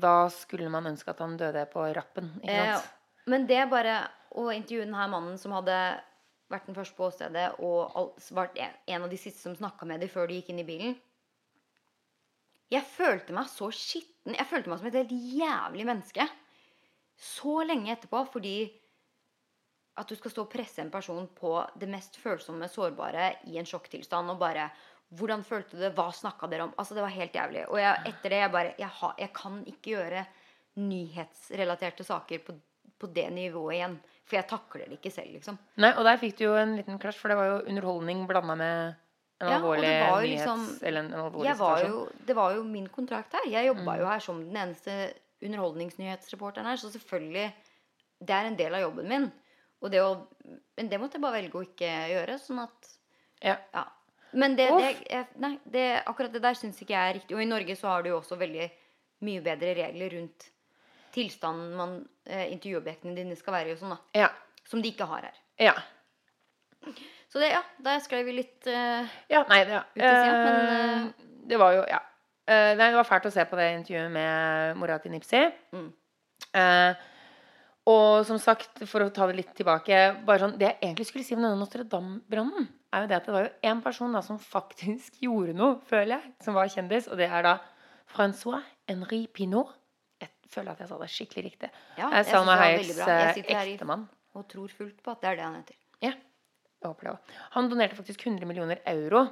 Da 0.00 0.14
skulle 0.32 0.70
man 0.72 0.88
ønske 0.90 1.12
at 1.12 1.20
han 1.22 1.36
døde 1.40 1.66
på 1.72 1.84
rappen. 1.96 2.32
Ikke 2.42 2.56
Eh, 2.76 2.88
men 3.30 3.46
det 3.46 3.66
bare 3.70 3.98
å 4.38 4.48
intervjue 4.54 4.86
denne 4.86 5.08
mannen 5.12 5.36
som 5.38 5.52
hadde 5.54 5.76
vært 6.50 6.66
den 6.66 6.74
første 6.74 6.96
på 6.98 7.06
åstedet, 7.06 7.46
og 7.62 8.16
vært 8.34 8.58
en 8.58 9.04
av 9.04 9.10
de 9.10 9.18
siste 9.20 9.42
som 9.44 9.54
snakka 9.54 9.86
med 9.86 10.02
dem 10.02 10.10
før 10.10 10.26
de 10.26 10.40
gikk 10.40 10.50
inn 10.50 10.62
i 10.62 10.66
bilen 10.66 10.96
Jeg 12.70 12.86
følte 12.86 13.34
meg 13.34 13.50
så 13.50 13.70
skitten. 13.74 14.36
Jeg 14.36 14.46
følte 14.46 14.70
meg 14.70 14.78
som 14.80 14.88
et 14.90 14.98
helt 14.98 15.14
jævlig 15.14 15.86
menneske. 15.88 16.26
Så 17.18 17.60
lenge 17.66 17.90
etterpå, 17.92 18.22
fordi 18.30 18.58
at 19.98 20.08
du 20.08 20.14
skal 20.16 20.32
stå 20.32 20.44
og 20.46 20.52
presse 20.52 20.80
en 20.80 20.92
person 20.92 21.26
på 21.36 21.56
det 21.78 21.88
mest 21.90 22.14
følsomme, 22.22 22.68
sårbare 22.70 23.32
i 23.50 23.58
en 23.60 23.66
sjokktilstand, 23.68 24.30
og 24.32 24.38
bare 24.40 24.70
Hvordan 25.14 25.42
følte 25.42 25.74
du 25.76 25.80
det? 25.82 25.94
Hva 25.96 26.08
snakka 26.14 26.46
dere 26.50 26.62
om? 26.68 26.74
Altså, 26.78 26.94
det 26.94 27.02
var 27.02 27.10
helt 27.10 27.32
jævlig. 27.34 27.64
Og 27.68 27.78
jeg, 27.82 27.96
etter 28.06 28.30
det, 28.30 28.38
jeg 28.44 28.52
bare 28.54 28.74
jeg, 28.78 28.88
ha, 29.00 29.08
jeg 29.18 29.32
kan 29.34 29.64
ikke 29.66 29.90
gjøre 29.96 30.26
nyhetsrelaterte 30.78 32.04
saker 32.06 32.42
på, 32.46 32.54
på 33.00 33.08
det 33.14 33.26
nivået 33.34 33.74
igjen. 33.78 33.96
For 34.30 34.38
jeg 34.38 34.46
takler 34.50 34.86
det 34.86 34.98
ikke 35.00 35.10
selv, 35.12 35.32
liksom. 35.34 35.56
Nei, 35.82 35.90
og 35.98 36.04
der 36.06 36.20
fikk 36.22 36.36
du 36.38 36.44
jo 36.46 36.52
en 36.60 36.76
liten 36.78 37.00
krasj, 37.02 37.18
for 37.18 37.32
det 37.32 37.38
var 37.40 37.48
jo 37.50 37.56
underholdning 37.72 38.22
blanda 38.30 38.54
med 38.54 38.74
en 39.40 39.48
Ja, 39.50 39.56
alvorlig 39.56 39.88
jo 39.88 40.20
nyhets... 40.20 40.30
liksom- 40.30 40.86
eller 40.86 41.00
en 41.06 41.12
alvorlig 41.24 41.54
situasjon. 41.56 41.90
jo, 41.90 42.24
det 42.28 42.36
var 42.36 42.54
jo 42.54 42.62
min 42.68 42.86
kontrakt 42.92 43.32
her. 43.32 43.48
Jeg 43.50 43.66
jobba 43.70 43.80
Mm. 43.96 43.98
jo 43.98 44.06
her 44.06 44.20
som 44.20 44.44
den 44.44 44.56
eneste 44.62 45.14
underholdningsnyhetsreporteren 45.42 46.66
her, 46.70 46.76
så 46.76 46.90
selvfølgelig 46.92 47.52
Det 48.22 48.30
er 48.36 48.44
en 48.50 48.56
del 48.56 48.74
av 48.74 48.82
jobben 48.82 49.08
min. 49.08 49.32
Og 49.80 49.90
det 49.90 49.98
å, 50.04 50.26
men 50.76 50.88
det 50.90 51.00
måtte 51.00 51.14
jeg 51.16 51.22
bare 51.22 51.40
velge 51.40 51.56
å 51.56 51.64
ikke 51.64 51.88
gjøre. 52.12 52.34
Sånn 52.38 52.58
at 52.62 52.88
Ja. 53.42 53.56
Ja. 53.72 53.84
Men 54.32 54.54
det, 54.58 54.68
det, 54.78 54.90
jeg, 55.10 55.26
nei, 55.42 55.54
det, 55.64 55.84
akkurat 56.06 56.32
det 56.34 56.42
der 56.44 56.58
syns 56.58 56.78
ikke 56.82 56.94
jeg 56.94 57.10
er 57.10 57.16
riktig. 57.18 57.36
Og 57.36 57.42
i 57.42 57.48
Norge 57.50 57.76
så 57.78 57.90
har 57.90 58.04
du 58.04 58.12
jo 58.12 58.18
også 58.20 58.38
veldig 58.40 58.68
mye 59.26 59.42
bedre 59.44 59.74
regler 59.82 60.14
rundt 60.16 60.50
tilstanden 61.14 61.72
man 61.76 61.96
eh, 62.26 62.52
intervjuobjektene 62.54 63.16
dine 63.16 63.36
skal 63.38 63.56
være 63.56 63.72
i 63.72 63.74
og 63.74 63.80
sånn, 63.80 63.96
da. 63.96 64.22
Ja. 64.22 64.28
Som 64.70 64.82
de 64.84 64.92
ikke 64.92 65.08
har 65.10 65.26
her. 65.30 65.40
ja. 65.70 65.74
Så 67.30 67.38
det, 67.38 67.50
ja, 67.52 67.60
der 67.84 68.00
skrev 68.02 68.24
vi 68.26 68.32
litt 68.38 68.66
eh, 68.66 69.10
Ja, 69.30 69.44
nei, 69.50 69.60
det, 69.68 69.76
ja. 69.76 69.82
Ut 69.84 70.00
siden, 70.00 70.38
men, 70.46 71.10
Eh, 71.10 71.26
det 71.50 71.58
var 71.60 71.74
jo 71.76 71.84
Ja. 71.90 72.00
Eh, 72.50 72.72
nei, 72.74 72.88
det 72.90 72.96
var 72.96 73.06
fælt 73.06 73.28
å 73.28 73.30
se 73.30 73.44
på 73.46 73.58
det 73.58 73.66
intervjuet 73.76 74.10
med 74.10 74.78
mora 74.80 74.96
til 74.98 75.12
Nipsi. 75.12 75.42
Mm. 75.76 75.92
Eh, 76.56 77.02
og 77.90 78.24
som 78.28 78.38
sagt, 78.42 78.82
for 78.90 79.02
å 79.04 79.10
ta 79.14 79.26
det 79.30 79.36
litt 79.40 79.50
tilbake 79.58 79.98
bare 80.26 80.42
sånn, 80.44 80.54
Det 80.58 80.66
jeg 80.68 80.78
egentlig 80.82 81.06
skulle 81.08 81.24
si 81.26 81.34
om 81.36 81.42
denne 81.44 81.58
Notre-Dame-brannen, 81.60 82.68
er 82.94 83.04
jo 83.04 83.10
det 83.10 83.16
at 83.18 83.26
det 83.28 83.34
var 83.34 83.44
jo 83.46 83.52
en 83.70 83.82
person 83.84 84.12
da 84.16 84.22
som 84.26 84.38
faktisk 84.42 85.18
gjorde 85.26 85.54
noe, 85.58 85.76
føler 85.90 86.16
jeg, 86.16 86.32
som 86.46 86.54
var 86.58 86.70
kjendis. 86.72 87.08
Og 87.10 87.18
det 87.20 87.28
er 87.30 87.44
da 87.46 87.56
Francois 88.10 88.64
Henri 88.90 89.24
Pinot. 89.32 89.76
Jeg 90.20 90.30
føler 90.50 90.72
at 90.74 90.80
jeg 90.82 90.90
sa 90.90 90.98
det 90.98 91.10
skikkelig 91.14 91.44
riktig. 91.46 91.68
Ja, 91.98 92.08
jeg 92.10 92.26
sa 92.26 92.38
Salma 92.40 92.56
Hayeks 92.58 92.98
eh, 93.06 93.38
ektemann. 93.54 94.08
Og 94.34 94.48
tror 94.50 94.70
fullt 94.74 94.98
på 95.02 95.12
at 95.14 95.22
det 95.22 95.30
er 95.32 95.38
det 95.38 95.44
han 95.46 95.54
heter. 95.60 95.76
Ja, 96.02 96.10
jeg 96.14 96.86
håper 96.88 97.06
det 97.06 97.12
også. 97.14 97.38
Han 97.56 97.70
donerte 97.70 97.98
faktisk 97.98 98.26
100 98.26 98.46
millioner 98.50 98.82
euro. 98.90 99.24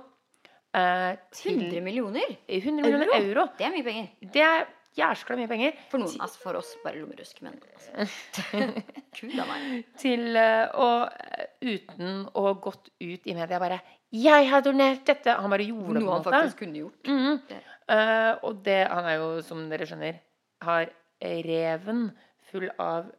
eh, 0.75 1.17
til 1.35 1.59
100 1.59 1.81
millioner? 1.83 2.35
100 2.47 2.83
millioner 2.87 3.13
euro. 3.19 3.47
Det 3.59 3.67
er 3.67 3.75
mye 3.75 3.87
penger. 3.87 4.09
Det 4.35 4.43
er 4.47 4.67
jæskla 4.99 5.37
mye 5.39 5.49
penger. 5.51 5.77
For 5.93 6.03
noen, 6.03 6.17
altså 6.25 6.43
for 6.43 6.59
oss 6.61 6.73
bare 6.83 7.01
lommerusk, 7.01 7.41
men 7.45 7.57
altså. 7.59 8.63
Gud 9.19 9.37
av 9.39 9.51
meg. 9.51 9.89
Til 10.01 10.39
eh, 10.39 10.79
å 10.79 10.89
eh, 11.09 11.47
uten 11.65 12.25
å 12.33 12.45
ha 12.49 12.55
gått 12.69 12.91
ut 13.01 13.29
i 13.29 13.37
media 13.37 13.61
bare 13.63 13.81
'Jeg 14.13 14.49
har 14.49 14.63
donert 14.65 15.05
dette!' 15.05 15.37
Han 15.37 15.53
bare 15.53 15.67
gjorde. 15.69 16.01
Noe 16.01 16.15
han 16.17 16.25
faktisk 16.25 16.65
kunne 16.65 16.81
gjort. 16.85 17.03
Mhm. 17.07 17.43
Det. 17.49 17.61
Uh, 17.89 18.35
og 18.45 18.65
det 18.65 18.89
Han 18.89 19.05
er 19.05 19.15
jo, 19.17 19.29
som 19.43 19.69
dere 19.69 19.87
skjønner, 19.89 20.19
har 20.63 20.91
reven 21.23 22.11
full 22.51 22.71
av 22.79 23.11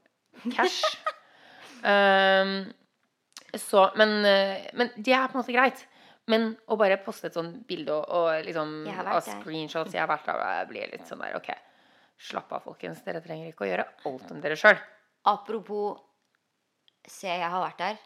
cash. 0.53 0.84
Um, 1.84 2.73
så, 3.69 3.89
men, 3.95 4.21
men 4.73 4.91
det 4.97 5.13
er 5.13 5.27
på 5.27 5.38
en 5.38 5.41
måte 5.41 5.55
greit. 5.55 5.88
Men 6.30 6.51
å 6.69 6.77
bare 6.77 6.99
poste 7.01 7.30
et 7.30 7.38
sånt 7.38 7.63
bilde 7.69 7.95
og, 7.95 8.05
og 8.13 8.45
liksom 8.45 8.73
av 8.91 9.21
screenshots 9.25 9.95
Jeg 9.95 10.03
har 10.03 10.09
vært 10.11 10.27
der, 10.30 10.41
jeg 10.59 10.69
blir 10.69 10.91
litt 10.93 11.07
sånn 11.09 11.23
der 11.23 11.38
OK, 11.39 11.49
slapp 12.20 12.51
av, 12.55 12.65
folkens. 12.67 13.01
Dere 13.05 13.24
trenger 13.24 13.51
ikke 13.51 13.65
å 13.65 13.72
gjøre 13.72 13.88
alt 14.09 14.32
om 14.34 14.43
dere 14.43 14.59
sjøl. 14.59 14.80
Apropos 15.30 16.05
Se, 17.09 17.30
jeg 17.32 17.47
har 17.47 17.61
vært 17.63 17.80
der. 17.82 17.99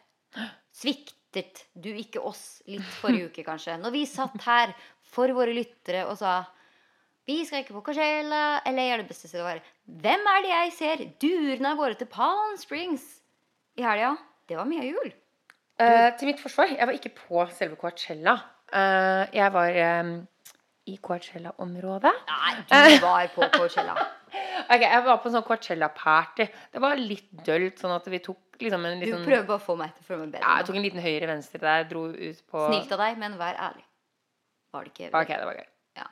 Sviktet 0.73 1.63
du 1.73 1.89
ikke 1.91 2.21
oss 2.23 2.61
litt 2.69 2.85
forrige 3.01 3.31
uke, 3.31 3.43
kanskje? 3.43 3.75
Når 3.81 3.93
vi 3.95 4.03
satt 4.07 4.37
her 4.45 4.73
for 5.13 5.33
våre 5.35 5.55
lyttere 5.55 6.05
og 6.07 6.15
sa 6.21 6.43
vi 7.27 7.37
skal 7.47 7.63
ikke 7.63 7.77
på 7.77 7.81
Coachella, 7.87 8.61
eller 8.67 8.89
gjør 8.89 9.01
det 9.01 9.09
beste 9.09 9.29
stedet 9.29 9.43
å 9.45 9.47
være? 9.47 9.61
Hvem 10.03 10.25
er 10.27 10.41
det 10.43 10.49
jeg 10.51 10.71
ser 10.75 11.03
durende 11.23 11.69
av 11.71 11.79
gårde 11.79 11.99
til 12.01 12.09
Palm 12.11 12.57
Springs 12.59 13.05
i 13.79 13.85
helga? 13.85 14.13
Det 14.49 14.57
var 14.59 14.67
mye 14.67 14.89
jul. 14.89 15.13
Uh, 15.79 16.09
til 16.19 16.27
mitt 16.29 16.41
forsvar, 16.43 16.73
jeg 16.75 16.89
var 16.89 16.97
ikke 16.97 17.13
på 17.15 17.45
selve 17.55 17.79
Coachella. 17.79 18.35
Uh, 18.73 19.23
jeg 19.31 19.53
var 19.55 19.79
eh, 19.79 20.11
i 20.91 20.97
Coachella-området. 21.03 22.11
Nei, 22.27 22.53
du 22.97 23.03
var 23.05 23.29
på 23.35 23.47
Coachella. 23.57 23.95
Ok, 24.73 24.81
Jeg 24.81 25.03
var 25.05 25.17
på 25.21 25.27
en 25.29 25.33
sånn 25.35 25.43
Coachella-party. 25.45 26.45
Det 26.73 26.79
var 26.81 26.97
litt 26.97 27.27
dølt, 27.45 27.77
sånn 27.81 27.91
at 27.93 28.07
vi 28.09 28.17
tok 28.23 28.57
liksom 28.63 28.85
en 28.89 28.97
Du 29.01 29.05
liten 29.05 29.25
prøver 29.27 29.45
bare 29.45 29.59
å 29.59 29.61
få 29.61 29.75
meg 29.77 29.91
til 29.93 30.01
å 30.05 30.07
føle 30.07 30.25
meg 30.25 30.39
Ja, 30.41 30.55
jeg 30.61 30.65
tok 30.69 30.77
en 30.79 30.85
liten 30.87 31.03
høyre-venstre 31.03 31.61
der, 31.61 31.83
dro 31.89 32.03
ut 32.09 32.39
på 32.49 32.63
Snilt 32.69 32.93
av 32.95 33.01
deg, 33.03 33.19
men 33.21 33.35
vær 33.37 33.59
ærlig. 33.67 33.83
Var 34.73 34.87
det 34.87 34.93
ikke 34.93 35.09
Ok, 35.19 35.33
det 35.35 35.45
var 35.49 35.59
gøy. 35.59 35.67
Ja. 36.01 36.07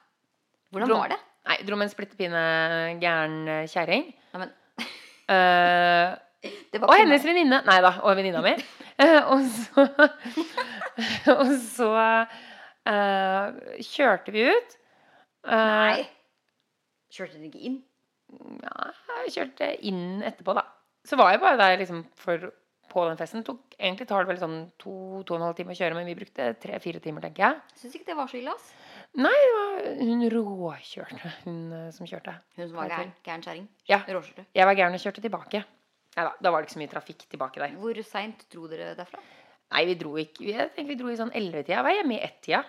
Hvordan 0.76 0.91
Dro- 0.91 0.99
var 1.01 1.13
det? 1.15 1.19
Nei, 1.49 1.57
dro 1.65 1.80
med 1.82 1.88
en 1.88 1.93
splittepine 1.95 2.43
gæren 3.01 3.39
kjerring. 3.74 4.09
Nei, 4.36 4.43
men, 4.45 4.53
Eh, 5.32 6.13
det 6.74 6.82
var 6.82 6.91
og 6.91 6.97
hennes 6.99 7.26
venninne. 7.26 7.61
Nei 7.65 7.80
da, 7.86 7.95
og 8.05 8.17
venninna 8.22 8.45
mi. 8.45 8.53
Eh, 9.01 9.24
og 9.34 9.41
så 9.49 9.86
Og 11.32 11.47
så 11.63 11.88
eh, 11.97 12.34
kjørte 12.88 14.34
vi 14.34 14.47
ut. 14.49 14.77
Eh, 15.45 15.51
Nei. 15.55 16.07
Kjørte 17.11 17.38
dere 17.38 17.49
ikke 17.51 17.65
inn? 17.67 17.79
Nei, 18.32 18.91
jeg 19.25 19.34
kjørte 19.36 19.67
inn 19.89 20.21
etterpå, 20.23 20.55
da. 20.55 20.63
Så 21.05 21.17
var 21.19 21.34
jeg 21.34 21.41
bare 21.43 21.59
der 21.59 21.79
liksom 21.82 22.05
for 22.19 22.51
på 22.91 23.03
den 23.07 23.17
festen. 23.19 23.43
Tok, 23.47 23.59
egentlig 23.79 24.07
tar 24.09 24.25
det 24.25 24.34
vel 24.34 24.39
sånn 24.41 24.55
to, 24.82 24.93
to 25.23 25.36
og 25.36 25.38
en 25.39 25.45
halv 25.47 25.55
time 25.57 25.71
å 25.71 25.77
kjøre, 25.79 25.95
men 25.95 26.07
vi 26.09 26.15
brukte 26.17 26.49
tre-fire 26.59 26.99
timer, 27.03 27.23
tenker 27.23 27.45
jeg. 27.45 27.59
Syns 27.79 27.95
ikke 27.95 28.09
det 28.11 28.17
var 28.19 28.32
så 28.32 28.39
ille, 28.39 28.51
ass. 28.55 28.71
Nei, 29.19 29.32
det 29.32 29.51
var 29.57 29.86
hun 30.01 30.25
råkjørte, 30.34 31.32
hun 31.45 31.61
eh, 31.77 31.86
som 31.95 32.07
kjørte. 32.07 32.34
Hun 32.57 32.65
som 32.67 32.75
var 32.79 32.91
gæren. 32.91 33.13
Gæren 33.27 33.45
kjerring. 33.47 33.69
Ja. 33.91 34.01
Råkjørte? 34.07 34.45
Jeg 34.59 34.67
var 34.67 34.79
gæren 34.79 34.97
og 34.97 35.03
kjørte 35.03 35.23
tilbake. 35.23 35.63
Nei 36.17 36.25
da, 36.27 36.32
da 36.43 36.51
var 36.51 36.59
det 36.59 36.67
ikke 36.67 36.75
så 36.75 36.82
mye 36.84 36.91
trafikk 36.91 37.23
tilbake 37.32 37.63
der. 37.63 37.75
Hvor 37.79 38.01
seint 38.03 38.43
dro 38.51 38.67
dere 38.71 38.91
derfra? 38.99 39.23
Nei, 39.72 39.86
vi 39.88 39.95
dro 39.95 40.17
ikke 40.19 40.43
Jeg 40.49 40.72
tenker 40.76 40.91
vi 40.91 40.99
dro 40.99 41.09
i 41.11 41.17
sånn 41.19 41.32
11-tida. 41.32 41.78
Jeg 41.78 41.86
var 41.88 41.95
hjemme 41.95 42.17
i 42.17 42.24
ett-tida. 42.26 42.61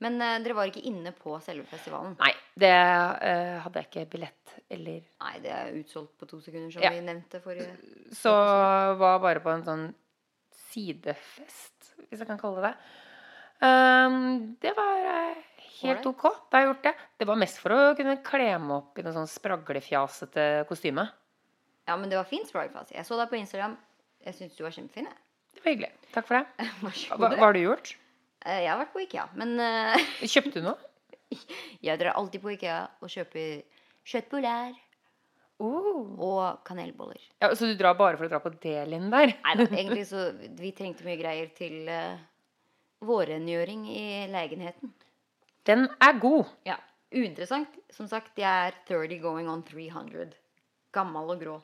Men 0.00 0.16
uh, 0.22 0.38
dere 0.40 0.56
var 0.56 0.70
ikke 0.70 0.82
inne 0.88 1.12
på 1.12 1.34
selve 1.44 1.66
festivalen? 1.68 2.14
Nei, 2.18 2.32
det 2.58 2.72
uh, 2.72 3.58
hadde 3.66 3.82
jeg 3.82 3.88
ikke 3.90 4.04
billett 4.14 4.54
eller 4.72 5.02
Nei, 5.20 5.34
det 5.44 5.50
er 5.52 5.74
utsolgt 5.76 6.14
på 6.18 6.28
to 6.30 6.40
sekunder, 6.40 6.70
som 6.72 6.82
Ja. 6.86 6.92
vi 6.94 7.02
nevnte 7.04 7.40
forrige 7.44 7.74
Så 8.16 8.32
var 9.02 9.20
bare 9.20 9.42
på 9.44 9.52
en 9.52 9.66
sånn 9.66 9.84
sidefest, 10.70 11.92
hvis 12.08 12.20
jeg 12.22 12.28
kan 12.28 12.40
kalle 12.40 12.62
det 12.62 12.70
det. 12.70 12.96
Um, 13.60 14.56
det 14.62 14.72
var 14.76 15.04
uh, 15.04 15.40
helt 15.82 16.06
Ålreit. 16.06 16.06
ok. 16.14 16.24
Da 16.48 16.56
har 16.56 16.64
jeg 16.64 16.70
gjort 16.70 16.86
det. 16.88 16.94
Det 17.20 17.28
var 17.28 17.40
mest 17.42 17.60
for 17.60 17.74
å 17.76 17.80
kunne 17.98 18.16
kle 18.24 18.50
meg 18.62 18.76
opp 18.78 19.00
i 19.00 19.04
noe 19.04 19.16
sånn 19.16 19.28
spraglefjasete 19.28 20.46
kostyme. 20.70 21.04
Ja, 21.88 21.96
men 21.98 22.08
det 22.08 22.16
var 22.20 22.28
fint 22.30 22.48
spraglefjas. 22.48 22.94
Jeg 22.94 23.04
så 23.08 23.18
deg 23.20 23.28
på 23.32 23.36
Instagram. 23.40 23.76
Jeg 24.24 24.36
syns 24.38 24.56
du 24.56 24.64
var 24.64 24.72
kjempefin. 24.72 25.10
jeg. 25.10 25.18
Det 25.54 25.64
var 25.64 25.72
hyggelig. 25.72 25.90
Takk 26.14 26.26
for 26.28 26.38
det. 26.40 26.68
Hva, 26.82 27.16
hva 27.30 27.32
har 27.44 27.56
du 27.56 27.60
gjort? 27.62 27.92
Eh, 28.44 28.62
Jeg 28.64 28.70
har 28.72 28.78
vært 28.80 28.92
på 28.94 29.02
Ikea, 29.04 29.26
men 29.38 29.56
eh, 29.60 30.06
Kjøpte 30.32 30.60
du 30.60 30.70
noe? 30.70 30.78
jeg 31.78 31.94
drar 32.00 32.16
alltid 32.18 32.42
på 32.42 32.50
Ikea 32.56 32.78
og 33.00 33.10
kjøper 33.12 33.60
kjøttboller 34.10 34.72
Oh. 35.60 36.16
og 36.24 36.62
kanelboller. 36.64 37.20
Ja, 37.44 37.50
så 37.52 37.66
du 37.68 37.74
drar 37.76 37.92
bare 37.98 38.16
for 38.16 38.24
å 38.24 38.30
dra 38.32 38.38
på 38.40 38.48
Delin 38.62 39.10
der? 39.12 39.34
Nei 39.44 39.52
da, 39.60 39.66
egentlig 39.76 40.06
så 40.08 40.30
Vi 40.56 40.70
trengte 40.72 41.04
mye 41.04 41.18
greier 41.20 41.50
til 41.52 41.84
uh, 41.92 42.16
vårrengjøring 43.04 43.82
i 43.92 44.04
leiligheten. 44.32 44.94
Den 45.68 45.84
er 46.00 46.16
god. 46.22 46.48
Ja. 46.64 46.78
Uinteressant. 47.12 47.76
Som 47.92 48.08
sagt, 48.08 48.38
jeg 48.40 48.48
er 48.70 48.78
30 48.88 49.20
going 49.20 49.50
on 49.52 49.60
300. 49.68 50.32
Gammel 50.96 51.28
og 51.36 51.44
grå, 51.44 51.58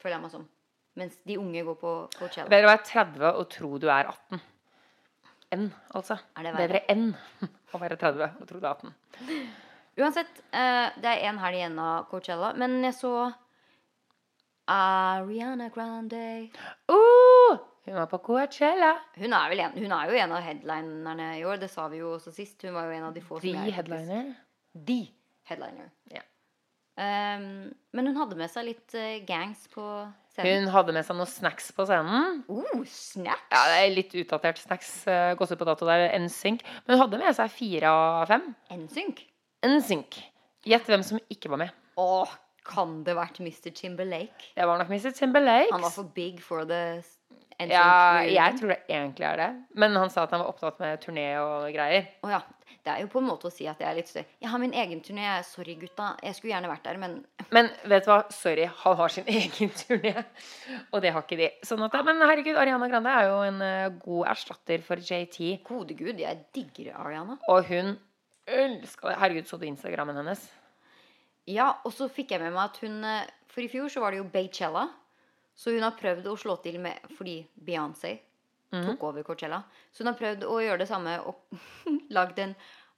føler 0.00 0.16
jeg 0.16 0.24
meg 0.24 0.32
som. 0.32 0.48
Mens 0.96 1.16
de 1.28 1.36
unge 1.38 1.62
går 1.66 1.76
på 1.80 1.94
Coachella. 2.16 2.48
Bedre 2.48 2.68
å 2.68 2.72
være 2.72 2.84
30 2.88 3.26
og 3.30 3.48
tro 3.52 3.70
du 3.80 3.88
er 3.92 4.08
18. 4.08 4.44
Enn, 5.54 5.66
altså. 5.94 6.16
Er 6.34 6.48
det? 6.48 6.54
Bedre 6.56 6.82
enn 6.92 7.10
å 7.76 7.80
være 7.82 7.98
30 8.00 8.40
og 8.40 8.46
tro 8.48 8.60
du 8.62 8.64
er 8.64 8.72
18. 8.72 8.94
Uansett, 9.96 10.40
eh, 10.52 10.86
det 11.00 11.12
er 11.12 11.26
en 11.30 11.40
helg 11.40 11.60
igjen 11.60 11.76
av 11.80 12.08
Coachella. 12.10 12.52
Men 12.58 12.80
jeg 12.84 12.96
så 12.98 13.12
Ariana 14.72 15.68
Grande. 15.72 16.50
Uh, 16.90 17.58
hun 17.86 17.94
var 17.94 18.08
på 18.10 18.18
Coachella. 18.18 18.96
Hun 19.14 19.32
er, 19.32 19.48
vel 19.52 19.62
en, 19.62 19.76
hun 19.78 19.92
er 19.94 20.10
jo 20.10 20.18
en 20.18 20.34
av 20.34 20.42
headlinerne 20.42 21.28
i 21.38 21.44
år. 21.46 21.60
Det 21.62 21.70
sa 21.70 21.86
vi 21.92 22.00
jo 22.02 22.16
også 22.16 22.34
sist. 22.34 22.58
Hun 22.66 22.74
var 22.74 22.88
jo 22.88 22.96
en 22.96 23.08
av 23.08 23.14
de 23.14 23.22
få 23.22 23.38
de 23.40 23.52
som 23.54 23.62
er 23.62 23.76
headliner. 23.76 24.32
De 24.74 25.00
headliner. 25.46 25.92
Ja. 26.12 26.24
Um, 26.96 27.68
men 27.94 28.08
hun 28.10 28.18
hadde 28.18 28.38
med 28.40 28.50
seg 28.50 28.70
litt 28.72 28.96
eh, 28.98 29.20
gangs 29.28 29.68
på. 29.70 29.84
Hun 30.44 30.68
hadde 30.72 30.92
med 30.96 31.06
seg 31.06 31.16
noen 31.16 31.30
snacks 31.30 31.70
på 31.76 31.86
scenen. 31.88 32.40
Uh, 32.50 32.82
snacks! 32.90 33.44
Ja, 33.52 33.62
det 33.70 33.76
er 33.80 33.94
litt 33.94 34.16
utdatert 34.20 34.60
snacks. 34.60 34.90
Uh, 35.08 35.32
Gått 35.38 35.54
ut 35.54 35.60
på 35.60 35.68
dato 35.68 35.88
der. 35.88 36.08
NSYNC. 36.20 36.64
Men 36.84 36.96
hun 36.96 37.04
hadde 37.06 37.20
med 37.22 37.36
seg 37.38 37.52
fire 37.54 37.92
av 37.92 38.26
fem. 38.32 38.48
NSYNC. 38.74 39.22
NSYNC. 39.66 40.18
Gjett 40.66 40.90
hvem 40.90 41.04
som 41.06 41.22
ikke 41.32 41.52
var 41.52 41.62
med. 41.64 41.76
Åh, 42.00 42.34
kan 42.66 42.98
det 43.06 43.14
vært 43.16 43.40
Mr. 43.40 43.70
Timberlake? 43.70 44.50
Det 44.56 44.66
var 44.68 44.82
nok 44.82 44.90
Mr. 44.92 45.12
Timberlake. 45.16 45.70
Han 45.72 45.86
var 45.86 45.94
for 45.94 46.10
big 46.16 46.42
for 46.44 46.66
the 46.68 46.82
NSYNC. 47.56 47.72
Ja, 47.72 48.20
jeg 48.28 48.58
tror 48.58 48.74
det 48.74 48.82
egentlig 48.90 49.24
er 49.30 49.40
det. 49.40 49.50
Men 49.80 49.96
han 49.96 50.12
sa 50.12 50.26
at 50.26 50.34
han 50.34 50.42
var 50.44 50.52
opptatt 50.52 50.82
med 50.82 51.00
turné 51.00 51.30
og 51.40 51.70
greier. 51.72 52.10
Oh, 52.26 52.32
ja. 52.34 52.42
Det 52.86 52.92
er 52.92 53.02
jo 53.02 53.08
på 53.10 53.18
en 53.18 53.26
måte 53.26 53.48
å 53.48 53.50
si 53.50 53.64
at 53.66 53.80
jeg 53.82 53.88
er 53.88 53.96
litt 53.98 54.10
støy. 54.10 54.20
Jeg 54.38 54.50
har 54.52 54.60
min 54.62 54.74
egen 54.78 55.00
turné. 55.02 55.26
Sorry, 55.42 55.74
gutta. 55.80 56.12
Jeg 56.22 56.36
skulle 56.36 56.52
gjerne 56.52 56.68
vært 56.70 56.84
der, 56.86 57.00
men 57.02 57.16
Men 57.56 57.70
vet 57.90 58.06
du 58.06 58.12
hva? 58.12 58.20
Sorry, 58.30 58.68
han 58.82 58.98
har 59.00 59.10
sin 59.10 59.26
egen 59.40 59.72
turné. 59.74 60.12
Og 60.94 61.02
det 61.02 61.10
har 61.16 61.24
ikke 61.24 61.38
de. 61.40 61.48
Sånn 61.66 61.82
at, 61.82 61.96
men 62.06 62.22
herregud, 62.22 62.58
Ariana 62.62 62.86
Grande 62.92 63.10
er 63.10 63.26
jo 63.26 63.40
en 63.48 63.58
eh, 63.66 63.88
god 64.04 64.30
erstatter 64.36 64.84
for 64.86 65.02
JT. 65.02 65.40
gode 65.66 65.96
gud, 65.98 66.22
jeg 66.22 66.44
digger 66.54 66.92
Ariana. 67.02 67.40
Og 67.50 67.66
hun 67.72 67.96
elska 68.46 69.10
det. 69.10 69.18
Herregud, 69.24 69.50
så 69.50 69.58
du 69.58 69.66
Instagrammen 69.66 70.22
hennes? 70.22 70.46
Ja, 71.50 71.72
og 71.82 71.90
så 71.94 72.06
fikk 72.10 72.36
jeg 72.36 72.44
med 72.44 72.54
meg 72.54 72.68
at 72.68 72.78
hun 72.84 73.02
eh, 73.02 73.26
For 73.50 73.66
i 73.66 73.70
fjor 73.72 73.90
så 73.90 74.04
var 74.04 74.14
det 74.14 74.22
jo 74.22 74.30
Baychella. 74.30 74.86
Så 75.58 75.74
hun 75.74 75.82
har 75.82 75.98
prøvd 75.98 76.30
å 76.30 76.38
slå 76.38 76.58
til 76.62 76.78
med 76.84 77.02
Fordi 77.16 77.40
Beyoncé 77.66 78.18
tok 78.84 79.06
over 79.08 79.24
Coachella. 79.26 79.62
Så 79.92 80.04
hun 80.04 80.12
har 80.12 80.18
prøvd 80.18 80.44
å 80.44 80.58
gjøre 80.64 80.82
det 80.82 80.90
samme 80.90 81.16
og 81.24 81.58
lagd 82.16 82.38
en 82.42 82.54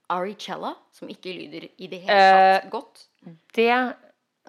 Aricella, 0.09 0.73
som 0.91 1.09
ikke 1.11 1.33
lyder 1.35 1.67
i 1.77 1.89
det 1.89 2.01
hele 2.03 2.19
tatt 2.19 2.63
Eh, 2.65 2.69
godt. 2.73 3.03
Det 3.55 3.71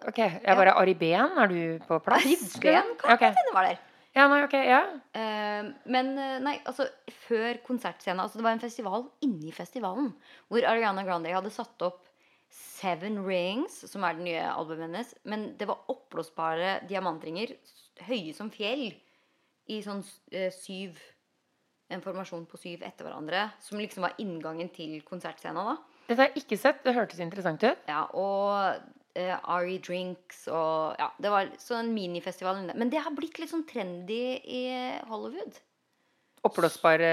Ok, 0.01 0.17
jeg 0.17 0.57
bare 0.57 0.73
Ari 0.81 0.95
Behn, 0.97 1.37
er 1.37 1.51
du 1.51 1.85
på 1.85 1.99
plass? 2.01 2.25
Ariben? 2.25 2.95
kan 2.97 3.13
okay. 3.19 3.35
hende 3.37 3.53
var 3.53 3.67
der. 3.69 3.81
Ja, 4.17 4.27
nei, 4.27 4.41
ok, 4.43 4.55
ja. 4.67 4.81
Uh, 5.15 5.69
men 5.93 6.15
eh, 6.19 6.39
nei, 6.43 6.57
altså 6.67 6.89
før 7.29 7.61
konsertscenen 7.67 8.23
altså 8.25 8.41
Det 8.41 8.47
var 8.47 8.57
en 8.57 8.63
festival 8.63 9.05
inni 9.23 9.53
festivalen. 9.55 10.09
Hvor 10.49 10.67
Ariana 10.67 11.05
Grande 11.07 11.35
hadde 11.35 11.53
satt 11.55 11.85
opp 11.87 12.01
Seven 12.51 13.21
Rings, 13.27 13.77
som 13.87 14.03
er 14.07 14.17
det 14.17 14.27
nye 14.27 14.49
albumet 14.51 14.89
hennes. 14.89 15.13
Men 15.29 15.51
det 15.61 15.69
var 15.71 15.85
oppblåsbare 15.93 16.81
diamantringer, 16.91 17.53
høye 18.09 18.33
som 18.35 18.51
fjell, 18.51 18.89
i 19.71 19.83
sånn 19.85 20.01
uh, 20.03 20.49
syv 20.57 20.99
En 21.91 22.03
formasjon 22.05 22.45
på 22.47 22.59
syv 22.61 22.85
etter 22.87 23.07
hverandre. 23.07 23.49
Som 23.65 23.81
liksom 23.83 24.05
var 24.07 24.15
inngangen 24.23 24.69
til 24.75 25.01
konsertscenen. 25.07 25.73
da 25.73 25.77
Dette 26.07 26.23
har 26.23 26.31
jeg 26.31 26.45
ikke 26.45 26.59
sett. 26.59 26.85
Det 26.85 26.95
hørtes 26.95 27.19
interessant 27.23 27.63
ut. 27.67 27.81
Ja, 27.91 28.05
Og 28.15 28.79
uh, 29.19 29.51
Ari 29.57 29.79
Drinks 29.83 30.45
og 30.49 30.95
Ja, 31.01 31.11
det 31.19 31.33
var 31.35 31.51
sånn 31.59 31.91
minifestival. 31.97 32.63
Men 32.75 32.93
det 32.93 33.03
har 33.03 33.15
blitt 33.17 33.39
litt 33.43 33.51
sånn 33.51 33.67
trendy 33.67 34.39
i 34.39 34.63
Hollywood. 35.11 35.59
Oppblåsbare 36.47 37.11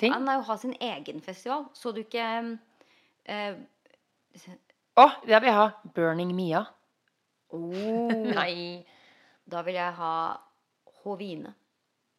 ting. 0.00 0.14
Han 0.14 0.28
har 0.30 0.38
jo 0.38 0.46
ha 0.48 0.56
sin 0.62 0.76
egen 0.80 1.20
festival. 1.20 1.66
Så 1.76 1.92
du 1.92 2.00
ikke 2.00 2.28
eh, 3.26 3.58
Å, 4.96 5.06
det 5.26 5.34
vil 5.42 5.50
jeg 5.50 5.58
ha. 5.58 5.66
Burning 5.96 6.32
Mia. 6.36 6.62
oh, 7.52 8.14
Nei. 8.38 8.86
Da 9.50 9.62
vil 9.66 9.74
jeg 9.76 9.92
ha 9.98 10.14
Hovine. 11.02 11.52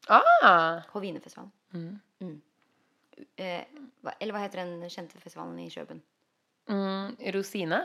Ah. 0.10 0.82
Hovinefestivalen. 0.92 1.52
Mm. 1.74 2.42
Eh, 3.38 3.64
hva, 4.02 4.16
eller 4.18 4.36
hva 4.36 4.44
heter 4.44 4.64
den 4.64 4.90
kjente 4.90 5.20
festivalen 5.22 5.60
i 5.62 5.70
Kjøben? 5.72 6.02
Mm, 6.72 7.18
Rosine. 7.36 7.82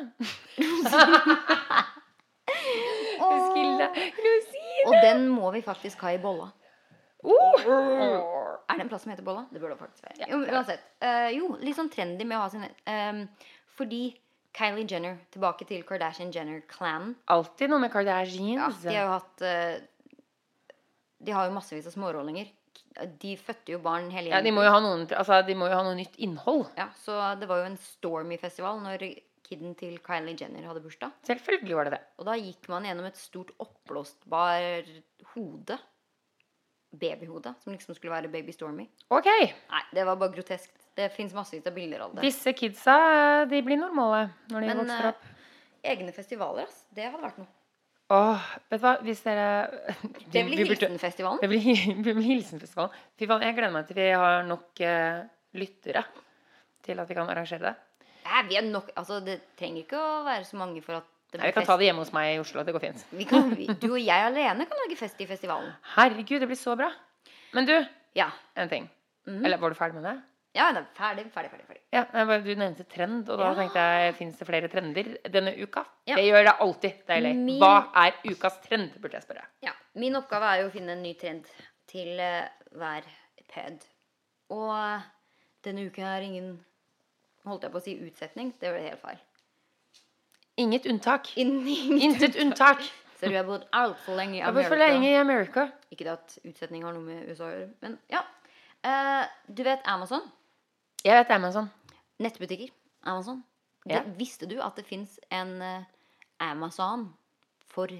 Åh. 3.20 3.41
Rosine. 4.26 4.87
Og 4.87 4.95
den 5.03 5.26
må 5.32 5.51
vi 5.55 5.64
faktisk 5.64 6.05
ha 6.07 6.14
i 6.14 6.22
bolla. 6.22 6.51
Oh! 7.26 8.57
Er 8.68 8.76
det 8.76 8.84
en 8.84 8.91
plass 8.91 9.03
som 9.03 9.11
heter 9.11 9.24
Bolla? 9.24 9.47
Det 9.51 9.61
burde 9.61 9.74
det 9.74 9.80
faktisk 9.80 10.05
være. 10.05 10.28
Jo, 10.30 10.39
uansett. 10.53 10.84
Uh, 11.03 11.30
jo, 11.34 11.49
litt 11.62 11.78
sånn 11.78 11.91
trendy 11.91 12.26
med 12.28 12.39
å 12.39 12.45
ha 12.45 12.51
sin 12.53 12.62
um, 12.62 13.22
Fordi 13.78 14.01
Kylie 14.57 14.87
Jenner, 14.89 15.18
tilbake 15.34 15.66
til 15.68 15.82
Kardashian 15.87 16.30
Jenner-clanen 16.34 17.16
Alltid 17.32 17.72
noe 17.72 17.82
med 17.82 17.93
ja, 17.93 18.70
De 18.82 18.95
har 18.95 19.03
jo 19.03 19.11
hatt 19.14 19.45
uh, 19.45 20.76
De 21.18 21.34
har 21.34 21.49
jo 21.49 21.57
massevis 21.57 21.89
av 21.89 21.97
smårollinger. 21.97 22.53
De 23.20 23.36
fødte 23.36 23.74
jo 23.74 23.80
barn 23.84 24.11
hele 24.14 24.32
Ja, 24.32 24.40
de 24.44 24.53
må 24.55 24.64
jo 24.64 24.72
ha, 24.72 24.80
noen, 24.80 25.07
altså, 25.12 25.40
noe 25.53 25.97
nytt 25.99 26.16
innhold. 26.22 26.66
Ja, 26.78 26.88
så 27.05 27.18
det 27.40 27.49
var 27.51 27.61
jo 27.62 27.70
en 27.70 27.80
Stormy-festival 27.80 28.80
når 28.84 29.05
kiden 29.47 29.74
til 29.78 29.99
Kylie 30.03 30.36
Jenner 30.40 30.66
hadde 30.66 30.82
bursdag. 30.84 31.12
Selvfølgelig 31.26 31.76
var 31.78 31.88
det 31.88 31.97
det. 31.97 32.01
Og 32.18 32.26
da 32.28 32.38
gikk 32.40 32.70
man 32.72 32.86
gjennom 32.88 33.07
et 33.09 33.20
stort 33.20 33.53
oppblåstbar 33.62 34.88
hode. 35.34 35.78
Babyhode, 36.97 37.53
som 37.61 37.74
liksom 37.74 37.94
skulle 37.94 38.14
være 38.14 38.30
Baby 38.32 38.55
Stormy. 38.55 38.86
Ok. 39.12 39.26
Nei, 39.28 39.82
det 39.92 40.07
var 40.07 40.16
bare 40.16 40.32
groteskt. 40.32 40.86
Det 40.97 41.11
fins 41.12 41.34
massevis 41.36 41.66
av 41.68 41.74
bilder 41.76 42.07
av 42.07 42.14
det. 42.16 42.24
Disse 42.24 42.55
kidsa 42.57 42.97
de 43.51 43.61
blir 43.66 43.76
normale 43.80 44.30
når 44.49 44.64
de 44.64 44.70
Men 44.70 44.80
vokser 44.80 45.09
eh, 45.11 45.11
opp. 45.12 45.26
egne 45.92 46.14
festivaler, 46.16 46.64
ass. 46.70 46.86
Det 46.97 47.05
hadde 47.05 47.20
vært 47.20 47.42
noe. 47.42 47.51
Åh, 48.14 48.42
vet 48.70 48.78
du 48.80 48.84
hva, 48.86 48.92
hvis 49.02 49.22
dere 49.24 49.46
Det 50.32 50.44
blir 50.46 50.61
Hilsenfestivalen. 50.62 51.40
Det 51.42 51.48
blir, 51.50 51.80
det 52.04 52.12
blir 52.14 52.22
Hilsenfestival. 52.28 52.92
Fy 53.18 53.26
faen, 53.26 53.42
jeg 53.42 53.57
gleder 53.57 53.74
meg 53.74 53.88
til 53.88 53.98
vi 53.98 54.07
har 54.14 54.44
nok 54.46 54.82
eh, 54.86 55.24
lyttere 55.59 56.04
til 56.86 57.02
at 57.02 57.09
vi 57.11 57.16
kan 57.18 57.26
arrangere 57.32 57.64
det. 57.72 57.74
Nei, 58.26 58.42
vi 58.50 58.57
er 58.59 58.66
nok, 58.70 58.88
altså, 58.98 59.18
det 59.26 59.40
trenger 59.59 59.82
ikke 59.84 59.98
å 59.98 60.22
være 60.26 60.46
så 60.46 60.59
mange 60.59 60.82
for 60.82 60.98
at 61.00 61.07
det 61.32 61.40
Nei, 61.40 61.48
vi 61.50 61.54
kan 61.57 61.62
fest. 61.64 61.70
ta 61.72 61.76
det 61.80 61.88
hjemme 61.88 62.02
hos 62.04 62.12
meg 62.14 62.32
i 62.36 62.38
Oslo. 62.42 62.62
Det 62.66 62.74
går 62.74 62.84
fint. 62.86 63.02
Vi 63.18 63.26
kan, 63.26 63.50
vi, 63.59 63.66
du 63.82 63.88
og 63.92 63.98
jeg 63.98 64.26
alene 64.30 64.66
kan 64.70 64.80
lage 64.84 64.96
fest 64.98 65.18
i 65.22 65.26
festivalen. 65.26 65.72
Herregud, 65.96 66.38
det 66.42 66.48
blir 66.50 66.59
så 66.59 66.76
bra. 66.78 66.92
Men 67.54 67.66
du, 67.66 67.74
Ja. 68.18 68.30
en 68.57 68.70
ting. 68.70 68.86
Mhm. 69.26 69.42
Eller 69.44 69.59
var 69.59 69.74
du 69.74 69.78
ferdig 69.78 69.98
med 69.98 70.07
det? 70.07 70.14
Ja, 70.57 70.70
er 70.72 70.86
ferdig, 70.96 71.26
ferdig, 71.34 71.50
ferdig. 71.52 71.66
ferdig. 71.68 71.82
Ja, 71.92 72.04
bare- 72.12 72.42
Du 72.42 72.54
nevnte 72.54 72.84
trend, 72.88 73.28
og 73.28 73.38
da 73.38 73.50
Ja. 73.50 73.54
tenkte 73.59 73.74
jeg 73.82 74.14
fins 74.16 74.38
det 74.38 74.46
flere 74.48 74.68
trender 74.72 75.11
denne 75.30 75.52
uka? 75.61 75.84
Ja. 76.07 76.16
Det 76.16 76.24
gjør 76.24 76.44
det 76.48 76.54
alltid. 76.61 77.07
Deilig. 77.07 77.34
Min- 77.36 77.61
Hva 77.61 77.90
er 77.94 78.12
ukas 78.24 78.57
trend, 78.64 78.94
burde 79.00 79.12
jeg 79.18 79.22
spørre. 79.22 79.44
Ja, 79.62 79.72
Min 79.94 80.16
oppgave 80.16 80.42
er 80.54 80.62
jo 80.62 80.68
å 80.68 80.72
finne 80.72 80.92
en 80.96 81.02
ny 81.02 81.14
trend 81.14 81.44
til 81.86 82.18
uh, 82.20 82.48
hver 82.76 83.02
ped. 83.52 83.84
Og 84.50 85.02
denne 85.64 85.86
uken 85.90 86.04
er 86.04 86.20
ingen 86.22 86.64
Holdt 87.46 87.62
jeg 87.62 87.70
på 87.70 87.78
å 87.78 87.82
si 87.82 87.92
utsetning? 88.02 88.52
Det 88.59 88.72
var 88.72 88.80
helt 88.80 89.00
feil. 89.00 89.18
Inget 90.59 90.86
unntak. 90.86 91.28
Intet 91.36 92.02
Intet 92.02 92.36
unntak. 92.42 92.80
Så 93.20 93.28
du 93.30 93.36
har 93.36 93.44
bodd 93.44 93.66
altfor 93.72 94.16
lenge 94.18 94.40
i 94.40 94.52
bodd 94.52 94.66
for 94.66 94.76
lenge 94.76 95.07
i 95.12 95.14
Amerika. 95.20 95.68
Ikke 95.92 96.11
at 96.12 96.38
utsetning 96.44 96.82
har 96.82 96.92
noe 96.92 97.02
med 97.07 97.28
USA 97.30 97.44
å 97.44 97.52
gjøre, 97.54 97.70
men 97.82 97.98
ja. 98.11 98.24
Uh, 98.84 99.24
du 99.48 99.62
vet 99.66 99.80
Amazon? 99.88 100.20
Jeg 101.07 101.20
vet 101.20 101.30
Amazon. 101.36 101.68
Nettbutikker. 102.18 102.70
Amazon. 103.07 103.44
Ja. 103.86 104.00
Det, 104.02 104.16
visste 104.18 104.48
du 104.50 104.57
at 104.59 104.74
det 104.74 104.82
fins 104.88 105.12
en 105.30 105.61
eh, 105.62 105.84
Amazon 106.42 107.04
for 107.70 107.92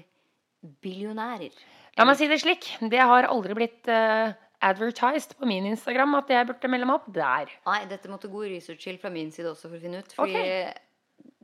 billionærer? 0.83 1.55
La 1.95 2.03
meg 2.07 2.17
si 2.19 2.27
det 2.27 2.41
slik. 2.41 2.67
Det 2.91 2.99
har 2.99 3.29
aldri 3.29 3.55
blitt 3.55 3.87
uh, 3.87 4.33
advertised 4.67 5.37
på 5.39 5.47
min 5.47 5.69
Instagram 5.69 6.17
at 6.19 6.33
jeg 6.33 6.49
burde 6.49 6.71
melde 6.73 6.89
meg 6.89 6.99
opp 6.99 7.07
der. 7.15 7.53
Nei, 7.69 7.79
dette 7.87 8.11
måtte 8.11 8.29
god 8.33 8.49
research 8.51 8.83
til 8.83 8.99
fra 8.99 9.13
min 9.13 9.31
side 9.31 9.53
også 9.53 9.69
for 9.69 9.79
å 9.79 9.85
finne 9.85 10.03
ut. 10.03 10.17
Fordi 10.17 10.43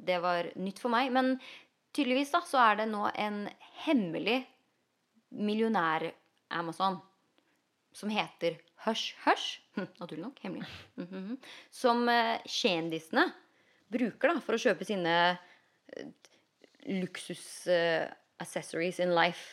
det 0.04 0.20
var 0.22 0.52
nytt 0.60 0.84
for 0.84 0.92
meg. 0.94 1.14
Men 1.16 1.38
tydeligvis 1.96 2.36
da, 2.36 2.44
så 2.46 2.60
er 2.66 2.84
det 2.84 2.90
nå 2.92 3.08
en 3.16 3.46
hemmelig 3.86 4.42
millionær-Amazon 5.34 7.00
som 7.96 8.12
heter 8.12 8.60
Hush 8.86 9.16
Hush. 9.26 9.62
Hm, 9.78 9.88
Naturlig 10.00 10.24
nok. 10.26 10.38
Hemmelig. 10.44 10.68
Mhm. 11.00 11.38
Som 11.72 12.10
eh, 12.12 12.40
kjendisene 12.46 13.26
bruker 13.94 14.28
da 14.34 14.40
for 14.44 14.54
å 14.58 14.62
kjøpe 14.62 14.86
sine 14.88 15.14
eh, 15.34 16.08
luksus-accessories 16.90 19.00
in 19.04 19.12
life. 19.16 19.46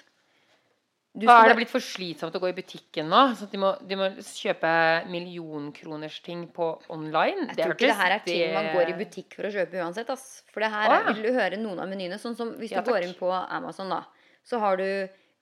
Du 1.10 1.26
er 1.26 1.48
det 1.50 1.56
blitt 1.58 1.72
for 1.72 1.82
slitsomt 1.82 2.36
å 2.38 2.40
gå 2.42 2.48
i 2.52 2.54
butikken 2.54 3.08
nå. 3.10 3.20
Så 3.34 3.42
at 3.48 3.54
de 3.54 3.58
må, 3.58 3.70
de 3.82 3.96
må 3.98 4.06
kjøpe 4.22 4.70
millionkronersting 5.10 6.44
på 6.54 6.66
online. 6.94 7.48
Jeg 7.50 7.56
tror 7.64 7.74
ikke 7.74 7.88
det 7.90 7.98
her 7.98 8.12
er 8.14 8.22
ting 8.26 8.54
man 8.54 8.68
går 8.76 8.86
i 8.92 8.94
butikk 9.00 9.34
for 9.38 9.44
å 9.48 9.50
kjøpe 9.56 9.80
uansett. 9.82 10.08
Ass. 10.14 10.26
For 10.54 10.60
det 10.62 10.70
her 10.70 10.86
er, 10.86 10.94
ja. 11.00 11.04
vil 11.10 11.22
du 11.26 11.30
høre 11.34 11.56
noen 11.58 11.80
av 11.82 11.88
menyene. 11.90 12.18
Sånn 12.22 12.38
som 12.38 12.48
hvis 12.60 12.72
Ja, 12.76 12.82
du 12.86 12.90
går 12.92 13.02
inn 13.08 13.16
på 13.18 13.26
Amazon, 13.32 13.90
da, 13.90 14.00
så 14.46 14.54
har 14.62 14.74
du 14.78 14.86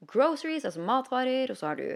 groceries, 0.09 0.65
altså 0.65 0.81
matvarer, 0.89 1.53
og 1.53 1.57
så 1.61 1.65
har 1.73 1.77
du 1.77 1.89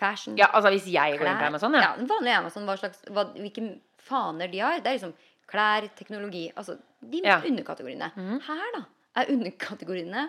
fashion. 0.00 0.36
Ja, 0.40 0.48
altså 0.56 0.70
hvis 0.74 0.86
jeg 0.90 1.18
går 1.20 1.28
inn 1.28 1.38
på. 1.40 1.46
Amazon, 1.52 1.74
ja. 1.76 1.80
ja. 1.84 1.90
Den 2.00 2.08
vanlige 2.10 2.36
Amazon, 2.40 2.64
hva 2.68 2.76
slags, 2.80 3.02
hva, 3.12 3.24
hvilke 3.36 3.66
faner 4.00 4.48
de 4.52 4.58
har. 4.64 4.80
Det 4.80 4.90
er 4.90 4.96
liksom 4.98 5.14
klær, 5.50 5.86
teknologi 5.98 6.46
Altså 6.56 6.78
de 7.02 7.20
Ja. 7.24 7.38
Underkategoriene. 7.46 8.08
Her, 8.46 8.64
da, 8.76 8.82
er 9.20 9.30
underkategoriene 9.34 10.26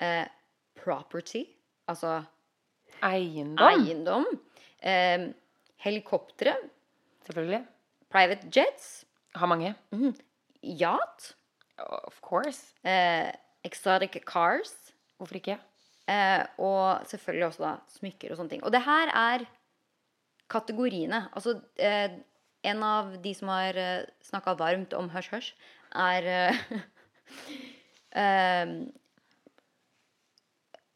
eh, 0.00 0.26
property, 0.82 1.44
altså 1.88 2.18
Eiendom. 3.04 3.66
eiendom, 3.68 4.26
eh, 4.82 5.26
helikoptre, 5.84 6.54
Selvfølgelig. 7.26 7.64
private 8.10 8.48
jets, 8.54 9.04
Har 9.34 9.46
mange. 9.50 9.74
yacht. 10.62 11.34
Of 11.78 12.20
course. 12.22 12.72
eh, 12.84 13.32
exotic 13.64 14.22
cars. 14.24 14.72
Hvorfor 15.18 15.34
ikke? 15.34 15.58
Eh, 16.06 16.42
og 16.62 17.06
selvfølgelig 17.10 17.46
også 17.48 17.62
da 17.64 17.72
smykker 17.96 18.30
og 18.30 18.38
sånne 18.38 18.52
ting. 18.54 18.64
Og 18.64 18.72
det 18.74 18.82
her 18.86 19.10
er 19.10 19.46
kategoriene. 20.52 21.24
Altså 21.34 21.56
eh, 21.82 22.10
en 22.66 22.82
av 22.86 23.16
de 23.22 23.32
som 23.34 23.50
har 23.50 23.74
eh, 23.80 24.06
snakka 24.22 24.54
varmt 24.60 24.94
om 24.94 25.10
Hush 25.14 25.34
Hush, 25.34 25.54
er 25.96 26.28
eh, 28.16 28.70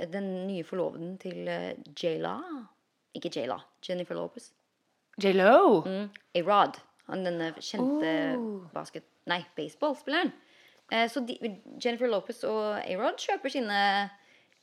den 0.15 0.31
nye 0.47 0.65
forloveden 0.65 1.19
til 1.21 1.51
J-La. 1.99 2.37
Ikke 3.15 3.33
J-La, 3.35 3.59
Jennifer 3.87 4.15
Lopez. 4.15 4.53
J.Lo. 5.21 5.83
Mm, 5.85 6.07
A-Rod. 6.39 6.79
Han 7.11 7.25
denne 7.27 7.51
kjente 7.59 8.13
Oh. 8.39 8.63
basket... 8.73 9.05
Nei, 9.27 9.43
baseballspilleren. 9.57 10.33
Eh, 10.93 11.09
så 11.11 11.21
de, 11.27 11.37
Jennifer 11.85 12.07
Lopez 12.09 12.45
og 12.47 12.79
A-Rod 12.81 13.19
kjøper 13.21 13.53
sine 13.53 13.81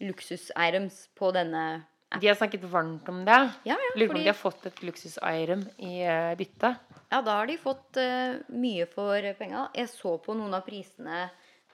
luksus-items 0.04 1.08
på 1.18 1.32
denne 1.36 1.64
appen. 2.10 2.22
De 2.22 2.30
har 2.30 2.38
snakket 2.40 2.66
varmt 2.72 3.10
om 3.10 3.24
det. 3.26 3.40
Ja, 3.68 3.76
ja, 3.76 3.94
Lurer 3.96 4.14
på 4.14 4.18
om 4.18 4.24
de 4.24 4.30
har 4.30 4.38
fått 4.38 4.66
et 4.70 4.84
luksus-item 4.86 5.66
i 5.78 5.94
uh, 6.08 6.34
bytte. 6.40 6.76
Ja, 7.10 7.22
da 7.22 7.40
har 7.40 7.48
de 7.50 7.58
fått 7.62 8.00
uh, 8.02 8.38
mye 8.54 8.88
for 8.92 9.32
penga. 9.40 9.68
Jeg 9.76 9.92
så 9.92 10.18
på 10.22 10.36
noen 10.38 10.56
av 10.58 10.66
prisene 10.68 11.28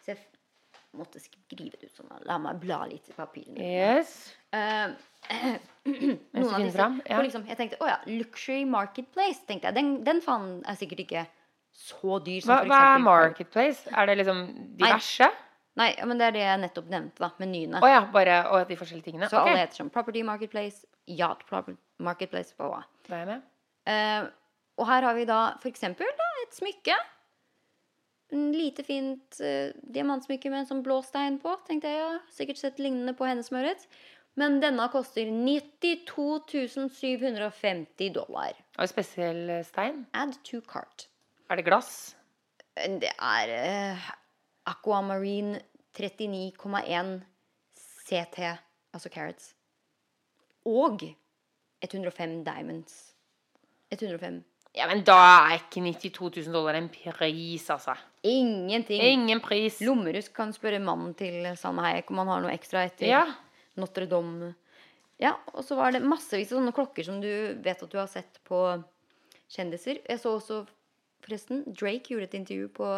Så 0.03 0.13
jeg 0.13 0.21
måtte 0.97 1.21
skrive 1.21 1.78
det 1.80 1.89
ut 1.89 1.97
sånn. 1.97 2.11
La 2.28 2.38
meg 2.41 2.59
bla 2.61 2.84
litt 2.89 3.09
i 3.09 3.17
papirene. 3.17 3.59
Yes. 3.61 4.17
Uh, 5.24 5.55
noen 5.88 6.49
av 6.51 6.59
disse 6.59 6.76
fram, 6.76 6.97
ja. 7.07 7.21
liksom, 7.24 7.45
Jeg 7.47 7.55
tenkte 7.55 7.78
å 7.82 7.88
ja, 7.88 7.95
Luxury 8.05 8.65
Marketplace. 8.67 9.39
tenkte 9.47 9.69
jeg 9.69 9.78
Den, 9.78 9.93
den 10.03 10.19
faen 10.21 10.59
er 10.67 10.76
sikkert 10.76 10.99
ikke 11.05 11.24
så 11.74 12.19
dyr 12.21 12.43
som 12.43 12.51
Hva, 12.51 12.57
hva 12.67 12.82
er 12.91 13.01
Marketplace? 13.01 13.88
Er 13.89 14.09
det 14.11 14.17
liksom 14.19 14.43
diverse? 14.78 15.30
Nei, 15.32 15.53
ja, 15.82 16.05
men 16.05 16.19
det 16.19 16.28
er 16.28 16.36
det 16.36 16.43
jeg 16.43 16.61
nettopp 16.61 16.89
nevnte, 16.91 17.24
da. 17.24 17.32
Menyene. 17.41 17.82
Oh, 17.82 17.89
ja, 17.89 18.03
bare 18.13 18.38
og 18.53 18.67
de 18.69 18.78
forskjellige 18.78 19.07
tingene? 19.09 19.30
Så 19.32 19.39
okay. 19.39 19.55
alle 19.55 19.63
heter 19.63 19.82
sånn 19.82 19.89
Property 19.93 20.21
Marketplace, 20.26 20.86
Yacht 21.09 21.49
Marketplace, 22.03 22.53
bla, 22.59 22.69
hva. 22.69 22.84
da 23.07 23.15
er 23.17 23.24
jeg 23.24 23.30
med. 23.32 23.49
Uh, 23.89 24.30
og 24.80 24.88
her 24.89 25.07
har 25.09 25.17
vi 25.17 25.26
da 25.30 25.41
for 25.63 25.71
eksempel 25.74 26.09
da, 26.19 26.30
et 26.43 26.57
smykke. 26.59 26.97
En 28.34 28.47
lite 28.53 28.86
fint 28.86 29.41
uh, 29.41 29.74
diamantsmykke 29.97 30.53
med 30.53 30.63
en 30.63 30.69
sånn 30.69 30.86
blå 30.86 31.01
stein 31.05 31.41
på. 31.41 31.55
Tenkte 31.67 31.89
jeg, 31.89 32.01
ja. 32.05 32.17
Sikkert 32.34 32.61
sett 32.61 32.82
lignende 32.82 33.17
på 33.17 33.26
hennes 33.30 33.49
smøret. 33.49 33.88
Men 34.39 34.57
denne 34.61 34.88
koster 34.89 35.30
92 35.30 36.89
750 36.89 38.13
dollar. 38.15 38.57
Og 38.82 38.89
spesiell 38.89 39.59
stein? 39.65 40.05
Add 40.17 40.39
to 40.45 40.61
cart. 40.65 41.07
Er 41.49 41.61
det 41.61 41.67
glass? 41.67 42.15
Det 42.74 43.11
er 43.13 43.51
eh, 43.53 44.07
Aquamarine 44.70 45.59
39,1 45.97 47.22
CT, 48.03 48.39
altså 48.93 49.09
carrots, 49.11 49.53
Og 50.66 51.01
105 51.84 52.43
diamonds. 52.45 53.14
105. 53.91 54.43
Ja, 54.74 54.88
men 54.89 55.03
da 55.05 55.18
er 55.51 55.59
ikke 55.59 55.84
92 55.84 56.47
000 56.47 56.53
dollar 56.55 56.78
en 56.80 56.88
pris, 56.89 57.68
altså. 57.70 57.93
Ingenting. 58.26 59.03
Ingen 59.03 59.41
pris. 59.43 59.82
Lommerusk 59.86 60.34
kan 60.34 60.53
spørre 60.55 60.80
mannen 60.82 61.11
til 61.20 61.45
Salma 61.59 61.84
Hayek 61.89 62.09
om 62.09 62.24
han 62.24 62.32
har 62.32 62.41
noe 62.45 62.55
ekstra 62.55 62.86
etter 62.88 63.11
Ja. 63.11 63.26
Notre-Dame. 63.78 64.53
Ja, 65.22 65.36
og 65.53 65.64
så 65.66 65.76
var 65.78 65.93
det 65.93 66.01
massevis 66.05 66.51
av 66.51 66.59
sånne 66.59 66.74
klokker 66.74 67.05
som 67.05 67.20
du 67.22 67.30
vet 67.64 67.84
at 67.84 67.91
du 67.91 67.97
har 67.99 68.09
sett 68.09 68.39
på 68.47 68.64
kjendiser. 69.53 69.99
Jeg 70.09 70.20
så 70.24 70.34
også, 70.39 70.64
forresten, 71.26 71.64
Drake 71.70 72.14
gjorde 72.14 72.32
et 72.32 72.39
intervju 72.39 72.72
på 72.80 72.89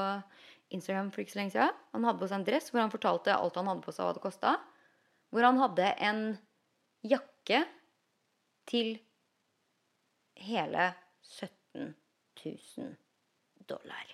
Instagram 0.73 1.11
for 1.13 1.23
ikke 1.23 1.35
så 1.35 1.39
lenge 1.41 1.55
siden. 1.55 1.79
Han 1.93 2.07
hadde 2.07 2.21
på 2.21 2.29
seg 2.29 2.39
en 2.39 2.47
dress 2.47 2.71
hvor 2.71 2.81
han 2.81 2.93
fortalte 2.93 3.35
alt 3.35 3.59
han 3.59 3.69
hadde 3.69 3.85
på 3.85 3.93
seg, 3.93 4.05
hva 4.05 4.15
det 4.17 4.23
kosta. 4.23 4.55
Hvor 5.33 5.45
han 5.45 5.61
hadde 5.61 5.89
en 6.07 6.21
jakke 7.05 7.61
til 8.69 8.95
hele 10.45 10.91
17 11.21 11.93
000 12.43 12.95
dollar. 13.69 14.05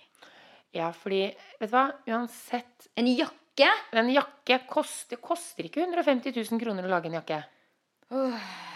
Ja, 0.72 0.90
fordi 0.96 1.24
Vet 1.60 1.68
du 1.68 1.74
hva? 1.74 1.88
Uansett 2.08 2.88
En 2.96 3.08
jakke? 3.08 3.68
En 3.92 4.08
jakke 4.08 4.62
koster, 4.68 5.20
koster 5.20 5.68
ikke 5.68 5.82
150 5.84 6.32
000 6.32 6.60
kroner 6.62 6.86
å 6.88 6.92
lage 6.94 7.10
en 7.10 7.18
jakke. 7.18 7.42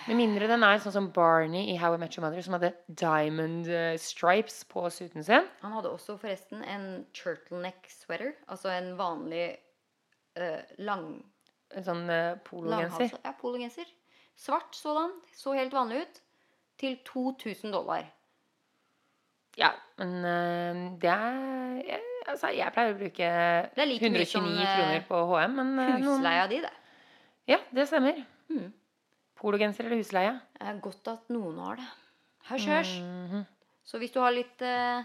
Med 0.07 0.17
mindre 0.21 0.47
den 0.49 0.63
er 0.63 0.79
sånn 0.81 0.95
som 0.95 1.07
Barney 1.15 1.73
i 1.73 1.77
How 1.81 1.97
I 1.97 2.01
Met 2.01 2.15
Your 2.17 2.25
Mother, 2.25 2.43
som 2.45 2.55
hadde 2.57 2.71
diamond 2.87 3.67
eh, 3.69 3.97
stripes 4.01 4.61
på 4.71 4.85
suiten 4.95 5.25
sin. 5.27 5.49
Han 5.65 5.75
hadde 5.75 5.91
også 5.91 6.15
forresten 6.21 6.63
en 6.63 6.87
turtleneck 7.17 7.91
sweater. 7.91 8.37
Altså 8.47 8.71
en 8.71 8.93
vanlig 8.99 9.49
uh, 10.39 10.63
lang 10.79 11.09
En 11.75 11.83
sånn 11.83 12.05
uh, 12.07 12.39
pologenser. 12.47 13.17
Ja, 13.25 13.33
pologenser. 13.41 13.89
Svart 14.39 14.79
sådan. 14.79 15.17
Så 15.35 15.57
helt 15.59 15.75
vanlig 15.75 16.05
ut. 16.05 16.23
Til 16.79 17.01
2000 17.09 17.75
dollar. 17.75 18.07
Ja, 19.59 19.73
men 19.99 20.15
uh, 20.23 20.87
det 21.03 21.11
er 21.11 21.83
jeg, 21.83 22.03
Altså, 22.27 22.51
jeg 22.55 22.73
pleier 22.75 22.91
å 22.91 22.97
bruke 22.99 23.27
like 23.79 24.09
mye 24.11 24.25
129 24.25 24.27
som, 24.31 24.47
kroner 24.51 25.05
på 25.07 25.19
HM, 25.31 25.53
men 25.61 25.69
Husleia 25.93 26.47
noen- 26.47 26.51
di, 26.51 26.57
det. 26.65 26.73
Ja, 27.47 27.59
det 27.75 27.85
stemmer. 27.87 28.19
Mm. 28.51 28.73
Pologenser 29.47 29.87
eller 29.87 30.01
husleie. 30.03 30.33
Det 30.59 30.67
er 30.67 30.79
godt 30.83 31.13
at 31.13 31.29
noen 31.31 31.59
har 31.63 31.79
det. 31.79 31.87
Hørs, 32.49 32.65
hørs. 32.67 32.95
-hmm. 32.99 33.45
Så 33.85 33.99
hvis 33.99 34.11
du 34.11 34.19
har 34.21 34.33
litt 34.35 34.63
eh, 34.63 35.05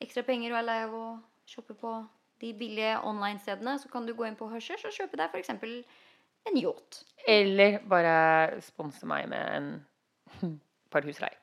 ekstra 0.00 0.22
penger 0.22 0.52
og 0.52 0.58
er 0.58 0.64
lei 0.64 0.76
av 0.86 0.94
å 0.94 1.06
shoppe 1.46 1.74
på 1.74 1.92
de 2.40 2.52
billige 2.56 2.96
online-stedene, 3.04 3.78
så 3.78 3.88
kan 3.92 4.06
du 4.06 4.14
gå 4.14 4.24
inn 4.24 4.36
på 4.36 4.48
Hørs, 4.48 4.68
hørs 4.68 4.84
og 4.84 4.92
kjøpe 4.92 5.16
deg 5.16 5.30
f.eks. 5.32 5.50
en 5.50 6.58
yacht. 6.60 7.02
Eller 7.28 7.78
bare 7.88 8.60
sponse 8.62 9.06
meg 9.06 9.28
med 9.28 9.56
en 9.56 9.70
par 10.92 11.04
husleie. 11.04 11.36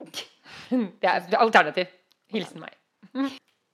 Det 0.00 1.08
er, 1.08 1.20
det 1.26 1.34
er 1.34 1.44
alternativ. 1.44 1.86
Hilsen 2.32 2.60
meg. 2.60 2.76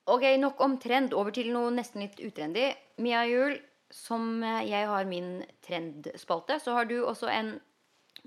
Ok, 0.06 0.22
nok 0.38 0.60
om 0.62 0.76
trend. 0.78 1.14
Over 1.18 1.34
til 1.34 1.48
noe 1.50 1.72
nesten 1.74 2.04
litt 2.04 2.20
utrendy. 2.22 2.68
Mia 3.02 3.24
Juel, 3.26 3.56
som 3.90 4.38
jeg 4.44 4.86
har 4.86 5.08
min 5.10 5.40
trendspalte, 5.66 6.60
så 6.62 6.76
har 6.76 6.86
du 6.86 7.00
også 7.02 7.26
en 7.26 7.56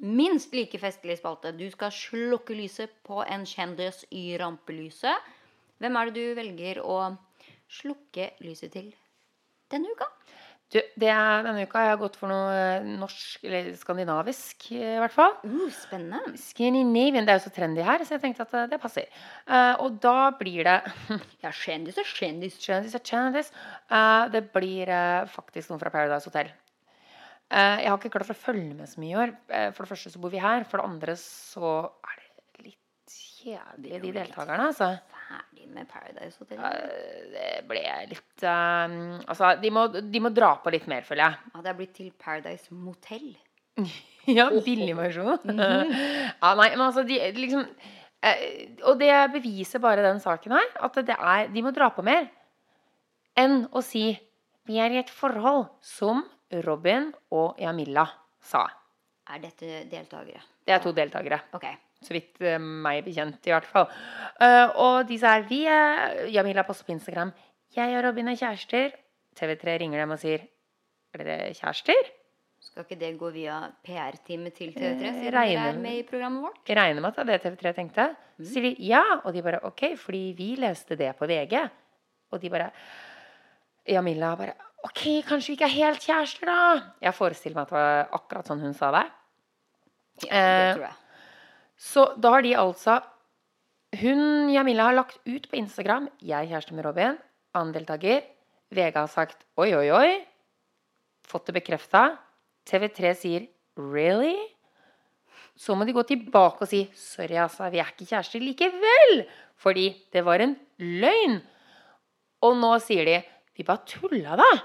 minst 0.02 0.54
like 0.56 0.80
festlig 0.82 1.20
spalte. 1.20 1.54
Du 1.56 1.66
skal 1.72 1.94
slukke 1.94 2.56
lyset 2.58 2.94
på 3.08 3.24
en 3.26 3.46
kjendis 3.48 4.06
i 4.16 4.32
rampelyset. 4.40 5.32
Hvem 5.80 5.96
er 5.96 6.10
det 6.10 6.16
du 6.20 6.40
velger 6.40 6.82
å 6.84 7.00
slukke 7.70 8.32
lyset 8.44 8.74
til 8.76 8.90
denne 9.72 9.92
uka? 9.94 10.10
Du, 10.70 10.78
det 11.02 11.08
er, 11.10 11.40
denne 11.42 11.64
uka 11.66 11.80
har 11.82 11.88
jeg 11.90 12.00
gått 12.04 12.18
for 12.20 12.30
noe 12.30 12.50
eh, 12.54 12.90
norsk, 13.00 13.40
eller 13.48 13.72
skandinavisk 13.74 14.68
i 14.76 14.84
hvert 15.02 15.16
fall. 15.16 15.34
Uh, 15.42 15.64
spennende. 15.74 16.38
Scandinavian, 16.38 17.26
det 17.26 17.34
er 17.34 17.40
jo 17.40 17.46
så 17.48 17.54
trendy 17.56 17.82
her, 17.88 18.04
så 18.06 18.20
jeg 18.20 18.24
tenkte 18.28 18.46
at 18.46 18.54
eh, 18.54 18.68
det 18.70 18.82
passer. 18.84 19.10
Uh, 19.50 19.74
og 19.82 19.98
da 20.04 20.30
blir 20.38 20.70
det 20.70 20.78
Ja, 21.44 21.50
kjendis 21.50 21.98
er 21.98 22.14
kjendis. 22.14 22.62
Kjendis 22.62 22.94
er 23.00 23.02
kjendis. 23.02 23.50
Uh, 23.90 24.30
det 24.30 24.46
blir 24.54 24.94
faktisk 25.34 25.74
noen 25.74 25.82
fra 25.82 25.94
Paradise 25.96 26.30
Hotel. 26.30 26.54
Eh, 27.50 27.82
jeg 27.82 27.90
har 27.90 27.98
ikke 27.98 28.12
klart 28.14 28.30
å 28.30 28.38
følge 28.38 28.76
med 28.78 28.90
så 28.90 29.02
mye 29.02 29.10
i 29.10 29.18
år. 29.18 29.32
Eh, 29.50 29.70
for 29.74 29.86
det 29.86 29.92
første 29.96 30.12
så 30.14 30.22
bor 30.22 30.34
vi 30.34 30.42
her. 30.42 30.66
For 30.70 30.82
det 30.82 30.86
andre 30.86 31.16
så 31.18 31.72
er 31.82 32.20
det 32.20 32.68
litt 32.68 33.16
kjedelig, 33.42 34.02
de 34.04 34.12
deltakerne. 34.20 34.68
Altså. 34.70 34.92
Ferdig 35.26 35.70
med 35.74 35.90
Paradise 35.90 36.38
Hotel. 36.44 36.62
Eh, 36.70 37.24
det 37.34 37.50
ble 37.70 37.84
litt 38.12 38.46
um, 38.46 39.00
Altså, 39.26 39.56
de 39.64 39.74
må, 39.74 39.88
de 39.90 40.22
må 40.22 40.34
dra 40.34 40.54
på 40.62 40.74
litt 40.76 40.86
mer, 40.92 41.08
føler 41.08 41.26
jeg. 41.26 41.54
Ja, 41.56 41.64
det 41.66 41.74
er 41.74 41.80
blitt 41.82 41.96
til 41.98 42.14
Paradise 42.18 42.74
Motell. 42.74 43.32
Ja, 44.30 44.50
billig 44.52 44.94
-hmm. 44.96 45.94
ja, 46.42 46.56
nei, 46.56 46.70
men 46.70 46.82
altså, 46.82 47.02
de 47.04 47.32
liksom 47.32 47.66
Og 48.84 49.00
det 49.00 49.32
beviser 49.32 49.80
bare 49.80 50.04
den 50.04 50.20
saken 50.20 50.52
her, 50.52 50.68
at 50.84 50.96
det 50.96 51.16
er 51.18 51.48
De 51.48 51.64
må 51.64 51.72
dra 51.72 51.90
på 51.90 52.04
mer 52.04 52.28
enn 53.38 53.66
å 53.72 53.82
si 53.82 54.20
Vi 54.68 54.78
er 54.78 54.92
i 54.92 55.00
et 55.00 55.10
forhold, 55.10 55.66
som 55.82 56.24
Robin 56.66 57.12
og 57.32 57.60
Jamila 57.62 58.06
sa. 58.42 58.66
Er 59.30 59.40
dette 59.44 59.84
deltakere? 59.92 60.42
Det 60.66 60.74
er 60.74 60.82
to 60.84 60.92
deltakere. 60.96 61.40
Okay. 61.54 61.76
Så 62.02 62.14
vidt 62.16 62.40
uh, 62.42 62.56
meg 62.60 63.04
bekjent, 63.06 63.42
i 63.46 63.52
hvert 63.52 63.68
fall. 63.68 63.90
Uh, 64.40 64.70
og 64.80 65.08
de 65.10 65.18
sa 65.20 65.36
vi 65.46 65.66
er 65.70 66.26
Jamila 66.32 66.64
poster 66.64 66.88
på 66.88 66.96
Instagram. 66.96 67.34
Jeg 67.76 67.98
og 68.00 68.06
Robin 68.08 68.32
er 68.32 68.38
kjærester. 68.40 68.96
TV3 69.40 69.76
ringer 69.84 70.02
dem 70.02 70.12
og 70.16 70.20
sier 70.20 70.48
Er 71.14 71.22
dere 71.24 71.52
kjærester? 71.58 72.10
Skal 72.60 72.84
ikke 72.84 72.98
det 73.00 73.12
gå 73.20 73.30
via 73.32 73.60
PR-teamet 73.86 74.54
til 74.58 74.74
TV3, 74.76 74.90
Eh, 74.90 75.14
siden 75.14 75.32
dere 75.32 75.36
regner- 75.40 75.70
er 75.74 75.78
med 75.80 75.98
i 76.00 76.04
programmet 76.04 76.44
vårt? 76.44 76.58
Jeg 76.68 76.78
regner 76.78 77.02
med 77.02 77.10
at 77.10 77.16
det 77.16 77.34
er 77.34 77.38
det 77.38 77.44
TV3 77.46 77.74
tenkte. 77.78 78.08
Så 78.40 78.50
sier 78.54 78.66
de 78.68 78.76
ja, 78.84 79.04
og 79.24 79.34
de 79.34 79.42
bare 79.46 79.62
OK, 79.64 79.96
fordi 79.98 80.34
vi 80.38 80.50
leste 80.60 80.96
det 81.00 81.16
på 81.18 81.26
VG. 81.30 81.56
Og 82.32 82.42
de 82.42 82.50
bare 82.50 82.72
Jamila 83.88 84.36
bare 84.36 84.54
OK, 84.88 85.02
kanskje 85.28 85.52
vi 85.52 85.56
ikke 85.58 85.68
er 85.68 85.76
helt 85.76 86.06
kjærester, 86.06 86.48
da? 86.48 86.60
Jeg 87.04 87.16
forestiller 87.18 87.58
meg 87.58 87.68
at 87.68 87.72
det 87.74 87.78
var 87.80 88.20
akkurat 88.20 88.48
sånn 88.48 88.62
hun 88.64 88.76
sa 88.78 88.92
det. 88.96 89.06
Ja, 90.24 90.30
det 90.30 90.40
Eh, 90.40 90.74
tror 90.76 90.86
jeg. 90.88 90.96
Så 91.80 92.06
da 92.20 92.30
har 92.36 92.42
de 92.44 92.56
altså 92.60 93.02
Hun, 94.00 94.50
Jamila, 94.54 94.84
har 94.84 94.94
lagt 94.94 95.18
ut 95.26 95.48
på 95.50 95.56
Instagram 95.58 96.10
'Jeg 96.22 96.46
er 96.46 96.50
kjæreste 96.52 96.74
med 96.76 96.86
Robin'. 96.86 97.18
Annen 97.56 97.74
deltaker. 97.74 98.22
VG 98.72 98.94
har 98.94 99.08
sagt 99.08 99.44
'oi, 99.58 99.74
oi, 99.74 99.88
oi'. 99.90 100.26
Fått 101.26 101.48
det 101.48 101.56
bekrefta. 101.56 102.20
TV3 102.68 103.16
sier 103.16 103.48
'really'? 103.76 104.38
Så 105.58 105.76
må 105.76 105.86
de 105.86 105.94
gå 105.94 106.04
tilbake 106.06 106.62
og 106.62 106.68
si 106.68 106.86
'sorry, 106.94 107.36
altså, 107.36 107.72
vi 107.72 107.80
er 107.80 107.86
ikke 107.86 108.06
kjærester 108.06 108.40
likevel'. 108.40 109.26
Fordi 109.58 109.96
det 110.14 110.24
var 110.24 110.40
en 110.40 110.56
løgn. 110.80 111.42
Og 112.44 112.56
nå 112.58 112.80
sier 112.80 113.06
de 113.06 113.24
'vi 113.60 113.64
bare 113.68 113.86
tulla, 113.86 114.36
da'. 114.40 114.60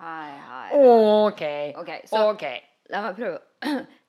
Hei, 0.00 0.30
hei. 0.48 0.68
OK. 0.72 1.42
okay, 1.76 2.00
så 2.08 2.30
okay. 2.30 2.60
la 2.90 3.02
meg 3.04 3.18
prøve. 3.18 3.38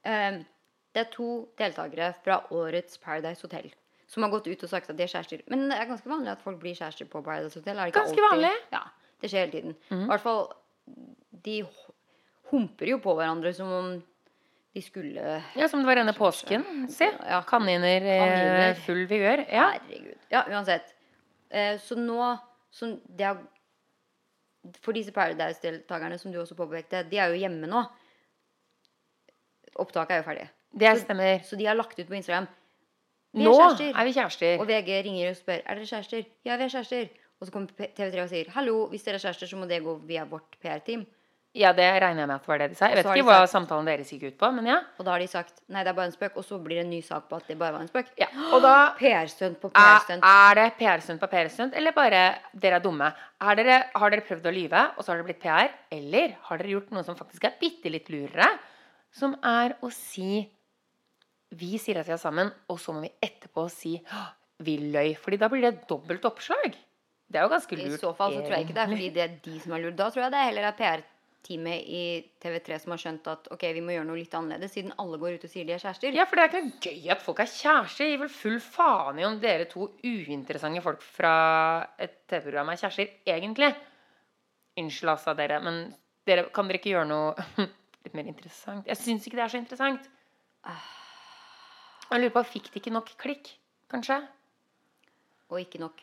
Em, 0.06 0.38
det 0.96 1.02
er 1.04 1.10
to 1.12 1.50
deltakere 1.60 2.14
fra 2.24 2.40
årets 2.56 2.98
Paradise 3.04 3.44
Hotel 3.44 3.68
som 4.08 4.24
har 4.24 4.32
gått 4.32 4.48
ut 4.48 4.64
og 4.64 4.70
sagt 4.70 4.90
at 4.90 4.98
de 4.98 5.04
er 5.04 5.12
kjærester. 5.12 5.42
Men 5.52 5.68
det 5.68 5.78
er 5.80 5.90
ganske 5.90 6.10
vanlig 6.10 6.32
at 6.36 6.44
folk 6.44 6.60
blir 6.62 6.76
kjærester 6.78 7.08
på 7.10 7.24
Paradise 7.26 7.60
Hotel. 7.60 7.76
Det 7.82 7.96
Ganske 7.98 8.14
alltid? 8.14 8.28
vanlig. 8.30 8.52
Mhm. 8.54 8.72
Ja, 8.72 8.82
det 9.22 9.30
skjer 9.32 9.46
hele 9.46 9.52
tiden. 9.52 9.76
I 9.92 10.10
hvert 10.12 10.22
fall 10.22 10.44
De 11.46 11.56
humper 12.52 12.86
jo 12.88 13.00
på 13.02 13.16
hverandre 13.18 13.54
som 13.54 13.72
om 13.74 14.04
de 14.76 14.82
skulle 14.82 15.42
Ja, 15.56 15.68
som 15.68 15.82
det 15.82 15.88
var 15.88 15.96
denne 15.96 16.14
påsken. 16.14 16.88
Se. 16.90 17.10
Ja. 17.28 17.42
Kaniner 17.42 18.00
Kaniner. 18.00 18.74
full 18.86 19.06
vigør. 19.08 19.46
Ja. 19.50 19.72
Herregud. 19.74 20.18
Ja, 20.32 20.46
uansett. 20.50 20.94
Eh, 21.50 21.80
så 21.80 21.96
nå 21.96 22.38
så 22.76 22.98
det 23.08 23.26
er, 23.26 23.38
For 24.82 24.95
disse 24.97 25.13
Paradise-deltakerne 25.13 26.18
som 26.18 26.32
du 26.34 26.39
også 26.41 26.55
påpekte, 26.57 27.03
de 27.09 27.20
er 27.22 27.34
jo 27.34 27.41
hjemme 27.41 27.68
nå. 27.70 27.84
Opptaket 29.82 30.16
er 30.16 30.22
jo 30.22 30.28
ferdig. 30.30 30.47
Det 30.76 30.93
stemmer. 31.01 31.43
Så 31.43 31.57
de 31.59 31.68
har 31.68 31.76
lagt 31.78 31.99
ut 31.99 32.07
på 32.07 32.18
Instagram. 32.18 32.47
Vi 33.36 33.43
Nå 33.43 33.51
er 33.51 33.61
kjærester. 33.61 33.91
er 33.99 34.05
vi 34.07 34.13
kjærester. 34.16 34.59
Og 34.59 34.68
VG 34.68 34.89
ringer 35.05 35.30
og 35.30 35.36
spør 35.36 35.59
er 35.61 35.76
dere 35.76 35.86
kjærester. 35.89 36.26
Ja, 36.47 36.55
vi 36.55 36.63
er 36.63 36.72
kjærester. 36.72 37.09
Og 37.39 37.47
så 37.47 37.51
kommer 37.51 37.68
TV3 37.97 38.22
og 38.24 38.30
sier 38.32 38.51
hallo, 38.55 38.76
hvis 38.88 39.03
dere 39.03 39.20
er 39.20 39.26
kjærester, 39.26 39.47
så 39.47 39.57
må 39.59 39.68
det 39.68 39.84
gå 39.84 39.97
via 40.07 40.24
vårt 40.26 40.55
PR-team. 40.63 41.03
Ja, 41.56 41.70
det 41.72 41.86
regner 42.03 42.26
jeg 42.26 42.28
med 42.28 42.36
at 42.36 42.43
det 42.43 42.49
var 42.51 42.60
det 42.60 42.66
de 42.74 42.76
sa. 42.76 42.88
Jeg 42.91 42.97
vet 42.99 43.08
ikke 43.16 43.26
hva 43.30 43.36
sagt- 43.45 43.53
samtalen 43.53 43.86
deres 43.88 44.10
gikk 44.12 44.24
ut 44.28 44.38
på, 44.41 44.49
men 44.58 44.66
ja. 44.68 44.82
Og 44.99 45.06
da 45.08 45.14
har 45.14 45.22
de 45.24 45.28
sagt 45.32 45.62
nei, 45.72 45.84
det 45.86 45.91
er 45.93 45.95
bare 45.95 46.10
en 46.10 46.16
spøk. 46.16 46.36
Og 46.36 46.43
så 46.43 46.58
blir 46.62 46.82
det 46.82 46.84
en 46.86 46.89
ny 46.91 46.99
sak 47.01 47.30
på 47.30 47.38
at 47.39 47.47
det 47.47 47.56
bare 47.58 47.72
var 47.78 47.86
en 47.86 47.88
spøk. 47.88 48.10
ja. 48.20 48.28
Og 48.51 48.62
da 48.66 48.74
PR-stunt 48.99 49.62
på 49.62 49.72
PR-stunt. 49.72 50.26
er 50.28 50.60
det 50.60 50.66
PR-stunt 50.82 51.22
på 51.24 51.30
PR-stunt, 51.32 51.78
eller 51.80 51.95
bare 51.95 52.24
dere 52.53 52.82
er 52.82 52.84
dumme? 52.84 53.08
Er 53.41 53.56
dere, 53.56 53.78
har 53.95 54.10
dere 54.12 54.26
prøvd 54.28 54.49
å 54.51 54.53
lyve, 54.58 54.82
og 54.97 55.03
så 55.06 55.14
har 55.14 55.22
dere 55.22 55.30
blitt 55.32 55.39
PR? 55.45 55.72
Eller 55.95 56.36
har 56.49 56.58
dere 56.60 56.76
gjort 56.76 56.91
noe 56.91 57.03
som 57.08 57.16
faktisk 57.16 57.47
er 57.47 57.56
bitte 57.62 57.89
litt 57.89 58.12
lurere? 58.12 58.49
Som 59.16 59.38
er 59.43 59.78
å 59.82 59.91
si 59.95 60.43
Vi 61.56 61.78
sier 61.80 62.01
at 62.01 62.08
vi 62.10 62.12
er 62.12 62.20
sammen, 62.20 62.51
og 62.68 62.80
så 62.84 62.91
må 62.91 63.06
vi 63.06 63.14
etterpå 63.24 63.70
si 63.72 63.95
vi 64.60 64.78
løy. 64.91 65.16
Fordi 65.16 65.38
da 65.39 65.47
blir 65.47 65.62
det 65.62 65.88
dobbelt 65.88 66.26
oppslag. 66.28 66.76
Det 67.32 67.39
er 67.39 67.45
jo 67.47 67.51
ganske 67.53 67.78
lurt. 67.80 67.95
I 67.95 68.01
så 68.01 68.12
fall 68.18 68.34
så 68.36 68.41
tror 68.43 68.56
jeg 68.58 68.66
ikke 68.68 68.76
det 68.76 68.84
er 68.84 68.91
fordi 68.91 69.10
det 69.16 69.24
er 69.24 69.36
de 69.45 69.60
som 69.64 69.72
har 69.72 69.80
lurt. 69.86 69.95
Da 69.95 70.10
tror 70.12 70.24
jeg 70.26 70.32
det 70.34 70.39
er 70.41 70.49
heller 70.51 70.68
er 70.68 71.03
PR-teamet 71.46 71.82
i 71.86 72.32
TV3 72.41 72.80
som 72.82 72.93
har 72.93 73.02
skjønt 73.02 73.28
at 73.30 73.48
ok, 73.54 73.66
vi 73.76 73.82
må 73.82 73.93
gjøre 73.93 74.08
noe 74.08 74.18
litt 74.18 74.34
annerledes, 74.34 74.74
siden 74.74 74.93
alle 75.02 75.20
går 75.22 75.38
ut 75.38 75.46
og 75.46 75.52
sier 75.52 75.66
de 75.66 75.76
er 75.76 75.82
kjærester. 75.82 76.16
Ja, 76.16 76.26
for 76.26 76.38
det 76.38 76.43
er 76.43 76.50
ikke 76.50 76.62
noe 76.66 76.80
gøy 76.86 77.12
at 77.14 77.22
folk 77.24 77.41
er 77.43 77.52
kjærester. 77.52 78.10
Gir 78.10 78.22
vel 78.24 78.32
full 78.34 78.58
faen 78.64 79.20
i 79.20 79.28
om 79.28 79.38
dere 79.41 79.68
to 79.70 79.89
uinteressante 80.04 80.84
folk 80.86 81.04
fra 81.06 81.36
et 82.02 82.18
TV-program 82.30 82.74
er 82.74 82.82
kjærester, 82.82 83.14
egentlig. 83.36 83.72
Unnskyld, 84.82 85.14
altså, 85.14 85.36
dere, 85.38 85.62
men 85.64 85.82
dere, 86.28 86.48
kan 86.56 86.70
dere 86.70 86.82
ikke 86.82 86.96
gjøre 86.96 87.12
noe 87.12 87.68
litt 88.06 88.18
mer 88.18 88.32
interessant? 88.32 88.88
Jeg 88.89 89.02
syns 89.02 89.28
ikke 89.28 89.39
det 89.39 89.46
er 89.46 89.54
så 89.54 89.62
interessant. 89.62 90.10
Jeg 92.10 92.22
lurer 92.22 92.34
på, 92.34 92.48
Fikk 92.56 92.74
de 92.74 92.82
ikke 92.82 92.93
nok 92.93 93.14
klikk, 93.22 93.56
kanskje? 93.91 94.20
Og 95.54 95.62
ikke 95.62 95.82
nok. 95.82 96.02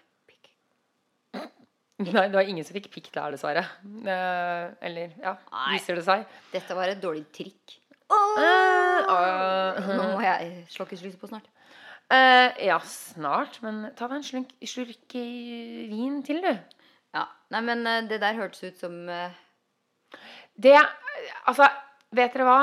Nei, 2.02 2.26
det 2.28 2.34
var 2.34 2.48
ingen 2.48 2.64
som 2.66 2.76
fikk 2.76 2.90
pikk 2.94 3.10
der, 3.14 3.34
dessverre. 3.36 3.62
Eh, 3.84 4.66
eller, 4.88 5.14
ja, 5.22 5.36
Nei. 5.52 5.68
viser 5.76 5.98
det 5.98 6.06
seg. 6.08 6.26
Dette 6.54 6.76
var 6.78 6.90
et 6.90 7.02
dårlig 7.02 7.26
trikk. 7.34 7.78
Eh, 8.12 9.10
ah. 9.12 9.78
Nå 9.88 10.06
må 10.14 10.22
jeg 10.24 10.64
slokke 10.72 10.98
lyset 10.98 11.20
på 11.20 11.30
snart. 11.30 11.48
Eh, 12.12 12.66
ja, 12.66 12.78
snart. 12.84 13.60
Men 13.64 13.86
ta 13.96 14.08
deg 14.08 14.20
en 14.20 14.26
slurk, 14.26 14.54
slurk 14.68 15.16
i 15.16 15.26
vin 15.92 16.20
til, 16.26 16.42
du. 16.44 16.80
Ja, 17.12 17.26
Nei, 17.52 17.60
men 17.66 17.84
eh, 17.88 18.04
det 18.08 18.22
der 18.22 18.38
hørtes 18.38 18.64
ut 18.64 18.78
som 18.80 18.94
eh, 19.12 19.34
Det 20.56 20.78
Altså, 21.44 21.66
vet 22.16 22.32
dere 22.32 22.46
hva? 22.48 22.60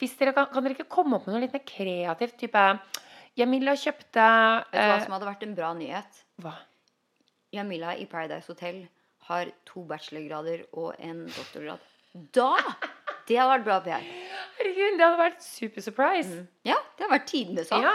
Hvis 0.00 0.16
dere 0.18 0.34
kan, 0.36 0.48
kan 0.50 0.64
dere 0.66 0.74
ikke 0.76 0.90
komme 0.90 1.16
opp 1.16 1.28
med 1.28 1.36
noe 1.36 1.44
litt 1.44 1.54
mer 1.54 1.62
kreativt? 1.66 2.36
Type 2.40 2.64
Jamila 3.38 3.76
kjøpte 3.78 4.26
Vet 4.26 4.74
du 4.74 4.80
hva 4.80 4.96
eh, 4.96 5.04
som 5.04 5.14
hadde 5.14 5.30
vært 5.30 5.46
en 5.46 5.54
bra 5.56 5.70
nyhet? 5.78 6.20
Hva? 6.42 6.56
Jamila 7.54 7.96
i 7.98 8.06
Paradise 8.06 8.46
Hotel 8.50 8.84
har 9.28 9.50
to 9.68 9.82
bachelorgrader 9.88 10.64
og 10.72 10.94
en 10.98 11.24
doktorgrad. 11.26 11.82
Da! 12.34 12.54
Det 13.28 13.36
hadde 13.38 13.52
vært 13.52 13.66
bra 13.66 13.76
PR. 13.84 14.06
Herregud, 14.58 14.96
det 14.98 15.04
hadde 15.04 15.20
vært 15.20 15.44
super 15.44 15.84
surprise. 15.84 16.40
Ja, 16.66 16.78
det 16.96 17.04
hadde 17.04 17.14
vært 17.14 17.28
tidenes 17.30 17.70
sak. 17.70 17.84
Ja. 17.84 17.94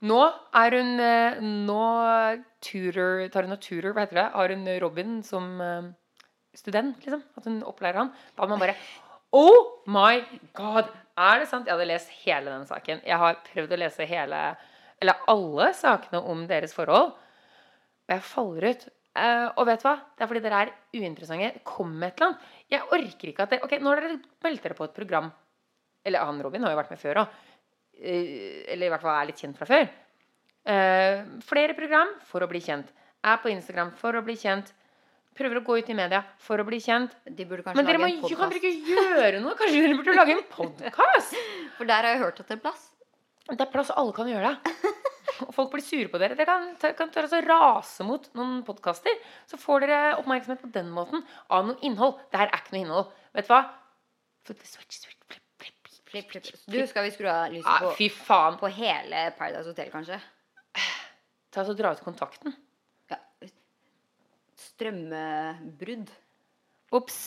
Nå 0.00 0.20
er 0.56 0.76
hun 0.78 0.94
eh, 1.04 1.40
Nå 1.44 1.80
tutor, 2.64 3.26
tar 3.32 3.44
hun 3.44 3.52
og 3.52 3.60
tutor, 3.60 3.92
hva 3.92 4.06
heter 4.06 4.22
det? 4.22 4.26
Har 4.32 4.54
hun 4.54 4.70
Robin 4.80 5.18
som 5.26 5.50
eh, 5.60 5.90
student, 6.56 6.96
liksom? 7.04 7.24
At 7.36 7.48
hun 7.48 7.60
opplærer 7.68 8.00
han. 8.04 8.12
Da 8.32 8.44
hadde 8.44 8.56
man 8.56 8.64
bare 8.64 8.78
Oh 9.36 9.84
my 9.86 10.22
god! 10.56 10.88
Er 11.20 11.42
det 11.42 11.50
sant? 11.50 11.68
Jeg 11.68 11.76
hadde 11.76 11.90
lest 11.90 12.12
hele 12.24 12.48
den 12.48 12.64
saken. 12.66 13.02
Jeg 13.06 13.20
har 13.20 13.42
prøvd 13.50 13.76
å 13.76 13.80
lese 13.82 14.06
hele 14.08 14.38
Eller 15.00 15.20
alle 15.30 15.68
sakene 15.76 16.22
om 16.32 16.46
deres 16.48 16.72
forhold. 16.76 17.12
Og 18.10 18.16
jeg 18.16 18.26
faller 18.26 18.72
ut. 18.72 18.88
Uh, 19.10 19.46
og 19.58 19.66
vet 19.66 19.82
du 19.82 19.86
hva? 19.86 19.94
Det 20.14 20.24
er 20.24 20.30
fordi 20.30 20.42
dere 20.42 20.58
er 20.64 20.72
uinteressante. 20.96 21.62
Kom 21.66 21.92
med 21.94 22.10
et 22.10 22.18
eller 22.18 22.32
annet. 22.32 22.50
Jeg 22.74 22.86
orker 22.96 23.30
ikke 23.30 23.46
at 23.46 23.54
dere 23.54 23.66
Ok, 23.66 23.76
nå 23.78 23.92
har 23.92 24.02
dere 24.02 24.18
meldt 24.46 24.66
dere 24.66 24.78
på 24.78 24.86
et 24.86 24.96
program. 24.96 25.30
Eller 26.06 26.26
han 26.26 26.42
Robin 26.42 26.66
har 26.66 26.74
jo 26.74 26.80
vært 26.80 26.92
med 26.94 27.00
før 27.02 27.22
òg. 27.22 27.38
eller 28.00 28.86
i 28.86 28.88
hvert 28.88 29.02
fall 29.02 29.14
er 29.14 29.28
litt 29.28 29.40
kjent 29.42 29.58
fra 29.58 29.68
før. 29.68 29.88
Uh, 30.66 31.40
flere 31.46 31.76
program 31.78 32.14
for 32.26 32.42
å 32.42 32.50
bli 32.50 32.62
kjent. 32.64 32.90
Er 33.22 33.40
på 33.42 33.50
Instagram 33.52 33.92
for 34.00 34.16
å 34.16 34.22
bli 34.26 34.38
kjent. 34.40 34.72
Prøver 35.36 35.60
å 35.60 35.64
gå 35.64 35.76
ut 35.78 35.90
i 35.92 35.94
media 35.94 36.22
for 36.42 36.58
å 36.58 36.66
bli 36.66 36.80
kjent. 36.82 37.12
De 37.24 37.46
burde 37.46 37.62
kanskje 37.62 37.78
Men 37.78 37.86
dere 37.86 38.00
må, 38.02 38.08
lage 38.10 38.32
en 38.32 38.40
kan 38.40 38.50
dere 38.50 38.62
ikke 38.72 38.94
gjøre 38.94 39.42
noe? 39.44 39.54
Kanskje 39.58 39.84
dere 39.84 39.98
burde 40.00 40.16
lage 40.18 40.34
en 40.34 40.46
podkast? 40.56 41.36
For 41.76 41.90
der 41.90 42.08
har 42.08 42.16
jeg 42.16 42.24
hørt 42.24 42.42
at 42.42 42.50
det 42.50 42.58
er 42.58 42.64
plass. 42.64 42.88
Det 43.50 43.60
er 43.60 43.70
plass, 43.70 43.92
alle 43.94 44.16
kan 44.16 44.30
gjøre 44.30 44.50
det. 44.54 44.74
Folk 45.56 45.70
blir 45.72 45.82
sure 45.84 46.08
på 46.12 46.18
dere. 46.20 46.36
Dere 46.38 46.46
kan, 46.48 46.94
kan 46.98 47.10
tørre 47.14 47.30
å 47.40 47.44
rase 47.46 48.04
mot 48.06 48.26
noen 48.38 48.60
podkaster. 48.66 49.14
Så 49.50 49.58
får 49.60 49.84
dere 49.86 50.00
oppmerksomhet 50.20 50.62
på 50.64 50.70
den 50.74 50.90
måten 50.94 51.22
av 51.48 51.66
noe 51.68 51.78
innhold. 51.86 52.18
Det 52.32 52.40
her 52.42 52.50
er 52.52 52.60
ikke 52.62 52.74
noe 52.76 52.82
innhold. 52.84 53.12
Vet 53.36 53.48
du 53.48 53.52
hva? 53.54 53.60
Switch, 54.50 54.98
switch, 54.98 54.98
flip, 55.30 55.44
flip, 55.60 55.92
flip, 56.10 56.30
flip. 56.32 56.50
Du, 56.66 56.78
skal 56.90 57.06
vi 57.06 57.12
skru 57.14 57.28
av 57.30 57.52
lyset 57.52 57.68
Ah, 57.70 57.84
på, 57.84 57.92
fy 57.98 58.08
faen. 58.12 58.56
på 58.60 58.70
hele 58.74 59.26
Paradise 59.38 59.68
Hotel, 59.70 59.90
kanskje? 59.92 60.18
Ta 61.54 61.64
så 61.66 61.74
Dra 61.78 61.92
ut 61.94 62.02
kontakten. 62.06 62.54
Ja. 63.10 63.18
Strømmebrudd. 64.60 66.10
Ops. 66.96 67.20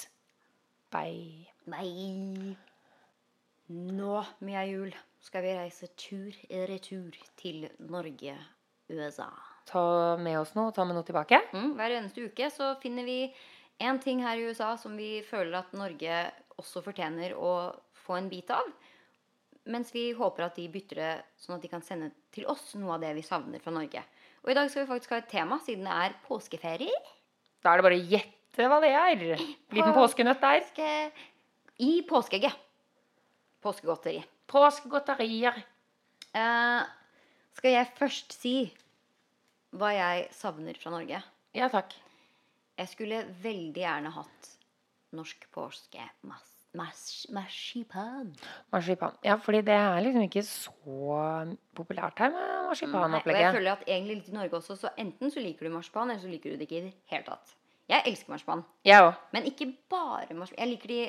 Bye. 0.94 1.48
Nei. 1.72 2.56
Nå, 3.72 4.20
Mia 4.44 4.66
Jul, 4.68 4.92
skal 5.24 5.46
vi 5.46 5.56
reise 5.56 5.88
tur 5.96 6.36
i 6.50 6.64
retur 6.68 7.16
til 7.40 7.64
Norge, 7.80 8.36
USA. 8.92 9.30
Ta 9.70 9.84
med 10.20 10.36
oss 10.42 10.52
noe. 10.58 10.74
Ta 10.76 10.84
med 10.84 10.98
noe 10.98 11.08
tilbake. 11.08 11.40
Mm, 11.56 11.72
hver 11.78 11.96
eneste 11.96 12.26
uke 12.28 12.50
så 12.52 12.74
finner 12.82 13.08
vi 13.08 13.20
en 13.84 14.02
ting 14.04 14.20
her 14.24 14.38
i 14.38 14.50
USA 14.50 14.74
som 14.80 14.98
vi 15.00 15.22
føler 15.24 15.62
at 15.62 15.72
Norge 15.80 16.18
også 16.60 16.84
fortjener 16.84 17.38
å 17.40 17.72
få 18.04 18.20
en 18.20 18.28
bit 18.32 18.52
av. 18.52 18.68
Mens 19.72 19.94
vi 19.96 20.10
håper 20.12 20.50
at 20.50 20.60
de 20.60 20.68
bytter 20.68 21.00
det 21.00 21.14
sånn 21.40 21.56
at 21.56 21.64
de 21.64 21.72
kan 21.72 21.86
sende 21.86 22.12
til 22.36 22.50
oss 22.52 22.74
noe 22.76 22.98
av 22.98 23.06
det 23.06 23.14
vi 23.16 23.24
savner 23.24 23.64
fra 23.64 23.72
Norge. 23.72 24.04
Og 24.44 24.52
i 24.52 24.58
dag 24.58 24.68
skal 24.68 24.84
vi 24.84 24.92
faktisk 24.92 25.16
ha 25.16 25.22
et 25.24 25.32
tema, 25.32 25.56
siden 25.64 25.88
det 25.88 25.96
er 26.04 26.18
påskeferie. 26.28 27.00
Da 27.64 27.72
er 27.72 27.80
det 27.80 27.88
bare 27.88 28.02
å 28.02 28.12
gjette 28.12 28.68
hva 28.68 28.82
det 28.84 28.92
er. 28.92 29.26
Liten 29.72 29.96
påskenøtt 29.96 30.44
der. 30.44 30.68
Påske... 30.68 30.92
I 31.80 31.94
påskeegget. 32.06 32.60
Påskegodteri. 33.64 34.24
Påskegodterier. 34.52 35.64
Eh, 36.34 36.82
skal 37.58 37.76
jeg 37.78 37.92
først 37.98 38.36
si 38.36 38.56
hva 39.74 39.94
jeg 39.96 40.28
savner 40.36 40.78
fra 40.82 40.94
Norge? 40.94 41.22
Ja 41.58 41.70
takk. 41.72 41.94
Jeg 42.78 42.90
skulle 42.90 43.22
veldig 43.44 43.84
gjerne 43.84 44.12
hatt 44.16 44.50
norsk 45.14 45.46
påske. 45.54 46.02
Marsipan. 48.74 49.18
Ja, 49.22 49.36
fordi 49.38 49.62
det 49.62 49.76
er 49.78 50.00
liksom 50.02 50.24
ikke 50.26 50.42
så 50.48 51.18
populært 51.78 52.18
her 52.24 52.32
med 52.34 52.48
marsipanopplegget. 52.72 53.42
jeg 53.44 53.54
føler 53.60 53.76
at 53.76 53.84
egentlig 53.88 54.16
litt 54.16 54.32
i 54.32 54.38
Norge 54.40 54.58
også, 54.58 54.78
så 54.82 54.90
enten 54.98 55.30
så 55.32 55.44
liker 55.44 55.70
du 55.70 55.76
marsipan, 55.76 56.10
eller 56.10 56.24
så 56.24 56.32
liker 56.32 56.50
du 56.50 56.58
det 56.58 56.66
ikke 56.66 56.80
i 56.80 56.88
det 56.88 56.94
hele 57.14 57.28
tatt. 57.28 57.54
Jeg 57.92 58.02
elsker 58.10 58.34
marsipan, 58.34 58.64
òg. 59.06 59.14
men 59.36 59.46
ikke 59.52 59.70
bare 59.92 60.34
marsipan. 60.34 60.64
Jeg 60.64 60.72
liker 60.72 60.94
de, 60.96 61.02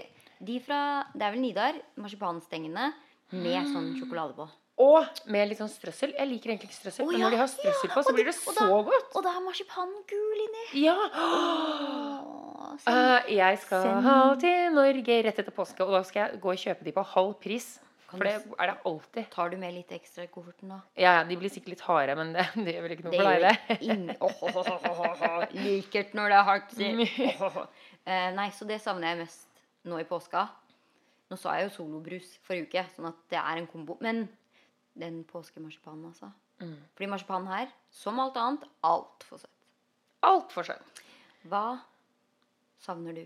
de 0.45 0.59
fra 0.61 0.79
Det 1.15 1.23
er 1.23 1.33
vel 1.35 1.41
Nidar, 1.41 1.75
marsipanstengene 1.97 2.93
med 3.33 3.67
sånn 3.73 3.95
sjokolade 3.99 4.35
på. 4.37 4.49
Og 4.85 5.07
med 5.31 5.49
litt 5.49 5.59
sånn 5.61 5.71
strøssel. 5.71 6.13
Jeg 6.19 6.27
liker 6.29 6.51
egentlig 6.51 6.67
ikke 6.73 6.81
strøssel, 6.81 7.05
Å, 7.07 7.11
men 7.13 7.21
ja, 7.21 7.27
når 7.29 7.31
de 7.31 7.39
har 7.39 7.51
strøssel 7.53 7.89
ja, 7.89 7.95
på, 7.95 8.03
så 8.03 8.11
det- 8.11 8.15
blir 8.17 8.25
det- 8.27 8.35
og 8.35 8.55
så 8.55 8.67
da- 8.69 8.83
godt. 8.91 9.13
Og 9.15 9.23
da 9.23 9.31
er 9.37 9.41
marsipanen 9.45 10.03
gul 10.11 10.39
inni. 10.47 10.65
Ja. 10.83 10.97
Åh, 11.15 12.77
sånn. 12.83 12.95
Eh, 12.95 13.35
jeg 13.37 13.59
skal 13.63 13.83
Send- 13.83 14.41
til 14.41 14.73
Norge 14.75 15.23
rett 15.25 15.39
etter 15.39 15.53
påske, 15.55 15.81
og 15.85 15.93
da 15.93 16.03
skal 16.03 16.29
jeg 16.29 16.41
gå 16.41 16.51
og 16.53 16.57
kjøpe 16.59 16.85
de 16.85 16.93
på 16.93 17.05
halv 17.15 17.35
pris. 17.41 17.79
Kan 18.09 18.19
For 18.19 18.25
du 18.25 18.31
det 18.31 18.59
er 18.61 18.67
det 18.71 18.77
alltid. 18.87 19.31
Tar 19.31 19.49
du 19.51 19.57
med 19.57 19.75
litt 19.75 19.89
ekstra 19.91 20.23
i 20.25 20.27
kofferten 20.31 20.69
da? 20.69 20.81
Ja, 20.97 21.19
ja, 21.19 21.25
de 21.25 21.37
blir 21.37 21.51
sikkert 21.51 21.69
litt 21.75 21.81
harde, 21.81 22.15
men 22.17 22.33
det, 22.33 22.47
det 22.55 22.75
gjør 22.75 22.83
vel 22.83 22.93
ikke 22.97 23.05
noe 23.05 23.11
Det 23.11 23.21
for 23.21 23.31
deg, 23.31 23.41
det. 23.43 23.79
ingen 23.83 24.17
åh. 24.21 25.47
Liker 25.65 26.05
når 26.15 26.29
det 26.29 26.39
er 26.39 26.45
hardt. 26.51 26.71
sier. 26.75 26.95
Åh, 27.41 27.43
åh, 27.43 27.57
åh. 27.57 27.67
Eh, 28.07 28.31
Nei, 28.37 28.51
så 28.51 28.67
det 28.69 28.81
savner 28.83 29.15
jeg 29.15 29.19
mest 29.25 29.47
nå 29.85 29.99
i 30.01 30.07
påska. 30.09 30.47
Nå 31.31 31.37
sa 31.41 31.55
jeg 31.59 31.69
jo 31.69 31.75
solobrus 31.79 32.35
forrige 32.47 32.69
uke, 32.69 32.85
sånn 32.97 33.09
at 33.11 33.21
det 33.33 33.39
er 33.41 33.61
en 33.61 33.69
kombo. 33.71 33.97
Men 34.05 34.27
den 34.99 35.23
påskemarsipanen, 35.29 36.11
altså. 36.13 36.31
Mm. 36.63 36.77
Fordi 36.95 37.09
marsipanen 37.11 37.49
her, 37.51 37.73
som 37.91 38.21
alt 38.23 38.37
annet, 38.39 38.67
altfor 38.87 39.41
søt. 39.43 39.51
Altfor 40.25 40.69
søtt. 40.69 41.03
Hva 41.51 41.65
savner 42.85 43.17
du? 43.19 43.25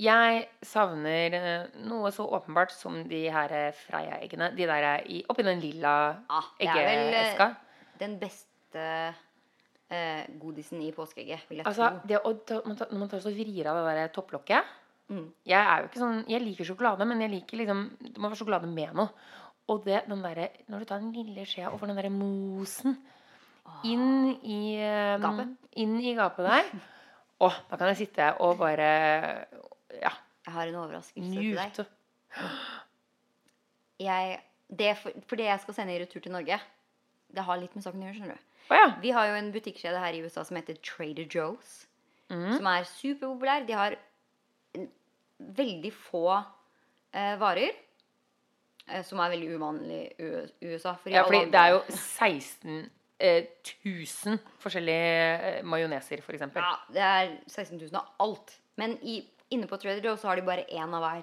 Jeg 0.00 0.44
savner 0.64 1.34
eh, 1.36 1.64
noe 1.84 2.08
så 2.14 2.24
åpenbart 2.32 2.72
som 2.72 3.02
de 3.08 3.22
her 3.32 3.52
eh, 3.52 3.72
Freia-eggene. 3.86 4.50
De 4.56 4.68
der 4.68 4.86
eh, 4.94 5.08
i, 5.18 5.18
oppi 5.28 5.44
den 5.44 5.60
lilla 5.60 5.94
ja, 6.30 6.42
det 6.60 6.68
er 6.70 6.86
vel 6.86 7.02
eggeeska. 7.10 7.48
den 8.00 8.14
beste 8.22 8.84
eh, 9.90 10.22
godisen 10.40 10.80
i 10.86 10.92
påskeegget, 10.96 11.44
vil 11.50 11.60
jeg 11.60 11.66
Altså, 11.68 11.90
tro. 11.90 12.08
det 12.08 12.20
å 12.24 12.32
ta, 12.48 12.60
man 12.64 12.78
tar, 12.80 12.88
når 12.94 13.02
man 13.04 13.12
tar 13.12 13.24
så 13.26 13.32
vrir 13.34 13.68
av 13.68 13.80
det 13.82 13.96
der 13.98 14.14
topplokket 14.16 14.72
Mm. 15.10 15.26
Jeg 15.48 15.58
er 15.58 15.80
jo 15.82 15.88
ikke 15.88 16.00
sånn 16.04 16.18
Jeg 16.30 16.42
liker 16.44 16.66
sjokolade, 16.68 17.06
men 17.08 17.22
jeg 17.24 17.32
liker 17.32 17.58
liksom 17.58 17.80
Det 17.98 18.12
må 18.14 18.28
være 18.28 18.38
sjokolade 18.38 18.68
med 18.70 18.94
noe. 18.94 19.10
Og 19.70 19.82
det, 19.86 20.04
den 20.10 20.22
der, 20.22 20.42
Når 20.70 20.82
du 20.82 20.86
tar 20.86 21.02
den 21.02 21.14
lille 21.14 21.46
skjea 21.48 21.70
og 21.70 21.80
får 21.80 21.90
den 21.90 21.98
derre 21.98 22.12
mosen 22.14 22.94
inn 23.86 24.32
i 24.42 24.80
um, 24.82 25.22
Gapet. 25.22 25.52
Inn 25.78 25.92
i 26.02 26.14
gapet 26.18 26.46
der. 26.46 26.70
Å, 27.44 27.48
da 27.70 27.78
kan 27.78 27.90
jeg 27.92 28.00
sitte 28.02 28.32
og 28.44 28.58
bare 28.60 28.88
Ja, 30.00 30.12
Jeg 30.46 30.54
har 30.56 30.70
en 30.70 30.78
overraskelse 30.82 31.30
til 31.30 31.56
deg. 31.56 31.80
Jeg, 34.00 34.36
det 34.80 34.90
for, 35.00 35.22
for 35.28 35.40
det 35.40 35.48
jeg 35.48 35.62
skal 35.64 35.76
sende 35.76 35.94
i 35.94 36.00
retur 36.00 36.22
til 36.24 36.32
Norge, 36.34 36.56
det 37.30 37.44
har 37.46 37.60
litt 37.60 37.74
med 37.76 37.84
saken 37.84 38.02
å 38.02 38.06
gjøre, 38.08 38.18
skjønner 38.18 38.38
du. 38.38 38.46
oh, 38.70 38.76
ja. 38.78 38.86
Vi 39.02 39.12
har 39.16 39.28
jo 39.28 39.38
en 39.38 39.50
butikkjede 39.54 40.02
her 40.02 40.16
i 40.16 40.22
USA 40.24 40.44
som 40.46 40.56
heter 40.58 40.78
Trader 40.84 41.26
Joe's. 41.28 41.74
Som 42.30 42.68
er 42.70 42.86
superpopulær. 42.86 43.66
De 43.68 43.76
har 43.76 43.96
veldig 45.56 45.92
få 45.94 46.24
eh, 46.36 47.34
varer. 47.40 47.76
Eh, 48.90 49.04
som 49.06 49.20
er 49.22 49.30
veldig 49.34 49.50
uvanlig 49.56 50.00
i 50.18 50.30
USA. 50.70 50.94
For 50.98 51.10
i 51.10 51.14
ja, 51.14 51.24
fordi 51.26 51.44
det 51.52 51.60
er 51.60 51.74
jo 51.76 51.82
16 51.96 52.78
eh, 53.20 53.44
1000 53.84 54.38
forskjellige 54.62 55.60
majoneser, 55.68 56.18
f.eks. 56.22 56.26
for 56.26 56.38
eksempel. 56.38 56.64
Ja, 56.64 56.78
det 56.94 57.04
er 57.06 57.36
16 57.46 57.78
000 57.78 58.00
av 58.00 58.26
alt. 58.26 58.56
Men 58.80 58.96
i, 59.02 59.20
inne 59.54 59.68
på 59.70 59.78
Trader 59.80 60.04
Joe 60.04 60.16
så 60.18 60.30
har 60.30 60.40
de 60.40 60.46
bare 60.46 60.64
én 60.70 60.94
av 60.96 61.04
hver 61.04 61.22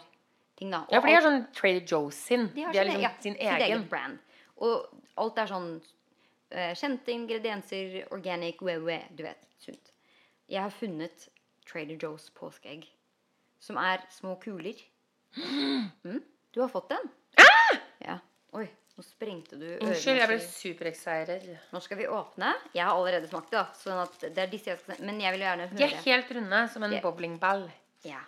ting, 0.57 0.72
da. 0.74 0.84
Og 0.88 0.93
Ja, 0.95 1.01
for 1.01 1.09
de 1.09 1.15
har 1.18 1.26
sånn 1.26 1.43
Trader 1.55 1.86
Joe's 1.86 2.18
sin. 2.18 2.47
De 2.55 2.65
har, 2.65 2.74
De 2.74 2.80
har 2.80 2.86
sin, 2.88 2.93
liksom 2.93 3.03
ja, 3.03 3.13
sin 3.24 3.38
egen. 3.39 3.61
eget 3.68 3.89
brand. 3.91 4.20
Og 4.57 4.88
alt 5.22 5.38
er 5.41 5.49
sånn 5.51 5.72
eh, 6.49 6.74
kjente 6.78 7.13
ingredienser, 7.13 7.99
organic, 8.15 8.61
we, 8.65 8.78
we, 8.82 8.99
du 9.18 9.26
vet, 9.28 9.43
sunt. 9.61 9.91
Jeg 10.49 10.63
har 10.63 10.72
funnet 10.74 11.28
Trader 11.68 11.97
Joe's 11.99 12.30
påskeegg, 12.38 12.86
som 13.64 13.80
er 13.82 14.03
små 14.14 14.36
kuler. 14.41 14.80
Mm, 15.38 16.22
du 16.53 16.62
har 16.62 16.70
fått 16.72 16.89
den? 16.93 17.10
Ja. 18.03 18.18
Oi, 18.58 18.66
nå 18.97 19.03
sprengte 19.05 19.58
du 19.60 19.66
ørene. 19.68 19.91
Unnskyld, 19.91 20.22
jeg 20.22 20.30
ble 20.32 20.38
superexcited. 20.45 21.49
Nå 21.74 21.82
skal 21.84 21.99
vi 21.99 22.08
åpne. 22.10 22.53
Jeg 22.74 22.86
har 22.86 22.95
allerede 22.95 23.30
smakt 23.30 23.53
det, 23.53 23.66
sånn 23.82 24.01
at 24.01 24.24
det 24.24 24.45
er 24.45 24.49
disse 24.51 24.72
jeg 24.72 24.82
skal 24.82 25.03
Men 25.05 25.22
jeg 25.22 25.36
vil 25.36 25.45
gjerne 25.45 25.70
høre 25.70 25.80
De 25.82 25.86
er 25.86 26.01
helt 26.05 26.34
runde, 26.38 26.64
som 26.74 26.88
en 26.88 26.95
yeah. 26.95 27.03
bowlingball. 27.03 27.68
Ja. 28.08 28.22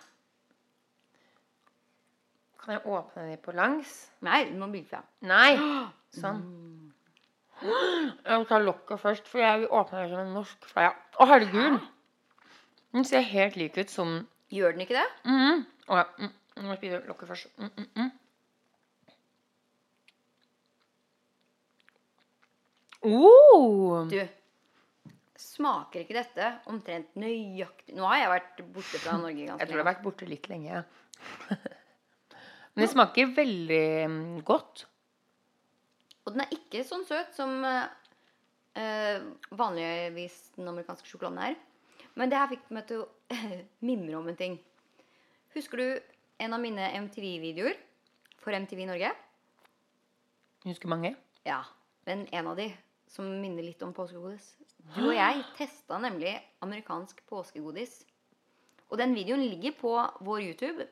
Kan 2.60 2.76
jeg 2.76 2.84
åpne 2.92 3.30
de 3.30 3.38
på 3.40 3.54
langs? 3.56 3.94
Nei, 4.26 4.44
du 4.50 4.58
må 4.60 4.68
bygge 4.72 4.92
fra. 4.92 5.04
Nei! 5.26 5.54
Sånn. 6.20 6.42
Jeg 7.60 8.36
må 8.40 8.44
ta 8.48 8.58
lokket 8.60 9.00
først, 9.00 9.26
for 9.28 9.42
jeg 9.42 9.62
vil 9.62 9.72
åpne 9.80 10.04
det 10.04 10.12
som 10.12 10.22
en 10.22 10.36
norsk 10.38 10.68
fleie. 10.70 10.92
Å, 11.20 11.26
herregud! 11.28 11.80
Den 12.94 13.06
ser 13.06 13.26
helt 13.26 13.56
lik 13.60 13.76
ut 13.78 13.92
som 13.92 14.14
Gjør 14.50 14.74
den 14.74 14.84
ikke 14.86 14.98
det? 14.98 15.06
mm. 15.30 15.64
Å, 15.90 16.00
ja. 16.00 16.06
mm. 16.18 16.34
Jeg 16.60 16.66
må 16.66 16.76
spise 16.76 16.98
lokket 17.06 17.30
først. 17.30 17.52
Mm, 17.56 17.70
mm, 17.76 17.88
mm. 17.96 18.10
Oh! 23.00 24.04
Du, 24.10 24.18
smaker 25.40 26.02
ikke 26.02 26.18
dette 26.18 26.48
omtrent 26.68 27.14
nøyaktig 27.16 27.94
Nå 27.96 28.04
har 28.10 28.18
jeg 28.20 28.32
vært 28.34 28.58
borte 28.74 29.00
fra 29.00 29.14
Norge 29.16 29.46
ganske 29.46 29.56
lenge. 29.56 29.62
Jeg 29.62 29.70
tror 29.70 29.78
jeg 29.78 29.84
har 29.84 29.88
vært 29.88 30.04
borte 30.04 30.28
litt 30.28 30.50
lenge. 30.50 30.82
Men 32.74 32.84
det 32.84 32.90
smaker 32.92 33.32
veldig 33.38 33.86
mm, 34.12 34.36
godt. 34.46 34.84
Og 36.26 36.34
den 36.34 36.44
er 36.44 36.52
ikke 36.54 36.84
sånn 36.86 37.06
søt 37.08 37.32
som 37.34 37.56
eh, 37.66 38.12
eh, 38.78 39.24
vanligvis 39.56 40.36
den 40.58 40.68
amerikanske 40.70 41.08
sjokoladen 41.08 41.40
er. 41.48 41.58
Men 42.20 42.28
det 42.32 42.36
her 42.36 42.50
fikk 42.52 42.68
meg 42.76 42.84
til 42.90 43.04
å 43.06 43.08
mimre 43.88 44.18
om 44.20 44.28
en 44.28 44.36
ting. 44.36 44.58
Husker 45.56 45.80
du 45.80 45.86
en 46.44 46.54
av 46.56 46.60
mine 46.62 46.90
MTV-videoer 47.06 47.78
for 48.40 48.56
MTV 48.56 48.84
Norge? 48.90 49.10
Husker 50.66 50.92
mange? 50.92 51.14
Ja, 51.48 51.62
men 52.08 52.26
en 52.36 52.50
av 52.52 52.60
de 52.60 52.68
som 53.10 53.26
minner 53.40 53.64
litt 53.64 53.80
om 53.82 53.94
påskegodis. 53.96 54.52
Du 54.94 55.02
og 55.08 55.16
jeg 55.16 55.42
testa 55.58 55.98
nemlig 56.02 56.36
amerikansk 56.64 57.24
påskegodis. 57.30 58.02
Og 58.90 58.98
den 59.00 59.14
videoen 59.16 59.42
ligger 59.46 59.74
på 59.80 59.96
vår 60.26 60.44
YouTube. 60.50 60.86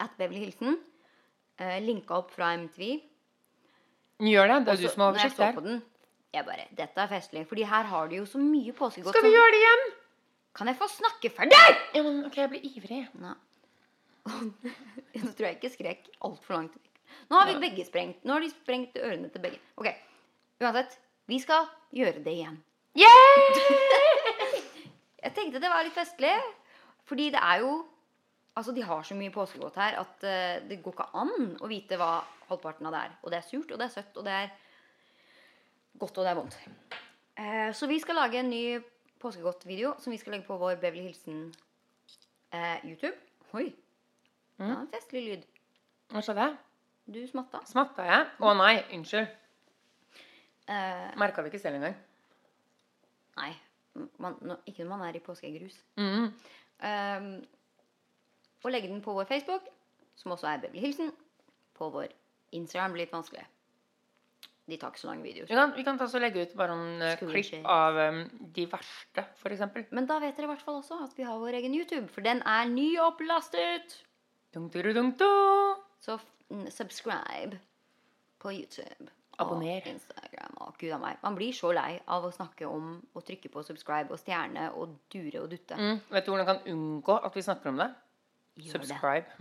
At 0.00 0.16
Beverly 0.18 0.46
Hilsen. 0.46 0.78
Eh, 1.60 1.78
linka 1.84 2.16
opp 2.22 2.32
fra 2.32 2.54
MTV. 2.56 3.00
Gjør 4.24 4.52
det. 4.54 4.58
Det 4.64 4.72
er 4.72 4.76
Også, 4.76 4.82
du 4.82 4.94
som 4.94 5.02
har 5.04 5.10
jeg 5.18 5.30
oversikt 5.30 5.40
der. 5.40 5.64
den, 5.64 5.82
jeg 6.32 6.46
bare 6.46 6.68
Dette 6.78 7.02
er 7.04 7.10
festlig. 7.10 7.46
Fordi 7.50 7.66
her 7.68 7.88
har 7.92 8.08
de 8.08 8.22
jo 8.22 8.28
så 8.28 8.40
mye 8.40 8.72
påskegodt. 8.72 9.12
Skal 9.12 9.26
vi 9.28 9.34
gjøre 9.36 9.52
det 9.56 9.60
igjen? 9.64 9.90
Kan 10.56 10.70
jeg 10.70 10.78
få 10.80 10.88
snakke 10.90 11.30
ferdig?! 11.32 11.58
Ja, 11.94 12.02
men 12.02 12.24
ok, 12.26 12.36
jeg 12.36 12.52
blir 12.52 12.66
ivrig. 12.72 13.02
Nå 13.20 13.34
tror 15.34 15.46
jeg 15.46 15.56
ikke 15.56 15.72
skrek 15.72 16.08
altfor 16.26 16.58
langt. 16.58 16.74
Nå 17.30 17.38
har 17.38 17.48
vi 17.48 17.60
begge 17.62 17.86
sprengt. 17.86 18.24
Nå 18.24 18.36
har 18.36 18.44
de 18.44 18.50
sprengt 18.52 18.98
ørene 19.00 19.30
til 19.32 19.42
begge. 19.42 19.60
Ok, 19.80 19.88
Uansett, 20.60 20.98
vi 21.30 21.38
skal 21.40 21.70
gjøre 21.96 22.20
det 22.24 22.34
igjen. 22.36 22.58
Jeg 25.24 25.32
tenkte 25.36 25.60
det 25.62 25.70
var 25.72 25.86
litt 25.86 25.96
festlig. 25.96 26.34
Fordi 27.08 27.30
det 27.34 27.40
er 27.42 27.64
jo 27.64 27.78
Altså, 28.58 28.72
de 28.74 28.82
har 28.82 29.04
så 29.06 29.14
mye 29.14 29.30
påskegodt 29.32 29.76
her 29.78 29.94
at 30.00 30.24
uh, 30.26 30.68
det 30.68 30.80
går 30.82 30.92
ikke 30.92 31.04
an 31.16 31.52
å 31.62 31.68
vite 31.70 31.96
hva 31.96 32.18
halvparten 32.48 32.88
av 32.88 32.92
det 32.92 33.02
er. 33.06 33.12
Og 33.22 33.30
det 33.30 33.38
er 33.38 33.44
surt, 33.46 33.70
og 33.70 33.78
det 33.78 33.86
er 33.86 33.92
søtt, 33.94 34.18
og 34.18 34.26
det 34.26 34.34
er 34.34 34.48
godt, 36.02 36.18
og 36.18 36.26
det 36.26 36.32
er 36.32 36.36
vondt. 36.36 36.56
Uh, 37.38 37.70
så 37.78 37.86
vi 37.88 38.00
skal 38.02 38.18
lage 38.18 38.40
en 38.42 38.50
ny 38.50 38.64
påskegodt-video 39.20 39.94
som 40.00 40.12
vi 40.14 40.18
skal 40.20 40.34
legge 40.36 40.46
på 40.48 40.56
vår 40.60 40.78
Beverly 40.80 41.06
Hilsen 41.08 41.42
eh, 42.52 42.84
YouTube. 42.88 43.16
Oi. 43.52 43.66
Det 44.60 44.66
var 44.68 44.82
en 44.84 44.90
festlig 44.92 45.22
lyd. 45.26 45.44
Hva 46.12 46.22
skjedde? 46.24 46.46
Du 47.10 47.20
smatta. 47.26 47.62
Smatta 47.66 48.04
jeg? 48.06 48.26
Å 48.44 48.52
nei, 48.58 48.74
unnskyld. 48.96 49.30
Eh, 50.70 51.06
Merka 51.18 51.42
det 51.42 51.50
ikke 51.52 51.62
selv 51.62 51.80
engang. 51.80 51.96
nei. 53.40 53.52
Man, 54.22 54.36
no, 54.46 54.54
ikke 54.70 54.84
når 54.84 54.90
man 54.92 55.08
er 55.08 55.16
i 55.18 55.22
påskegrus. 55.24 55.74
Mm. 55.98 56.28
Eh, 56.86 57.24
og 58.62 58.70
legge 58.70 58.90
den 58.92 59.00
på 59.02 59.12
vår 59.16 59.26
Facebook, 59.26 59.66
som 60.14 60.36
også 60.36 60.46
er 60.52 60.60
Beverly 60.62 60.84
Hilsen. 60.84 61.10
På 61.74 61.88
vår 61.90 62.12
Instagram 62.54 62.94
blir 62.94 63.06
litt 63.06 63.14
vanskelig. 63.14 63.42
De 64.70 64.78
tar 64.78 64.88
ikke 64.92 65.02
så 65.02 65.08
lange 65.10 65.24
videoer. 65.26 65.48
Vi 65.50 65.56
kan, 65.58 65.72
vi 65.76 65.84
kan 65.86 65.96
ta 65.98 66.04
og 66.06 66.22
legge 66.22 66.44
ut 66.46 66.52
bare 66.58 66.72
noen 66.78 67.02
uh, 67.02 67.14
klipp 67.18 67.66
av 67.68 67.92
um, 67.98 68.20
de 68.56 68.64
verste, 68.70 69.22
eksempel. 69.50 69.82
Men 69.96 70.04
da 70.08 70.14
vet 70.22 70.36
dere 70.38 70.46
i 70.48 70.52
hvert 70.52 70.64
fall 70.64 70.78
også 70.80 70.94
at 71.04 71.12
vi 71.18 71.26
har 71.26 71.36
vår 71.40 71.54
egen 71.60 71.74
YouTube, 71.76 72.08
for 72.14 72.20
den 72.26 72.38
er 72.46 72.64
nyopplastet! 72.70 73.86
Dun, 74.54 74.68
du, 74.70 74.78
du, 74.82 74.92
dun. 74.96 75.10
Så 76.02 76.12
subscribe 76.74 77.58
på 78.42 78.48
YouTube. 78.52 79.10
Abonner. 79.40 79.80
Og 79.80 79.86
Instagram 79.94 80.54
og 80.66 80.70
gud 80.80 80.92
a 80.92 80.98
meg. 81.00 81.14
Man 81.22 81.36
blir 81.38 81.52
så 81.56 81.70
lei 81.72 81.92
av 82.12 82.24
å 82.26 82.30
snakke 82.34 82.64
om 82.68 82.84
å 83.16 83.20
trykke 83.24 83.48
på 83.52 83.62
subscribe 83.64 84.12
og 84.12 84.18
stjerne 84.20 84.64
og 84.76 84.86
dure 85.12 85.40
og 85.44 85.50
dutte. 85.52 85.74
Mm. 85.78 85.96
Vet 86.12 86.24
du 86.26 86.30
hvordan 86.32 86.44
man 86.44 86.50
kan 86.50 86.62
unngå 86.74 87.14
at 87.24 87.36
vi 87.36 87.42
snakker 87.46 87.66
om 87.72 87.78
det? 87.80 87.90
Gjør 88.60 88.72
det. 88.72 88.78
Subscribe. 88.90 89.26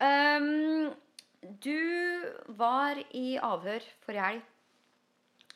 Um, 0.00 0.94
du 1.42 2.32
var 2.58 2.98
i 3.16 3.38
avhør 3.40 3.84
forrige 4.04 4.26
helg. 4.26 4.42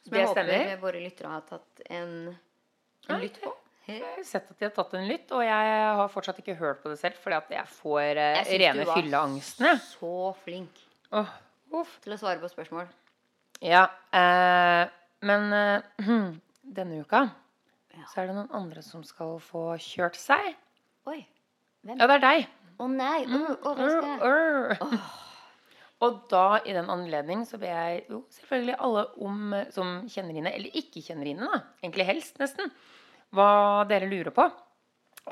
Som 0.05 0.13
Det 0.13 0.21
jeg 0.21 0.29
håper 0.31 0.49
stemmer. 0.49 0.81
våre 0.83 1.01
lyttere 1.05 1.29
har 1.33 1.45
tatt 1.49 1.85
en, 1.91 2.17
en 3.09 3.21
lytt 3.23 3.39
på. 3.43 3.53
Jeg 3.87 4.01
har 4.01 4.23
sett 4.25 4.49
at 4.49 4.59
de 4.59 4.65
har 4.65 4.73
tatt 4.73 4.95
en 4.97 5.07
lytt, 5.09 5.33
og 5.37 5.43
jeg 5.45 5.73
har 6.01 6.09
fortsatt 6.13 6.39
ikke 6.41 6.55
hørt 6.57 6.79
på 6.83 6.89
det 6.93 6.97
selv, 7.03 7.19
fordi 7.21 7.37
at 7.37 7.51
jeg 7.53 7.69
får 7.69 8.17
eh, 8.17 8.39
Jeg 8.49 8.61
rene 8.63 8.81
du 8.85 8.89
var 8.89 8.97
fylleangsten. 9.01 9.81
Så 9.85 10.13
flink 10.45 10.81
oh, 11.13 11.29
uff. 11.77 11.99
til 12.05 12.17
å 12.17 12.21
svare 12.21 12.41
på 12.41 12.49
spørsmål. 12.53 12.89
Ja, 13.65 13.83
eh, 14.17 14.87
men 15.29 15.53
eh, 15.53 16.01
denne 16.81 17.03
uka 17.05 17.27
Ja. 17.95 18.07
så 18.11 18.23
er 18.25 18.33
det 18.33 18.39
noen 18.41 18.49
andre 18.57 18.81
som 18.85 19.05
skal 19.05 19.37
få 19.45 19.67
kjørt 19.81 20.17
seg. 20.21 20.55
Oi. 21.13 21.21
Hvem? 21.85 22.01
Ja, 22.01 22.09
det 22.09 22.17
er 22.17 22.25
deg. 22.25 22.49
Å 22.81 22.89
nei! 22.91 23.21
Mm, 23.29 23.45
Å, 23.53 23.59
overraskende. 23.69 24.17
Ur, 24.25 24.73
ur. 24.81 25.05
Og 26.05 26.19
da, 26.31 26.61
i 26.69 26.75
den 26.77 26.91
anledning, 26.93 27.45
så 27.49 27.59
ber 27.61 27.73
jeg 27.73 28.05
jo 28.11 28.23
selvfølgelig 28.37 28.77
alle 28.87 29.05
om, 29.25 29.55
eh, 29.57 29.71
som 29.75 29.95
kjenner 30.11 30.41
Ine, 30.41 30.53
eller 30.53 30.77
ikke 30.81 31.03
kjenner 31.05 31.31
Ine, 31.31 31.49
da, 31.49 31.63
egentlig 31.83 32.09
helst 32.11 32.41
nesten, 32.43 32.73
hva 33.35 33.85
dere 33.89 34.11
lurer 34.11 34.35
på. 34.35 34.47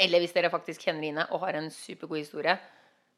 Eller 0.00 0.22
hvis 0.22 0.32
dere 0.32 0.50
faktisk 0.52 0.86
kjenner 0.86 1.10
Ine 1.10 1.26
og 1.30 1.42
har 1.44 1.58
en 1.58 1.68
supergod 1.74 2.22
historie, 2.22 2.56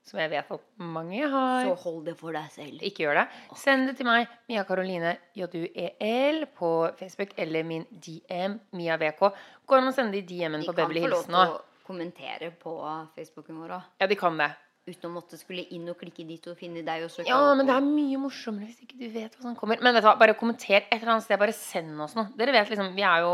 som 0.05 0.19
jeg 0.21 0.33
vet 0.35 0.51
at 0.53 0.65
mange 0.85 1.29
har. 1.33 1.65
Så 1.65 1.77
hold 1.87 2.03
det 2.11 2.17
for 2.19 2.37
deg 2.37 2.51
selv. 2.53 2.83
Ikke 2.85 3.07
gjør 3.07 3.23
det. 3.23 3.25
Send 3.57 3.89
det 3.89 3.95
til 3.97 4.09
meg, 4.09 4.29
Mia 4.51 4.65
Karoline 4.69 5.15
JUEL 5.39 6.45
på 6.59 6.73
Facebook, 6.99 7.33
eller 7.41 7.65
min 7.65 7.87
DM, 7.89 8.59
Mia 8.77 8.99
VK. 9.01 9.31
Går 9.65 9.81
an 9.81 9.89
å 9.89 9.95
sende 9.97 10.19
de 10.19 10.27
DM-en 10.29 10.61
De 10.61 10.69
kan 10.69 10.93
få 10.93 11.09
lov 11.09 11.25
til 11.25 11.41
å 11.41 11.47
kommentere 11.87 12.51
på 12.61 12.77
Facebooken 13.17 13.63
vår 13.63 13.79
òg. 13.79 13.89
Ja, 14.03 14.11
de 14.11 14.21
kan 14.21 14.37
det. 14.41 14.51
Uten 14.85 15.09
å 15.09 15.15
måtte 15.15 15.39
skulle 15.41 15.63
inn 15.73 15.87
og 15.89 15.97
klikke 15.97 16.27
dit 16.29 16.47
og 16.51 16.59
finne 16.61 16.83
deg 16.85 17.07
og 17.07 17.25
Ja, 17.25 17.39
men 17.57 17.65
det 17.65 17.73
er 17.73 17.81
mye 17.87 18.19
morsommere 18.21 18.67
hvis 18.69 18.83
ikke 18.85 18.99
du 19.01 19.07
vet 19.15 19.33
hva 19.39 19.43
som 19.47 19.55
kommer. 19.57 19.81
Men 19.81 19.95
vet 19.97 20.05
du 20.05 20.09
hva, 20.11 20.19
bare 20.21 20.35
kommenter 20.37 20.77
et 20.83 20.91
eller 20.99 21.15
annet 21.15 21.25
sted. 21.25 21.39
Bare 21.41 21.55
send 21.57 22.01
oss 22.05 22.13
noe. 22.19 22.27
Dere 22.37 22.53
vet 22.53 22.69
liksom, 22.69 22.91
Vi 22.95 23.03
er 23.09 23.23
jo 23.25 23.33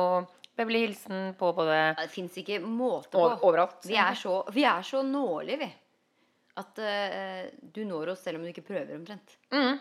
Beverly 0.56 0.84
Hilsen 0.84 1.32
på 1.40 1.50
både 1.56 1.96
Det 1.98 2.10
fins 2.12 2.36
ikke 2.38 2.60
måte 2.62 3.10
på. 3.10 3.24
overalt. 3.48 3.82
Vi 3.88 3.96
er 3.98 4.14
så, 4.14 4.44
vi 4.54 4.62
er 4.68 4.82
så 4.86 5.02
nålige, 5.02 5.58
vi. 5.58 5.70
At 6.60 6.78
uh, 6.78 7.50
du 7.74 7.82
når 7.88 8.12
oss 8.12 8.22
selv 8.22 8.38
om 8.38 8.44
du 8.44 8.50
ikke 8.52 8.66
prøver, 8.66 8.94
omtrent. 8.98 9.34
Mm. 9.50 9.78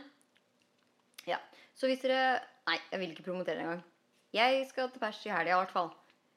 Ja. 1.29 1.37
Så 1.75 1.89
hvis 1.89 2.01
dere 2.01 2.39
Nei, 2.69 2.77
jeg 2.91 2.99
vil 3.01 3.13
ikke 3.13 3.25
promotere 3.25 3.61
engang. 3.63 3.79
Jeg 4.33 4.65
skal 4.69 4.89
til 4.93 5.01
pers 5.01 5.21
i 5.25 5.29
helga, 5.33 5.55
i 5.55 5.57
hvert 5.57 5.71
fall. 5.73 5.87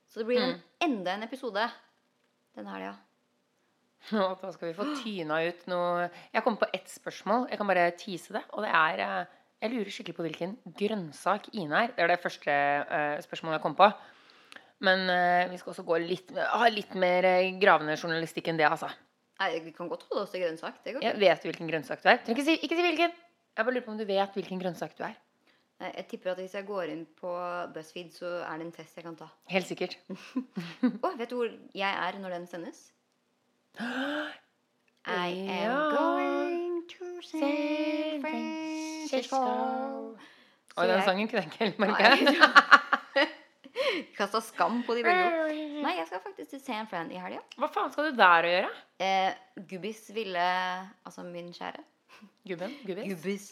Så 0.09 0.21
det 0.23 0.27
blir 0.29 0.41
en, 0.41 0.55
Mm. 0.55 0.63
enda 0.81 1.13
en 1.17 1.23
episode 1.27 1.65
den 2.57 2.67
helga. 2.73 2.95
Og 2.95 3.12
da 4.43 4.51
skal 4.55 4.69
vi 4.69 4.75
få 4.77 4.87
tyna 4.99 5.39
ut 5.47 5.63
noe 5.71 6.09
Jeg 6.33 6.43
kom 6.45 6.57
på 6.59 6.69
ett 6.75 6.91
spørsmål. 6.91 7.47
Jeg 7.53 7.61
kan 7.61 7.71
bare 7.71 7.91
tease 7.99 8.35
det. 8.35 8.43
Og 8.57 8.67
det 8.67 8.73
er 8.75 9.05
eh, 9.05 9.39
Jeg 9.63 9.75
lurer 9.75 9.95
skikkelig 9.95 10.17
på 10.17 10.27
hvilken 10.27 10.57
grønnsak 10.81 11.49
Ine 11.55 11.85
er. 11.85 11.95
Det 11.95 12.05
er 12.05 12.13
det 12.15 12.23
første 12.23 12.51
eh, 12.51 13.23
spørsmålet 13.23 13.59
jeg 13.59 13.65
kom 13.67 13.79
på. 13.79 13.89
Men 14.83 15.07
eh, 15.13 15.49
vi 15.53 15.61
skal 15.61 15.75
også 15.75 15.87
gå 15.87 16.01
litt, 16.03 16.33
ha 16.35 16.71
litt 16.73 16.97
mer 16.99 17.29
gravende 17.63 17.95
journalistikk 17.95 18.51
enn 18.51 18.59
det, 18.59 18.67
altså. 18.67 18.91
Nei, 19.43 19.53
vi 19.63 19.75
kan 19.75 19.91
godt 19.91 20.07
holde 20.11 20.25
oss 20.27 20.33
til 20.35 20.43
grønnsak. 20.43 20.83
Det 20.83 20.97
går 20.97 21.05
Jeg 21.07 21.19
vet 21.19 21.23
vet 21.23 21.47
hvilken 21.51 21.71
grønnsak 21.71 22.03
du 22.03 22.09
er. 22.11 22.19
Ikke 22.31 22.47
si, 22.47 22.57
ikke 22.59 22.79
si 22.79 22.87
hvilken. 22.89 23.15
Jeg 23.53 23.67
bare 23.67 23.75
lurer 23.77 23.87
på 23.87 23.95
om 23.95 24.01
du 24.01 24.07
vet 24.09 24.39
hvilken 24.39 24.61
grønnsak 24.63 24.97
du 24.99 25.05
er. 25.07 25.15
Jeg 25.83 26.07
tipper 26.11 26.31
at 26.31 26.39
hvis 26.39 26.55
jeg 26.55 26.67
går 26.67 26.93
inn 26.93 27.03
på 27.19 27.31
BuzzFeed, 27.75 28.13
så 28.15 28.29
er 28.47 28.61
det 28.61 28.69
en 28.69 28.75
test 28.75 28.99
jeg 28.99 29.07
kan 29.07 29.17
ta. 29.19 29.27
Helt 29.51 29.67
sikkert. 29.67 29.97
Å, 31.07 31.11
vet 31.19 31.31
du 31.31 31.39
hvor 31.41 31.51
jeg 31.51 31.91
er 32.07 32.19
når 32.23 32.37
den 32.37 32.47
sendes? 32.51 32.85
I 35.05 35.29
am 35.49 35.97
going 35.97 36.83
to 36.89 37.23
San 37.23 38.21
Francisco. 38.21 40.17
Oi, 40.77 40.87
den 40.89 41.03
sangen 41.05 41.29
kunne 41.29 41.41
jeg 41.43 41.47
ikke 41.51 41.65
helt 41.65 41.79
merke. 41.83 42.03
Kasta 44.17 44.41
skam 44.45 44.83
på 44.87 44.95
de 44.97 45.03
begge. 45.05 45.25
Nei, 45.85 45.95
jeg 45.99 46.07
skal 46.09 46.21
faktisk 46.25 46.51
til 46.55 46.61
San 46.63 46.87
Fran 46.91 47.11
i 47.13 47.19
helga. 47.21 47.41
Hva 47.59 47.69
faen 47.73 47.91
skal 47.93 48.05
du 48.11 48.15
der 48.21 48.47
å 48.47 48.49
gjøre? 48.53 48.71
Eh, 49.03 49.31
Gubbis 49.69 50.01
ville 50.15 50.45
Altså 51.09 51.21
min 51.27 51.49
kjære 51.57 51.83
Gubben? 52.47 52.73
Gubbis? 52.87 53.07
Gubbis 53.11 53.45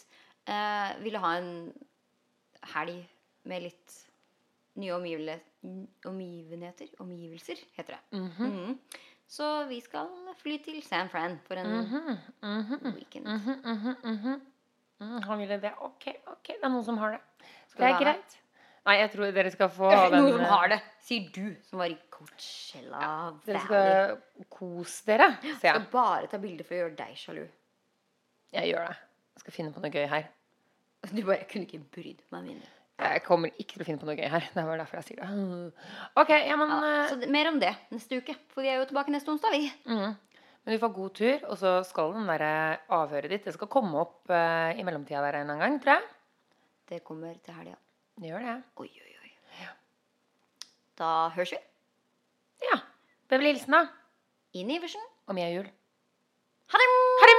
eh, 0.46 0.90
ville 1.02 1.18
ha 1.24 1.30
en 1.40 1.50
helg 2.76 2.98
med 3.50 3.58
litt 3.66 3.88
nye 4.80 4.92
omgivele- 4.94 5.40
omgivenheter. 6.08 6.88
Omgivelser, 7.02 7.58
heter 7.76 7.92
det. 7.96 8.02
Mhm. 8.16 8.46
Mhm. 8.46 8.70
Så 9.30 9.48
vi 9.70 9.78
skal 9.80 10.08
fly 10.40 10.56
til 10.64 10.80
San 10.82 11.08
Fran 11.08 11.38
for 11.46 11.54
en 11.54 11.66
mm 11.66 11.84
-hmm, 11.86 12.94
weekend. 12.94 13.26
-hmm, 13.26 13.60
mhm, 13.64 13.96
mhm. 14.02 14.40
Mm, 15.00 15.22
Han 15.22 15.38
ville 15.38 15.60
det. 15.60 15.72
Ok, 15.78 16.06
ok, 16.26 16.46
det 16.46 16.56
er 16.62 16.68
noen 16.68 16.84
som 16.84 16.98
har 16.98 17.10
det. 17.10 17.20
Skal 17.68 17.86
Det 17.86 17.94
er 17.94 18.04
greit. 18.04 18.36
Nei, 18.86 18.96
jeg 18.96 19.10
tror 19.10 19.30
dere 19.30 19.50
skal 19.50 19.70
få 19.70 19.90
den 19.92 20.22
Noen 20.22 20.32
som 20.32 20.40
eh, 20.40 20.50
har 20.50 20.68
det, 20.68 20.80
sier 21.04 21.30
du, 21.34 21.54
som 21.68 21.78
var 21.78 21.92
i 21.92 21.96
Coachella 22.10 22.98
Dere 23.46 23.60
Valley. 23.60 23.64
skal 23.64 24.46
kose 24.50 25.06
dere, 25.06 25.36
Jeg 25.42 25.56
Skal 25.56 25.86
bare 25.92 26.26
ta 26.26 26.38
bilder 26.38 26.64
for 26.64 26.74
å 26.74 26.78
gjøre 26.78 26.96
deg 26.96 27.16
sjalu. 27.16 27.46
Jeg 28.52 28.72
gjør 28.72 28.86
det. 28.88 28.96
Jeg 29.34 29.40
skal 29.44 29.52
finne 29.52 29.72
på 29.72 29.80
noe 29.84 29.90
gøy 29.90 30.06
her. 30.06 30.28
Du 31.10 31.22
bare 31.22 31.38
jeg 31.38 31.48
kunne 31.48 31.68
ikke 31.68 31.84
brydd 31.96 32.24
meg 32.30 32.44
mindre. 32.44 32.79
Jeg 33.00 33.22
kommer 33.24 33.52
ikke 33.56 33.76
til 33.76 33.84
å 33.84 33.86
finne 33.88 34.00
på 34.00 34.08
noe 34.08 34.16
gøy 34.18 34.28
her. 34.30 34.48
Det 34.54 34.64
var 34.66 34.80
derfor 34.80 35.00
jeg 35.00 35.08
sier 35.08 35.20
det. 35.22 35.84
Ok, 36.20 36.32
ja, 36.34 36.56
men, 36.60 36.72
Ja, 36.72 36.80
eh, 36.88 37.12
så 37.12 37.30
mer 37.32 37.50
om 37.50 37.60
det 37.62 37.72
neste 37.94 38.20
uke, 38.20 38.36
for 38.52 38.66
vi 38.66 38.72
er 38.72 38.80
jo 38.80 38.88
tilbake 38.90 39.14
neste 39.14 39.32
onsdag, 39.32 39.56
vi. 39.56 39.70
Mm. 39.88 40.16
men 40.60 40.74
du 40.74 40.80
får 40.82 40.92
god 40.96 41.14
tur, 41.16 41.46
og 41.48 41.58
så 41.58 41.74
skal 41.88 42.12
den 42.14 42.28
der 42.28 42.44
avhøret 42.92 43.32
ditt 43.32 43.46
Det 43.48 43.54
skal 43.56 43.70
komme 43.72 43.96
opp 44.02 44.28
uh, 44.28 44.76
i 44.76 44.84
mellomtida 44.84 45.22
der 45.24 45.40
en 45.40 45.54
gang, 45.58 45.78
tror 45.80 45.96
jeg. 45.96 46.10
Det 46.90 47.04
kommer 47.06 47.34
til 47.40 47.56
helga. 47.56 47.78
Det 48.20 48.28
gjør 48.28 48.44
det. 48.44 48.56
Oi, 48.76 48.90
oi, 48.90 49.14
oi. 49.24 49.32
Da 51.00 51.30
høres 51.32 51.54
vi. 51.54 51.60
Ja. 52.68 52.82
Beverly 53.30 53.54
Hilsen, 53.54 53.72
da. 53.72 53.86
Inn 54.52 54.68
i 54.68 54.76
Iversen. 54.76 55.04
Og 55.30 55.38
Mia 55.38 55.48
Juel. 55.48 55.70
Ha 56.70 56.82
det! 56.82 57.29